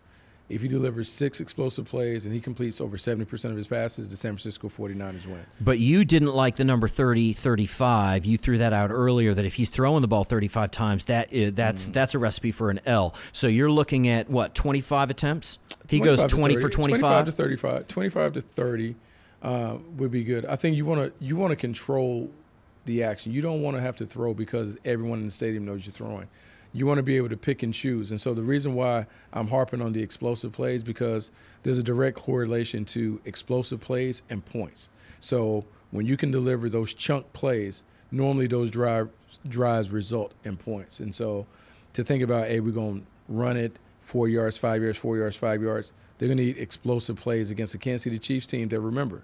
If 0.49 0.61
he 0.61 0.69
delivers 0.69 1.11
six 1.11 1.41
explosive 1.41 1.85
plays 1.85 2.25
and 2.25 2.33
he 2.33 2.39
completes 2.39 2.79
over 2.79 2.95
70% 2.95 3.45
of 3.45 3.57
his 3.57 3.67
passes, 3.67 4.07
the 4.07 4.15
San 4.15 4.31
Francisco 4.31 4.69
49ers 4.69 5.25
win. 5.25 5.45
But 5.59 5.79
you 5.79 6.05
didn't 6.05 6.33
like 6.33 6.55
the 6.55 6.63
number 6.63 6.87
30 6.87 7.33
35. 7.33 8.23
You 8.25 8.37
threw 8.37 8.57
that 8.59 8.71
out 8.71 8.89
earlier 8.89 9.33
that 9.33 9.43
if 9.43 9.55
he's 9.55 9.67
throwing 9.67 10.01
the 10.01 10.07
ball 10.07 10.23
35 10.23 10.71
times, 10.71 11.05
that 11.05 11.33
is, 11.33 11.53
that's 11.53 11.87
mm. 11.87 11.93
that's 11.93 12.15
a 12.15 12.19
recipe 12.19 12.51
for 12.51 12.69
an 12.69 12.79
L. 12.85 13.13
So 13.33 13.47
you're 13.47 13.71
looking 13.71 14.07
at 14.07 14.29
what, 14.29 14.55
25 14.55 15.09
attempts? 15.09 15.59
He 15.89 15.99
goes 15.99 16.23
20 16.23 16.55
for 16.61 16.69
25 16.69 16.99
25 17.01 17.25
to 17.25 17.31
35. 17.33 17.87
25 17.89 18.33
to 18.33 18.41
30 18.41 18.95
uh, 19.41 19.77
would 19.97 20.11
be 20.11 20.23
good. 20.23 20.45
I 20.45 20.55
think 20.55 20.77
you 20.77 20.85
want 20.85 21.01
to 21.01 21.25
you 21.25 21.35
want 21.35 21.51
to 21.51 21.57
control 21.57 22.31
the 22.87 23.03
action. 23.03 23.31
You 23.31 23.41
don't 23.41 23.61
want 23.61 23.77
to 23.77 23.81
have 23.81 23.95
to 23.97 24.05
throw 24.05 24.33
because 24.33 24.75
everyone 24.83 25.19
in 25.19 25.25
the 25.25 25.31
stadium 25.31 25.65
knows 25.65 25.85
you're 25.85 25.93
throwing. 25.93 26.27
You 26.73 26.87
want 26.87 26.97
to 26.97 27.03
be 27.03 27.17
able 27.17 27.29
to 27.29 27.37
pick 27.37 27.61
and 27.63 27.73
choose. 27.73 28.11
And 28.11 28.19
so 28.19 28.33
the 28.33 28.41
reason 28.41 28.73
why 28.73 29.05
I'm 29.31 29.47
harping 29.47 29.81
on 29.81 29.93
the 29.93 30.01
explosive 30.01 30.51
plays 30.51 30.83
because 30.83 31.29
there's 31.63 31.77
a 31.77 31.83
direct 31.83 32.17
correlation 32.17 32.83
to 32.85 33.21
explosive 33.25 33.79
plays 33.79 34.23
and 34.29 34.43
points. 34.43 34.89
So 35.19 35.65
when 35.91 36.05
you 36.05 36.17
can 36.17 36.31
deliver 36.31 36.69
those 36.69 36.93
chunk 36.93 37.31
plays, 37.33 37.83
normally 38.11 38.47
those 38.47 38.71
drive 38.71 39.09
drives 39.47 39.89
result 39.89 40.33
in 40.43 40.57
points. 40.57 40.99
And 40.99 41.13
so 41.13 41.45
to 41.93 42.03
think 42.03 42.23
about, 42.23 42.47
hey, 42.47 42.59
we're 42.59 42.71
going 42.71 43.01
to 43.01 43.07
run 43.29 43.57
it 43.57 43.77
four 44.01 44.27
yards, 44.27 44.57
five 44.57 44.81
yards, 44.81 44.97
four 44.97 45.17
yards, 45.17 45.35
five 45.35 45.61
yards. 45.61 45.93
They're 46.17 46.27
going 46.27 46.37
to 46.37 46.43
need 46.43 46.57
explosive 46.57 47.17
plays 47.17 47.51
against 47.51 47.73
the 47.73 47.79
Kansas 47.79 48.03
City 48.03 48.19
Chiefs 48.19 48.47
team 48.47 48.69
that 48.69 48.79
remember 48.79 49.23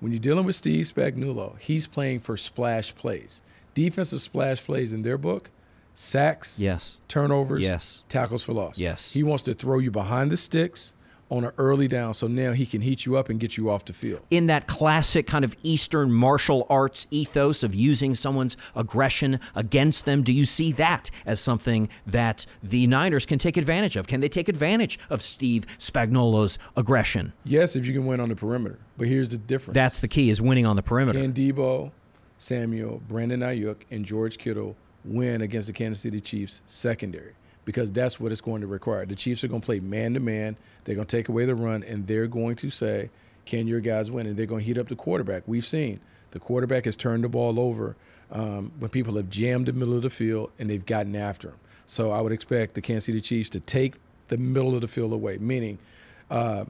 when 0.00 0.12
you're 0.12 0.20
dealing 0.20 0.44
with 0.44 0.56
Steve 0.56 0.86
Spagnuolo, 0.86 1.58
he's 1.58 1.86
playing 1.86 2.20
for 2.20 2.36
splash 2.36 2.94
plays. 2.94 3.40
Defensive 3.74 4.20
splash 4.20 4.62
plays 4.62 4.92
in 4.92 5.02
their 5.02 5.18
book, 5.18 5.50
sacks, 5.94 6.58
yes, 6.60 6.98
turnovers, 7.08 7.62
yes, 7.62 8.02
tackles 8.08 8.42
for 8.42 8.52
loss. 8.52 8.78
Yes. 8.78 9.12
He 9.12 9.22
wants 9.22 9.42
to 9.44 9.54
throw 9.54 9.78
you 9.78 9.90
behind 9.90 10.30
the 10.30 10.36
sticks 10.36 10.94
on 11.30 11.44
an 11.44 11.52
early 11.58 11.88
down 11.88 12.14
so 12.14 12.26
now 12.26 12.52
he 12.52 12.66
can 12.66 12.82
heat 12.82 13.06
you 13.06 13.16
up 13.16 13.28
and 13.28 13.40
get 13.40 13.56
you 13.56 13.70
off 13.70 13.84
the 13.84 13.92
field. 13.92 14.20
In 14.30 14.46
that 14.46 14.66
classic 14.66 15.26
kind 15.26 15.44
of 15.44 15.56
Eastern 15.62 16.12
martial 16.12 16.66
arts 16.68 17.06
ethos 17.10 17.62
of 17.62 17.74
using 17.74 18.14
someone's 18.14 18.56
aggression 18.74 19.40
against 19.54 20.04
them, 20.04 20.22
do 20.22 20.32
you 20.32 20.44
see 20.44 20.72
that 20.72 21.10
as 21.26 21.40
something 21.40 21.88
that 22.06 22.46
the 22.62 22.86
Niners 22.86 23.26
can 23.26 23.38
take 23.38 23.56
advantage 23.56 23.96
of? 23.96 24.06
Can 24.06 24.20
they 24.20 24.28
take 24.28 24.48
advantage 24.48 24.98
of 25.10 25.22
Steve 25.22 25.66
Spagnuolo's 25.78 26.58
aggression? 26.76 27.32
Yes, 27.44 27.76
if 27.76 27.86
you 27.86 27.92
can 27.92 28.06
win 28.06 28.20
on 28.20 28.28
the 28.28 28.36
perimeter. 28.36 28.78
But 28.96 29.08
here's 29.08 29.28
the 29.28 29.38
difference. 29.38 29.74
That's 29.74 30.00
the 30.00 30.08
key 30.08 30.30
is 30.30 30.40
winning 30.40 30.66
on 30.66 30.76
the 30.76 30.82
perimeter. 30.82 31.20
Can 31.20 31.32
Deebo, 31.32 31.90
Samuel, 32.38 33.02
Brandon 33.08 33.40
Aiyuk, 33.40 33.82
and 33.90 34.04
George 34.04 34.38
Kittle 34.38 34.76
win 35.04 35.40
against 35.40 35.66
the 35.66 35.72
Kansas 35.72 36.02
City 36.02 36.20
Chiefs 36.20 36.62
secondary? 36.66 37.32
Because 37.64 37.92
that's 37.92 38.20
what 38.20 38.32
it's 38.32 38.40
going 38.40 38.60
to 38.60 38.66
require. 38.66 39.06
The 39.06 39.14
Chiefs 39.14 39.44
are 39.44 39.48
going 39.48 39.60
to 39.60 39.64
play 39.64 39.80
man 39.80 40.14
to 40.14 40.20
man. 40.20 40.56
They're 40.84 40.94
going 40.94 41.06
to 41.06 41.16
take 41.16 41.28
away 41.28 41.44
the 41.44 41.54
run, 41.54 41.82
and 41.82 42.06
they're 42.06 42.26
going 42.26 42.56
to 42.56 42.70
say, 42.70 43.10
"Can 43.44 43.66
your 43.66 43.80
guys 43.80 44.10
win?" 44.10 44.26
And 44.26 44.36
they're 44.36 44.46
going 44.46 44.60
to 44.60 44.66
heat 44.66 44.78
up 44.78 44.88
the 44.88 44.96
quarterback. 44.96 45.44
We've 45.46 45.64
seen 45.64 46.00
the 46.34 46.40
quarterback 46.40 46.84
has 46.84 46.96
turned 46.96 47.24
the 47.24 47.28
ball 47.28 47.60
over 47.60 47.96
um, 48.30 48.72
when 48.78 48.90
people 48.90 49.16
have 49.16 49.30
jammed 49.30 49.66
the 49.66 49.72
middle 49.72 49.94
of 49.94 50.02
the 50.02 50.10
field 50.10 50.50
and 50.58 50.68
they've 50.68 50.84
gotten 50.84 51.14
after 51.14 51.50
him. 51.50 51.56
So 51.86 52.10
I 52.10 52.20
would 52.20 52.32
expect 52.32 52.74
the 52.74 52.80
Kansas 52.80 53.04
City 53.04 53.20
Chiefs 53.20 53.50
to 53.50 53.60
take 53.60 53.96
the 54.28 54.36
middle 54.36 54.74
of 54.74 54.80
the 54.80 54.88
field 54.88 55.12
away, 55.12 55.38
meaning 55.38 55.78
uh, 56.30 56.64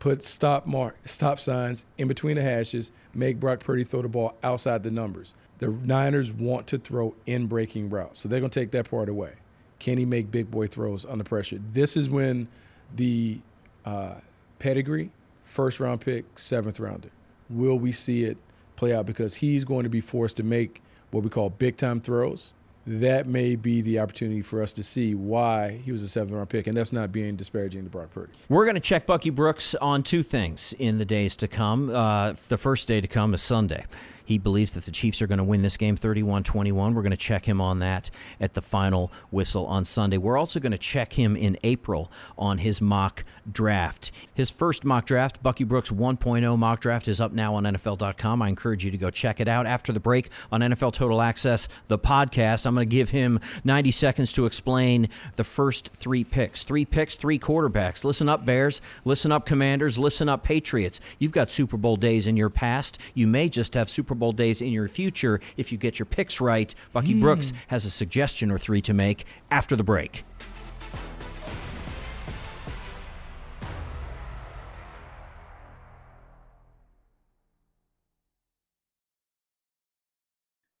put 0.00 0.24
stop 0.24 0.66
mark 0.66 0.96
stop 1.04 1.38
signs 1.38 1.86
in 1.96 2.08
between 2.08 2.36
the 2.36 2.42
hashes, 2.42 2.90
make 3.14 3.38
Brock 3.38 3.60
Purdy 3.60 3.84
throw 3.84 4.02
the 4.02 4.08
ball 4.08 4.36
outside 4.42 4.82
the 4.82 4.90
numbers. 4.90 5.34
The 5.58 5.68
Niners 5.68 6.32
want 6.32 6.66
to 6.68 6.78
throw 6.78 7.14
in 7.26 7.46
breaking 7.46 7.90
routes, 7.90 8.18
so 8.20 8.28
they're 8.28 8.40
going 8.40 8.50
to 8.50 8.60
take 8.60 8.72
that 8.72 8.90
part 8.90 9.08
away. 9.08 9.34
Can 9.78 9.98
he 9.98 10.04
make 10.04 10.30
big 10.30 10.50
boy 10.50 10.66
throws 10.66 11.04
under 11.04 11.24
pressure? 11.24 11.58
This 11.72 11.96
is 11.96 12.08
when 12.08 12.48
the 12.94 13.40
uh, 13.84 14.16
pedigree, 14.58 15.10
first 15.44 15.80
round 15.80 16.00
pick, 16.00 16.38
seventh 16.38 16.80
rounder, 16.80 17.10
will 17.50 17.78
we 17.78 17.92
see 17.92 18.24
it 18.24 18.38
play 18.76 18.94
out? 18.94 19.06
Because 19.06 19.36
he's 19.36 19.64
going 19.64 19.84
to 19.84 19.90
be 19.90 20.00
forced 20.00 20.36
to 20.38 20.42
make 20.42 20.82
what 21.10 21.22
we 21.22 21.30
call 21.30 21.50
big 21.50 21.76
time 21.76 22.00
throws. 22.00 22.52
That 22.86 23.26
may 23.26 23.56
be 23.56 23.80
the 23.80 23.98
opportunity 23.98 24.42
for 24.42 24.62
us 24.62 24.74
to 24.74 24.82
see 24.82 25.14
why 25.14 25.80
he 25.84 25.90
was 25.90 26.02
a 26.02 26.08
seventh 26.08 26.34
round 26.34 26.50
pick, 26.50 26.66
and 26.66 26.76
that's 26.76 26.92
not 26.92 27.12
being 27.12 27.34
disparaging 27.34 27.84
to 27.84 27.90
Brock 27.90 28.10
Purdy. 28.10 28.32
We're 28.50 28.64
going 28.64 28.74
to 28.74 28.80
check 28.80 29.06
Bucky 29.06 29.30
Brooks 29.30 29.74
on 29.76 30.02
two 30.02 30.22
things 30.22 30.74
in 30.78 30.98
the 30.98 31.06
days 31.06 31.34
to 31.38 31.48
come. 31.48 31.88
Uh, 31.88 32.34
the 32.48 32.58
first 32.58 32.86
day 32.86 33.00
to 33.00 33.08
come 33.08 33.32
is 33.32 33.40
Sunday. 33.40 33.86
He 34.24 34.38
believes 34.38 34.72
that 34.72 34.84
the 34.84 34.90
Chiefs 34.90 35.20
are 35.22 35.26
going 35.26 35.38
to 35.38 35.44
win 35.44 35.62
this 35.62 35.76
game 35.76 35.96
31 35.96 36.42
21. 36.42 36.94
We're 36.94 37.02
going 37.02 37.10
to 37.10 37.16
check 37.16 37.46
him 37.46 37.60
on 37.60 37.78
that 37.80 38.10
at 38.40 38.54
the 38.54 38.62
final 38.62 39.12
whistle 39.30 39.66
on 39.66 39.84
Sunday. 39.84 40.16
We're 40.16 40.38
also 40.38 40.60
going 40.60 40.72
to 40.72 40.78
check 40.78 41.14
him 41.14 41.36
in 41.36 41.58
April 41.62 42.10
on 42.38 42.58
his 42.58 42.80
mock 42.80 43.24
draft. 43.50 44.10
His 44.34 44.50
first 44.50 44.84
mock 44.84 45.06
draft, 45.06 45.42
Bucky 45.42 45.64
Brooks 45.64 45.90
1.0 45.90 46.58
mock 46.58 46.80
draft, 46.80 47.08
is 47.08 47.20
up 47.20 47.32
now 47.32 47.54
on 47.54 47.64
NFL.com. 47.64 48.42
I 48.42 48.48
encourage 48.48 48.84
you 48.84 48.90
to 48.90 48.98
go 48.98 49.10
check 49.10 49.40
it 49.40 49.48
out 49.48 49.66
after 49.66 49.92
the 49.92 50.00
break 50.00 50.30
on 50.50 50.60
NFL 50.60 50.92
Total 50.92 51.20
Access, 51.20 51.68
the 51.88 51.98
podcast. 51.98 52.66
I'm 52.66 52.74
going 52.74 52.88
to 52.88 52.94
give 52.94 53.10
him 53.10 53.40
90 53.64 53.90
seconds 53.90 54.32
to 54.32 54.46
explain 54.46 55.08
the 55.36 55.44
first 55.44 55.90
three 55.94 56.24
picks. 56.24 56.64
Three 56.64 56.84
picks, 56.84 57.16
three 57.16 57.38
quarterbacks. 57.38 58.04
Listen 58.04 58.28
up, 58.28 58.44
Bears. 58.44 58.80
Listen 59.04 59.32
up, 59.32 59.46
Commanders. 59.46 59.98
Listen 59.98 60.28
up, 60.28 60.44
Patriots. 60.44 61.00
You've 61.18 61.32
got 61.32 61.50
Super 61.50 61.76
Bowl 61.76 61.96
days 61.96 62.26
in 62.26 62.36
your 62.36 62.50
past. 62.50 62.98
You 63.14 63.26
may 63.26 63.48
just 63.48 63.74
have 63.74 63.90
Super 63.90 64.13
Bowl 64.14 64.32
days 64.32 64.60
in 64.60 64.72
your 64.72 64.88
future 64.88 65.40
if 65.56 65.72
you 65.72 65.78
get 65.78 65.98
your 65.98 66.06
picks 66.06 66.40
right. 66.40 66.74
Bucky 66.92 67.14
mm. 67.14 67.20
Brooks 67.20 67.52
has 67.68 67.84
a 67.84 67.90
suggestion 67.90 68.50
or 68.50 68.58
three 68.58 68.80
to 68.82 68.94
make 68.94 69.24
after 69.50 69.76
the 69.76 69.84
break. 69.84 70.24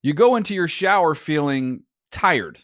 You 0.02 0.12
go 0.12 0.36
into 0.36 0.54
your 0.54 0.68
shower 0.68 1.14
feeling 1.14 1.84
tired, 2.12 2.58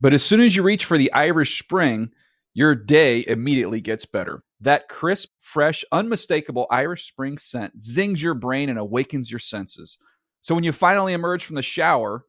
But 0.00 0.14
as 0.14 0.22
soon 0.22 0.40
as 0.40 0.54
you 0.54 0.62
reach 0.62 0.84
for 0.84 0.96
the 0.96 1.12
Irish 1.12 1.58
Spring, 1.58 2.10
your 2.52 2.76
day 2.76 3.24
immediately 3.26 3.80
gets 3.80 4.06
better. 4.06 4.44
That 4.60 4.88
crisp, 4.88 5.30
fresh, 5.40 5.84
unmistakable 5.90 6.68
Irish 6.70 7.08
Spring 7.08 7.36
scent 7.36 7.82
zings 7.82 8.22
your 8.22 8.34
brain 8.34 8.68
and 8.68 8.78
awakens 8.78 9.28
your 9.28 9.40
senses. 9.40 9.98
So 10.44 10.54
when 10.54 10.62
you 10.62 10.72
finally 10.72 11.14
emerge 11.14 11.46
from 11.46 11.56
the 11.56 11.62
shower, 11.62 12.26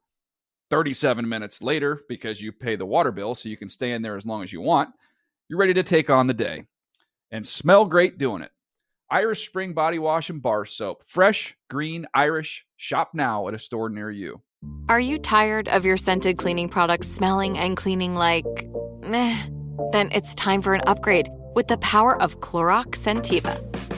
37 0.69 1.27
minutes 1.27 1.61
later, 1.61 1.99
because 2.07 2.41
you 2.41 2.53
pay 2.53 2.77
the 2.77 2.85
water 2.85 3.11
bill 3.11 3.35
so 3.35 3.49
you 3.49 3.57
can 3.57 3.67
stay 3.67 3.91
in 3.91 4.01
there 4.01 4.15
as 4.15 4.25
long 4.25 4.41
as 4.41 4.53
you 4.53 4.61
want, 4.61 4.91
you're 5.49 5.59
ready 5.59 5.73
to 5.73 5.83
take 5.83 6.09
on 6.09 6.27
the 6.27 6.33
day 6.33 6.63
and 7.29 7.45
smell 7.45 7.83
great 7.83 8.17
doing 8.17 8.41
it. 8.41 8.51
Irish 9.11 9.45
Spring 9.45 9.73
Body 9.73 9.99
Wash 9.99 10.29
and 10.29 10.41
Bar 10.41 10.65
Soap. 10.65 11.03
Fresh, 11.05 11.57
green, 11.69 12.07
Irish. 12.13 12.65
Shop 12.77 13.09
now 13.13 13.49
at 13.49 13.53
a 13.53 13.59
store 13.59 13.89
near 13.89 14.09
you. 14.09 14.41
Are 14.87 14.97
you 14.97 15.19
tired 15.19 15.67
of 15.67 15.83
your 15.83 15.97
scented 15.97 16.37
cleaning 16.37 16.69
products 16.69 17.09
smelling 17.09 17.57
and 17.57 17.75
cleaning 17.75 18.15
like 18.15 18.45
meh? 19.01 19.45
Then 19.91 20.09
it's 20.13 20.33
time 20.35 20.61
for 20.61 20.73
an 20.73 20.83
upgrade 20.87 21.27
with 21.53 21.67
the 21.67 21.79
power 21.79 22.19
of 22.21 22.39
Clorox 22.39 22.95
Scentiva. 22.95 23.61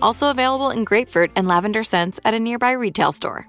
Also 0.00 0.30
available 0.30 0.70
in 0.70 0.84
grapefruit 0.84 1.30
and 1.36 1.48
lavender 1.48 1.84
scents 1.84 2.20
at 2.24 2.34
a 2.34 2.40
nearby 2.40 2.72
retail 2.72 3.12
store. 3.12 3.48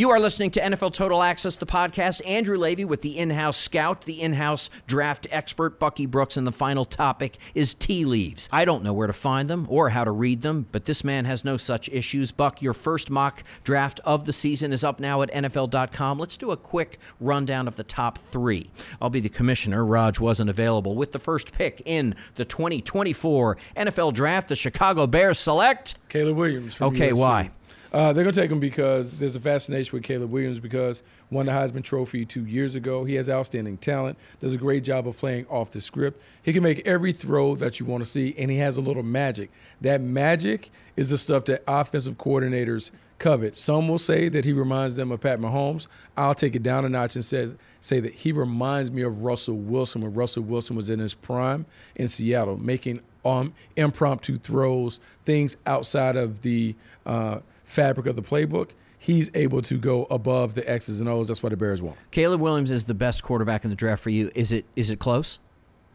You 0.00 0.08
are 0.08 0.18
listening 0.18 0.50
to 0.52 0.62
NFL 0.62 0.94
Total 0.94 1.22
Access, 1.22 1.56
the 1.56 1.66
podcast. 1.66 2.26
Andrew 2.26 2.56
Levy 2.56 2.86
with 2.86 3.02
the 3.02 3.18
in 3.18 3.28
house 3.28 3.58
scout, 3.58 4.06
the 4.06 4.22
in 4.22 4.32
house 4.32 4.70
draft 4.86 5.26
expert, 5.30 5.78
Bucky 5.78 6.06
Brooks, 6.06 6.38
and 6.38 6.46
the 6.46 6.52
final 6.52 6.86
topic 6.86 7.36
is 7.54 7.74
tea 7.74 8.06
leaves. 8.06 8.48
I 8.50 8.64
don't 8.64 8.82
know 8.82 8.94
where 8.94 9.08
to 9.08 9.12
find 9.12 9.50
them 9.50 9.66
or 9.68 9.90
how 9.90 10.04
to 10.04 10.10
read 10.10 10.40
them, 10.40 10.64
but 10.72 10.86
this 10.86 11.04
man 11.04 11.26
has 11.26 11.44
no 11.44 11.58
such 11.58 11.90
issues. 11.90 12.32
Buck, 12.32 12.62
your 12.62 12.72
first 12.72 13.10
mock 13.10 13.44
draft 13.62 14.00
of 14.06 14.24
the 14.24 14.32
season 14.32 14.72
is 14.72 14.82
up 14.82 15.00
now 15.00 15.20
at 15.20 15.30
NFL.com. 15.34 16.18
Let's 16.18 16.38
do 16.38 16.50
a 16.50 16.56
quick 16.56 16.98
rundown 17.20 17.68
of 17.68 17.76
the 17.76 17.84
top 17.84 18.16
three. 18.16 18.70
I'll 19.02 19.10
be 19.10 19.20
the 19.20 19.28
commissioner. 19.28 19.84
Raj 19.84 20.18
wasn't 20.18 20.48
available. 20.48 20.96
With 20.96 21.12
the 21.12 21.18
first 21.18 21.52
pick 21.52 21.82
in 21.84 22.14
the 22.36 22.46
2024 22.46 23.58
NFL 23.76 24.14
Draft, 24.14 24.48
the 24.48 24.56
Chicago 24.56 25.06
Bears 25.06 25.38
select. 25.38 25.96
Caleb 26.08 26.38
Williams. 26.38 26.80
Okay, 26.80 27.10
USC. 27.10 27.18
why? 27.18 27.50
Uh, 27.92 28.12
they're 28.12 28.24
going 28.24 28.32
to 28.32 28.40
take 28.40 28.50
him 28.50 28.60
because 28.60 29.12
there's 29.12 29.34
a 29.34 29.40
fascination 29.40 29.96
with 29.96 30.04
Caleb 30.04 30.30
Williams 30.30 30.60
because 30.60 31.02
won 31.30 31.46
the 31.46 31.52
Heisman 31.52 31.82
Trophy 31.82 32.24
two 32.24 32.44
years 32.44 32.74
ago. 32.74 33.04
He 33.04 33.14
has 33.16 33.28
outstanding 33.28 33.78
talent, 33.78 34.16
does 34.38 34.54
a 34.54 34.58
great 34.58 34.84
job 34.84 35.08
of 35.08 35.16
playing 35.16 35.46
off 35.48 35.70
the 35.70 35.80
script. 35.80 36.22
He 36.42 36.52
can 36.52 36.62
make 36.62 36.86
every 36.86 37.12
throw 37.12 37.56
that 37.56 37.80
you 37.80 37.86
want 37.86 38.04
to 38.04 38.08
see, 38.08 38.34
and 38.38 38.50
he 38.50 38.58
has 38.58 38.76
a 38.76 38.80
little 38.80 39.02
magic. 39.02 39.50
That 39.80 40.00
magic 40.00 40.70
is 40.96 41.10
the 41.10 41.18
stuff 41.18 41.46
that 41.46 41.64
offensive 41.66 42.16
coordinators 42.16 42.90
covet. 43.18 43.56
Some 43.56 43.86
will 43.86 43.98
say 43.98 44.28
that 44.28 44.44
he 44.44 44.52
reminds 44.52 44.94
them 44.94 45.12
of 45.12 45.20
Pat 45.20 45.40
Mahomes. 45.40 45.86
I'll 46.16 46.34
take 46.34 46.56
it 46.56 46.62
down 46.62 46.84
a 46.84 46.88
notch 46.88 47.14
and 47.16 47.24
say, 47.24 47.52
say 47.80 48.00
that 48.00 48.14
he 48.14 48.32
reminds 48.32 48.90
me 48.90 49.02
of 49.02 49.22
Russell 49.22 49.56
Wilson 49.56 50.00
when 50.00 50.14
Russell 50.14 50.42
Wilson 50.44 50.74
was 50.74 50.90
in 50.90 50.98
his 50.98 51.14
prime 51.14 51.66
in 51.96 52.08
Seattle, 52.08 52.56
making 52.56 53.00
um, 53.24 53.52
impromptu 53.76 54.36
throws, 54.36 55.00
things 55.24 55.56
outside 55.66 56.16
of 56.16 56.42
the 56.42 56.74
uh, 57.04 57.40
fabric 57.70 58.06
of 58.06 58.16
the 58.16 58.22
playbook. 58.22 58.70
He's 58.98 59.30
able 59.32 59.62
to 59.62 59.78
go 59.78 60.04
above 60.10 60.54
the 60.54 60.68
X's 60.70 61.00
and 61.00 61.08
O's. 61.08 61.28
That's 61.28 61.42
what 61.42 61.50
the 61.50 61.56
Bears 61.56 61.80
want. 61.80 61.96
Caleb 62.10 62.40
Williams 62.40 62.70
is 62.70 62.84
the 62.84 62.92
best 62.94 63.22
quarterback 63.22 63.64
in 63.64 63.70
the 63.70 63.76
draft 63.76 64.02
for 64.02 64.10
you. 64.10 64.30
Is 64.34 64.52
it 64.52 64.66
is 64.76 64.90
it 64.90 64.98
close? 64.98 65.38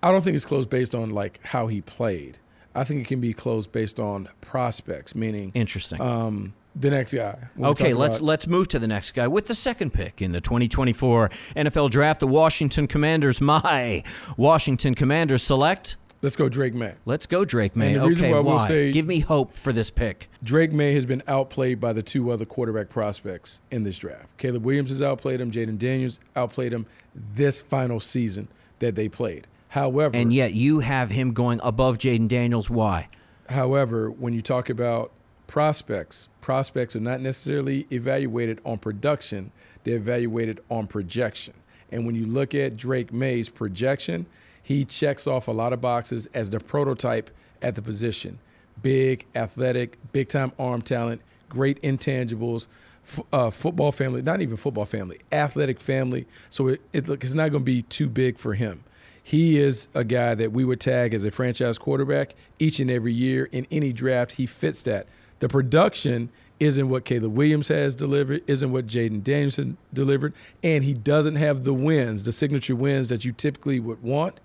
I 0.02 0.12
don't 0.12 0.24
think 0.24 0.36
it's 0.36 0.46
close 0.46 0.66
based 0.66 0.96
on 0.96 1.12
like 1.12 1.40
how 1.44 1.68
he 1.68 1.82
played. 1.82 2.40
I 2.74 2.84
think 2.84 3.02
it 3.02 3.08
can 3.08 3.22
be 3.22 3.32
close 3.32 3.68
based 3.68 4.00
on 4.00 4.28
prospects, 4.42 5.16
meaning 5.16 5.52
Interesting. 5.54 6.02
um, 6.02 6.54
the 6.76 6.90
next 6.90 7.14
guy. 7.14 7.38
Okay, 7.62 7.94
let's 7.94 8.18
about- 8.18 8.26
let's 8.26 8.48
move 8.48 8.68
to 8.70 8.80
the 8.80 8.88
next 8.88 9.12
guy 9.12 9.28
with 9.28 9.48
the 9.48 9.56
second 9.56 9.92
pick 9.94 10.22
in 10.22 10.32
the 10.32 10.42
2024 10.42 11.30
NFL 11.56 11.90
Draft. 11.92 12.20
The 12.20 12.28
Washington 12.28 12.88
Commanders, 12.88 13.40
my 13.54 14.04
Washington 14.36 14.96
Commanders 14.96 15.44
select. 15.44 15.96
Let's 16.26 16.36
go 16.36 16.50
Drake 16.50 16.74
Maye. 16.74 16.96
Let's 17.06 17.28
go, 17.28 17.46
Drake 17.46 17.76
Maye. 17.76 17.94
And 17.94 18.02
the 18.02 18.08
reason 18.08 18.26
okay, 18.26 18.34
why 18.34 18.40
why? 18.40 18.68
say- 18.68 18.92
Give 18.92 19.06
me 19.06 19.20
hope 19.20 19.54
for 19.56 19.72
this 19.72 19.92
pick. 19.92 20.28
Drake 20.44 20.74
Maye 20.74 20.96
has 20.96 21.06
been 21.06 21.22
outplayed 21.28 21.80
by 21.80 21.94
the 21.94 22.02
two 22.02 22.32
other 22.32 22.46
quarterback 22.46 22.90
prospects 22.90 23.62
in 23.70 23.84
this 23.84 24.00
draft. 24.00 24.26
Caleb 24.40 24.66
Williams 24.66 24.90
has 24.90 25.04
outplayed 25.04 25.40
him. 25.40 25.52
Jayden 25.52 25.78
Daniels 25.78 26.20
outplayed 26.36 26.74
him 26.74 26.88
this 27.14 27.62
final 27.62 28.00
season 28.00 28.48
that 28.80 28.96
they 28.96 29.08
played. 29.08 29.46
However, 29.68 30.18
And 30.18 30.34
yet 30.34 30.56
you 30.56 30.80
have 30.80 31.12
him 31.12 31.32
going 31.32 31.60
above 31.62 32.00
Jayden 32.00 32.28
Daniels. 32.28 32.72
Why? 32.72 33.08
However, 33.50 34.10
when 34.10 34.34
you 34.34 34.42
talk 34.42 34.68
about 34.68 35.12
prospects, 35.46 36.28
prospects 36.42 36.96
are 36.96 37.02
not 37.02 37.22
necessarily 37.22 37.86
evaluated 37.92 38.60
on 38.66 38.80
production, 38.80 39.52
they're 39.84 39.98
evaluated 39.98 40.60
on 40.72 40.88
projection. 40.88 41.54
And 41.92 42.08
when 42.08 42.16
you 42.16 42.26
look 42.26 42.56
at 42.56 42.76
Drake 42.76 43.14
Maye's 43.14 43.50
projection, 43.50 44.26
he 44.66 44.84
checks 44.84 45.28
off 45.28 45.48
a 45.48 45.52
lot 45.52 45.74
of 45.74 45.80
boxes 45.80 46.28
as 46.34 46.50
the 46.50 46.60
prototype 46.60 47.30
at 47.62 47.76
the 47.76 47.84
position. 47.84 48.40
Big, 48.82 49.28
athletic, 49.36 50.00
big 50.12 50.28
time 50.28 50.52
arm 50.58 50.82
talent, 50.82 51.22
great 51.50 51.80
intangibles, 51.84 52.66
f- 53.08 53.20
uh, 53.32 53.52
football 53.52 53.92
family, 53.92 54.24
not 54.24 54.42
even 54.42 54.58
football 54.58 54.86
family, 54.86 55.20
athletic 55.32 55.80
family. 55.80 56.26
So 56.50 56.70
it, 56.70 56.82
it 56.94 57.08
look, 57.08 57.24
it's 57.24 57.36
not 57.36 57.52
going 57.52 57.62
to 57.62 57.72
be 57.72 57.84
too 57.84 58.10
big 58.10 58.40
for 58.40 58.56
him. 58.56 58.84
He 59.22 59.60
is 59.60 59.88
a 59.94 60.04
guy 60.04 60.34
that 60.34 60.52
we 60.52 60.66
would 60.66 60.80
tag 60.80 61.14
as 61.14 61.26
a 61.26 61.30
franchise 61.30 61.78
quarterback 61.78 62.34
each 62.58 62.80
and 62.80 62.90
every 62.90 63.14
year 63.14 63.46
in 63.52 63.68
any 63.70 63.94
draft. 63.94 64.32
He 64.34 64.48
fits 64.48 64.82
that. 64.84 65.06
The 65.42 65.48
production 65.48 66.30
isn't 66.60 66.90
what 66.90 67.06
Caleb 67.06 67.36
Williams 67.36 67.68
has 67.68 67.94
delivered, 67.94 68.42
isn't 68.48 68.72
what 68.72 68.88
Jayden 68.88 69.24
Danielson 69.24 69.78
delivered, 69.94 70.34
and 70.64 70.84
he 70.84 70.96
doesn't 70.96 71.36
have 71.36 71.66
the 71.66 71.74
wins, 71.74 72.24
the 72.24 72.32
signature 72.32 72.76
wins 72.76 73.10
that 73.10 73.24
you 73.24 73.32
typically 73.32 73.80
would 73.80 74.02
want. 74.02 74.40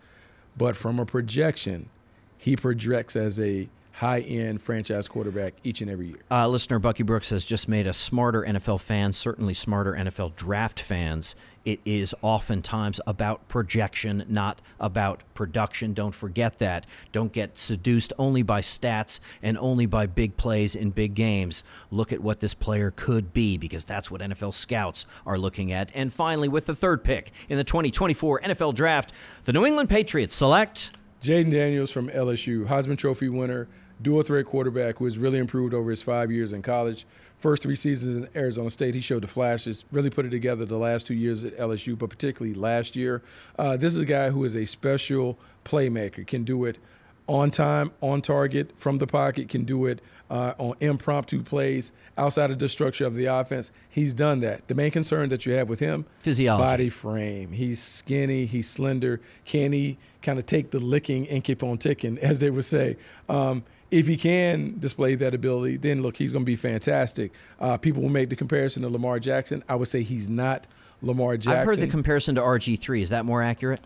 But 0.57 0.77
from 0.77 0.99
a 0.99 1.07
projection, 1.07 1.89
he 2.37 2.57
projects 2.57 3.17
as 3.17 3.39
a 3.39 3.69
high 4.01 4.21
end 4.21 4.63
franchise 4.63 5.09
quarterback 5.09 5.53
each 5.63 5.83
and 5.83 5.91
every 5.91 6.07
year. 6.07 6.17
Uh, 6.31 6.49
listener 6.49 6.79
Bucky 6.79 7.03
Brooks 7.03 7.29
has 7.29 7.45
just 7.45 7.69
made 7.69 7.87
us 7.87 7.99
smarter 7.99 8.41
NFL 8.41 8.81
fans, 8.81 9.19
certainly 9.19 9.53
smarter 9.53 9.93
NFL 9.93 10.35
draft 10.37 10.81
fans. 10.81 11.37
It 11.67 11.81
is 11.85 12.15
oftentimes 12.23 13.03
about 13.07 13.47
projection, 13.49 14.25
not 14.27 14.63
about 14.81 15.23
production. 15.35 15.93
Don't 15.93 16.15
forget 16.15 16.59
that. 16.61 16.87
Don't 17.13 17.31
get 17.31 17.59
seduced 17.59 18.15
only 18.19 18.43
by 18.43 18.63
stats 18.63 19.21
and 19.43 19.59
only 19.59 19.85
by 19.85 20.07
big 20.07 20.39
plays 20.39 20.75
in 20.75 20.93
big 20.93 21.13
games. 21.13 21.63
Look 21.91 22.11
at 22.11 22.23
what 22.23 22.41
this 22.41 22.55
player 22.55 22.91
could 22.97 23.35
be 23.35 23.59
because 23.59 23.85
that's 23.85 24.11
what 24.11 24.23
NFL 24.23 24.55
scouts 24.55 25.05
are 25.27 25.37
looking 25.37 25.71
at. 25.73 25.93
And 25.95 26.11
finally, 26.11 26.49
with 26.49 26.65
the 26.65 26.75
third 26.75 27.05
pick 27.05 27.33
in 27.51 27.59
the 27.59 27.65
2024 27.65 28.41
NFL 28.41 28.75
Draft, 28.75 29.13
the 29.45 29.53
New 29.53 29.67
England 29.67 29.91
Patriots 29.91 30.35
select 30.35 30.93
Jayden 31.23 31.53
Daniels 31.53 31.91
from 31.91 32.09
LSU, 32.09 32.67
Heisman 32.67 32.97
Trophy 32.97 33.29
winner, 33.29 33.69
dual 34.03 34.23
threat 34.23 34.47
quarterback 34.47 34.99
who 34.99 35.05
has 35.05 35.19
really 35.19 35.39
improved 35.39 35.75
over 35.75 35.91
his 35.91 36.03
five 36.03 36.31
years 36.31 36.53
in 36.53 36.63
college. 36.63 37.07
First 37.39 37.63
three 37.63 37.77
seasons 37.77 38.17
in 38.17 38.29
Arizona 38.39 38.71
State, 38.71 38.95
he 38.95 39.01
showed 39.01 39.23
the 39.23 39.29
flashes, 39.29 39.85
really 39.91 40.11
put 40.11 40.27
it 40.27 40.31
together 40.31 40.65
the 40.65 40.77
last 40.77 41.07
two 41.07 41.15
years 41.15 41.43
at 41.45 41.57
LSU, 41.57 41.99
but 41.99 42.11
particularly 42.11 42.55
last 42.55 42.97
year. 42.97 43.23
Uh, 43.59 43.77
this 43.77 43.95
is 43.95 44.03
a 44.03 44.07
guy 44.07 44.31
who 44.31 44.45
is 44.45 44.55
a 44.55 44.65
special 44.67 45.39
playmaker, 45.65 46.27
can 46.27 46.45
do 46.45 46.65
it 46.67 46.79
on 47.27 47.51
time, 47.51 47.93
on 48.01 48.21
target, 48.21 48.73
from 48.77 48.99
the 48.99 49.07
pocket, 49.07 49.49
can 49.49 49.65
do 49.65 49.87
it 49.87 50.01
uh, 50.31 50.53
on 50.59 50.75
impromptu 50.81 51.43
plays 51.43 51.93
outside 52.19 52.51
of 52.51 52.59
the 52.59 52.69
structure 52.69 53.07
of 53.07 53.15
the 53.15 53.27
offense. 53.27 53.71
He's 53.89 54.13
done 54.13 54.41
that. 54.41 54.67
The 54.69 54.75
main 54.75 54.91
concern 54.91 55.29
that 55.31 55.47
you 55.47 55.53
have 55.55 55.69
with 55.69 55.79
him, 55.81 56.07
Physiology. 56.21 56.63
body 56.63 56.89
frame. 56.91 57.53
He's 57.53 57.81
skinny, 57.81 58.47
he's 58.47 58.69
slender. 58.69 59.21
Can 59.45 59.73
he 59.73 59.97
kind 60.23 60.39
of 60.39 60.47
take 60.47 60.73
the 60.73 60.79
licking 60.81 61.29
and 61.29 61.43
keep 61.45 61.63
on 61.63 61.79
ticking, 61.79 62.19
as 62.19 62.41
they 62.41 62.51
would 62.51 62.65
say? 62.65 62.97
Um, 63.29 63.63
if 63.91 64.07
he 64.07 64.17
can 64.17 64.79
display 64.79 65.15
that 65.17 65.35
ability, 65.35 65.77
then 65.77 66.03
look, 66.03 66.17
he's 66.17 66.33
going 66.33 66.45
to 66.45 66.47
be 66.47 66.57
fantastic. 66.57 67.33
Uh, 67.59 67.77
people 67.77 68.03
will 68.03 68.09
make 68.09 68.31
the 68.31 68.37
comparison 68.37 68.83
to 68.83 68.89
Lamar 68.89 69.19
Jackson. 69.19 69.65
I 69.69 69.75
would 69.75 69.89
say 69.89 70.03
he's 70.03 70.29
not 70.29 70.67
Lamar 71.03 71.37
Jackson. 71.37 71.61
I've 71.61 71.67
heard 71.67 71.81
the 71.81 71.89
comparison 71.89 72.35
to 72.37 72.41
RG3. 72.41 73.03
Is 73.03 73.09
that 73.11 73.25
more 73.25 73.43
accurate? 73.43 73.81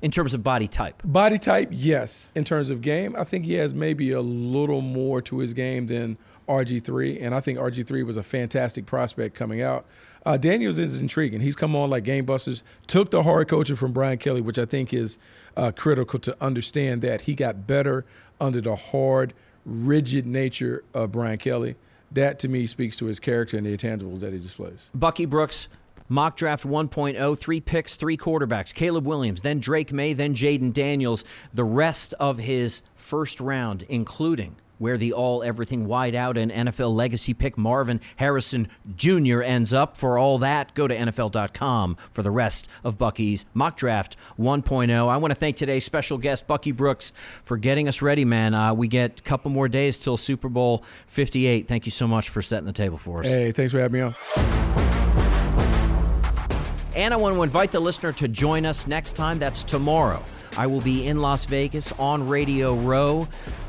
In 0.00 0.10
terms 0.12 0.32
of 0.32 0.44
body 0.44 0.68
type. 0.68 1.02
Body 1.04 1.38
type, 1.38 1.70
yes. 1.72 2.30
In 2.34 2.44
terms 2.44 2.70
of 2.70 2.82
game, 2.82 3.16
I 3.16 3.24
think 3.24 3.44
he 3.44 3.54
has 3.54 3.74
maybe 3.74 4.12
a 4.12 4.20
little 4.20 4.80
more 4.80 5.20
to 5.22 5.38
his 5.38 5.52
game 5.52 5.88
than 5.88 6.18
RG3, 6.48 7.22
and 7.22 7.34
I 7.34 7.40
think 7.40 7.58
RG3 7.58 8.04
was 8.04 8.16
a 8.16 8.22
fantastic 8.22 8.86
prospect 8.86 9.34
coming 9.34 9.60
out. 9.62 9.86
Uh, 10.26 10.36
Daniels 10.36 10.78
is 10.78 11.00
intriguing. 11.00 11.40
He's 11.40 11.56
come 11.56 11.76
on 11.76 11.90
like 11.90 12.04
game 12.04 12.24
busters, 12.24 12.62
took 12.86 13.10
the 13.10 13.22
hard 13.22 13.48
coaching 13.48 13.76
from 13.76 13.92
Brian 13.92 14.18
Kelly, 14.18 14.40
which 14.40 14.58
I 14.58 14.64
think 14.64 14.92
is 14.92 15.18
uh, 15.56 15.72
critical 15.74 16.18
to 16.20 16.36
understand 16.42 17.02
that 17.02 17.22
he 17.22 17.34
got 17.34 17.66
better 17.66 18.04
under 18.40 18.60
the 18.60 18.76
hard, 18.76 19.34
rigid 19.64 20.26
nature 20.26 20.84
of 20.94 21.12
Brian 21.12 21.38
Kelly. 21.38 21.76
That 22.10 22.38
to 22.40 22.48
me 22.48 22.66
speaks 22.66 22.96
to 22.98 23.06
his 23.06 23.20
character 23.20 23.56
and 23.56 23.66
the 23.66 23.76
intangibles 23.76 24.20
that 24.20 24.32
he 24.32 24.38
displays. 24.38 24.90
Bucky 24.94 25.26
Brooks, 25.26 25.68
mock 26.08 26.36
draft 26.36 26.66
1.0, 26.66 27.38
three 27.38 27.60
picks, 27.60 27.96
three 27.96 28.16
quarterbacks. 28.16 28.72
Caleb 28.72 29.06
Williams, 29.06 29.42
then 29.42 29.60
Drake 29.60 29.92
Maye, 29.92 30.14
then 30.14 30.34
Jayden 30.34 30.72
Daniels. 30.72 31.24
The 31.52 31.64
rest 31.64 32.14
of 32.18 32.38
his 32.38 32.82
first 32.96 33.40
round, 33.40 33.84
including 33.88 34.56
where 34.78 34.96
the 34.96 35.12
all 35.12 35.42
everything 35.42 35.86
wide 35.86 36.14
out 36.14 36.36
and 36.36 36.50
NFL 36.50 36.94
legacy 36.94 37.34
pick 37.34 37.58
Marvin 37.58 38.00
Harrison 38.16 38.68
Jr. 38.96 39.42
ends 39.42 39.72
up. 39.72 39.96
For 39.96 40.18
all 40.18 40.38
that, 40.38 40.74
go 40.74 40.88
to 40.88 40.96
NFL.com 40.96 41.96
for 42.10 42.22
the 42.22 42.30
rest 42.30 42.68
of 42.84 42.98
Bucky's 42.98 43.44
mock 43.54 43.76
draft 43.76 44.16
1.0. 44.38 45.08
I 45.08 45.16
want 45.16 45.30
to 45.30 45.34
thank 45.34 45.56
today's 45.56 45.84
special 45.84 46.18
guest, 46.18 46.46
Bucky 46.46 46.72
Brooks, 46.72 47.12
for 47.44 47.56
getting 47.56 47.88
us 47.88 48.02
ready, 48.02 48.24
man. 48.24 48.54
Uh, 48.54 48.74
we 48.74 48.88
get 48.88 49.20
a 49.20 49.22
couple 49.22 49.50
more 49.50 49.68
days 49.68 49.98
till 49.98 50.16
Super 50.16 50.48
Bowl 50.48 50.84
58. 51.06 51.68
Thank 51.68 51.86
you 51.86 51.92
so 51.92 52.06
much 52.06 52.28
for 52.28 52.42
setting 52.42 52.66
the 52.66 52.72
table 52.72 52.98
for 52.98 53.20
us. 53.20 53.26
Hey, 53.26 53.52
thanks 53.52 53.72
for 53.72 53.80
having 53.80 54.00
me 54.00 54.00
on. 54.00 54.14
And 56.94 57.14
I 57.14 57.16
want 57.16 57.36
to 57.36 57.42
invite 57.44 57.70
the 57.70 57.78
listener 57.78 58.12
to 58.14 58.26
join 58.26 58.66
us 58.66 58.88
next 58.88 59.12
time. 59.12 59.38
That's 59.38 59.62
tomorrow. 59.62 60.20
I 60.56 60.66
will 60.66 60.80
be 60.80 61.06
in 61.06 61.20
Las 61.22 61.44
Vegas 61.44 61.92
on 61.92 62.28
Radio 62.28 62.74
Row. 62.74 63.28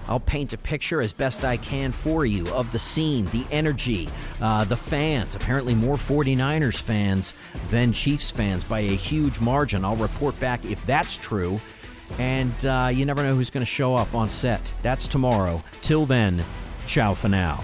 I'll 0.10 0.20
paint 0.20 0.53
a 0.53 0.57
picture 0.57 1.01
as 1.01 1.14
best 1.14 1.45
I 1.45 1.55
can 1.55 1.91
for 1.91 2.26
you 2.26 2.47
of 2.49 2.72
the 2.72 2.80
scene, 2.80 3.26
the 3.28 3.45
energy, 3.51 4.10
uh, 4.41 4.66
the 4.66 4.76
fans. 4.76 5.36
Apparently, 5.36 5.76
more 5.76 5.95
49ers 5.95 6.82
fans 6.82 7.36
than 7.70 7.93
Chiefs 7.93 8.32
fans 8.32 8.64
by 8.64 8.80
a 8.80 8.95
huge 8.95 9.39
margin. 9.39 9.86
I'll 9.86 9.95
report 9.95 10.38
back 10.39 10.66
if 10.66 10.84
that's 10.88 11.16
true. 11.16 11.62
And 12.18 12.66
uh, 12.66 12.89
you 12.91 13.05
never 13.05 13.22
know 13.22 13.36
who's 13.36 13.51
going 13.51 13.62
to 13.62 13.72
show 13.72 13.93
up 13.95 14.16
on 14.16 14.30
set. 14.30 14.74
That's 14.82 15.07
tomorrow. 15.07 15.64
Till 15.82 16.07
then, 16.07 16.43
ciao 16.88 17.14
for 17.14 17.30
now. 17.30 17.64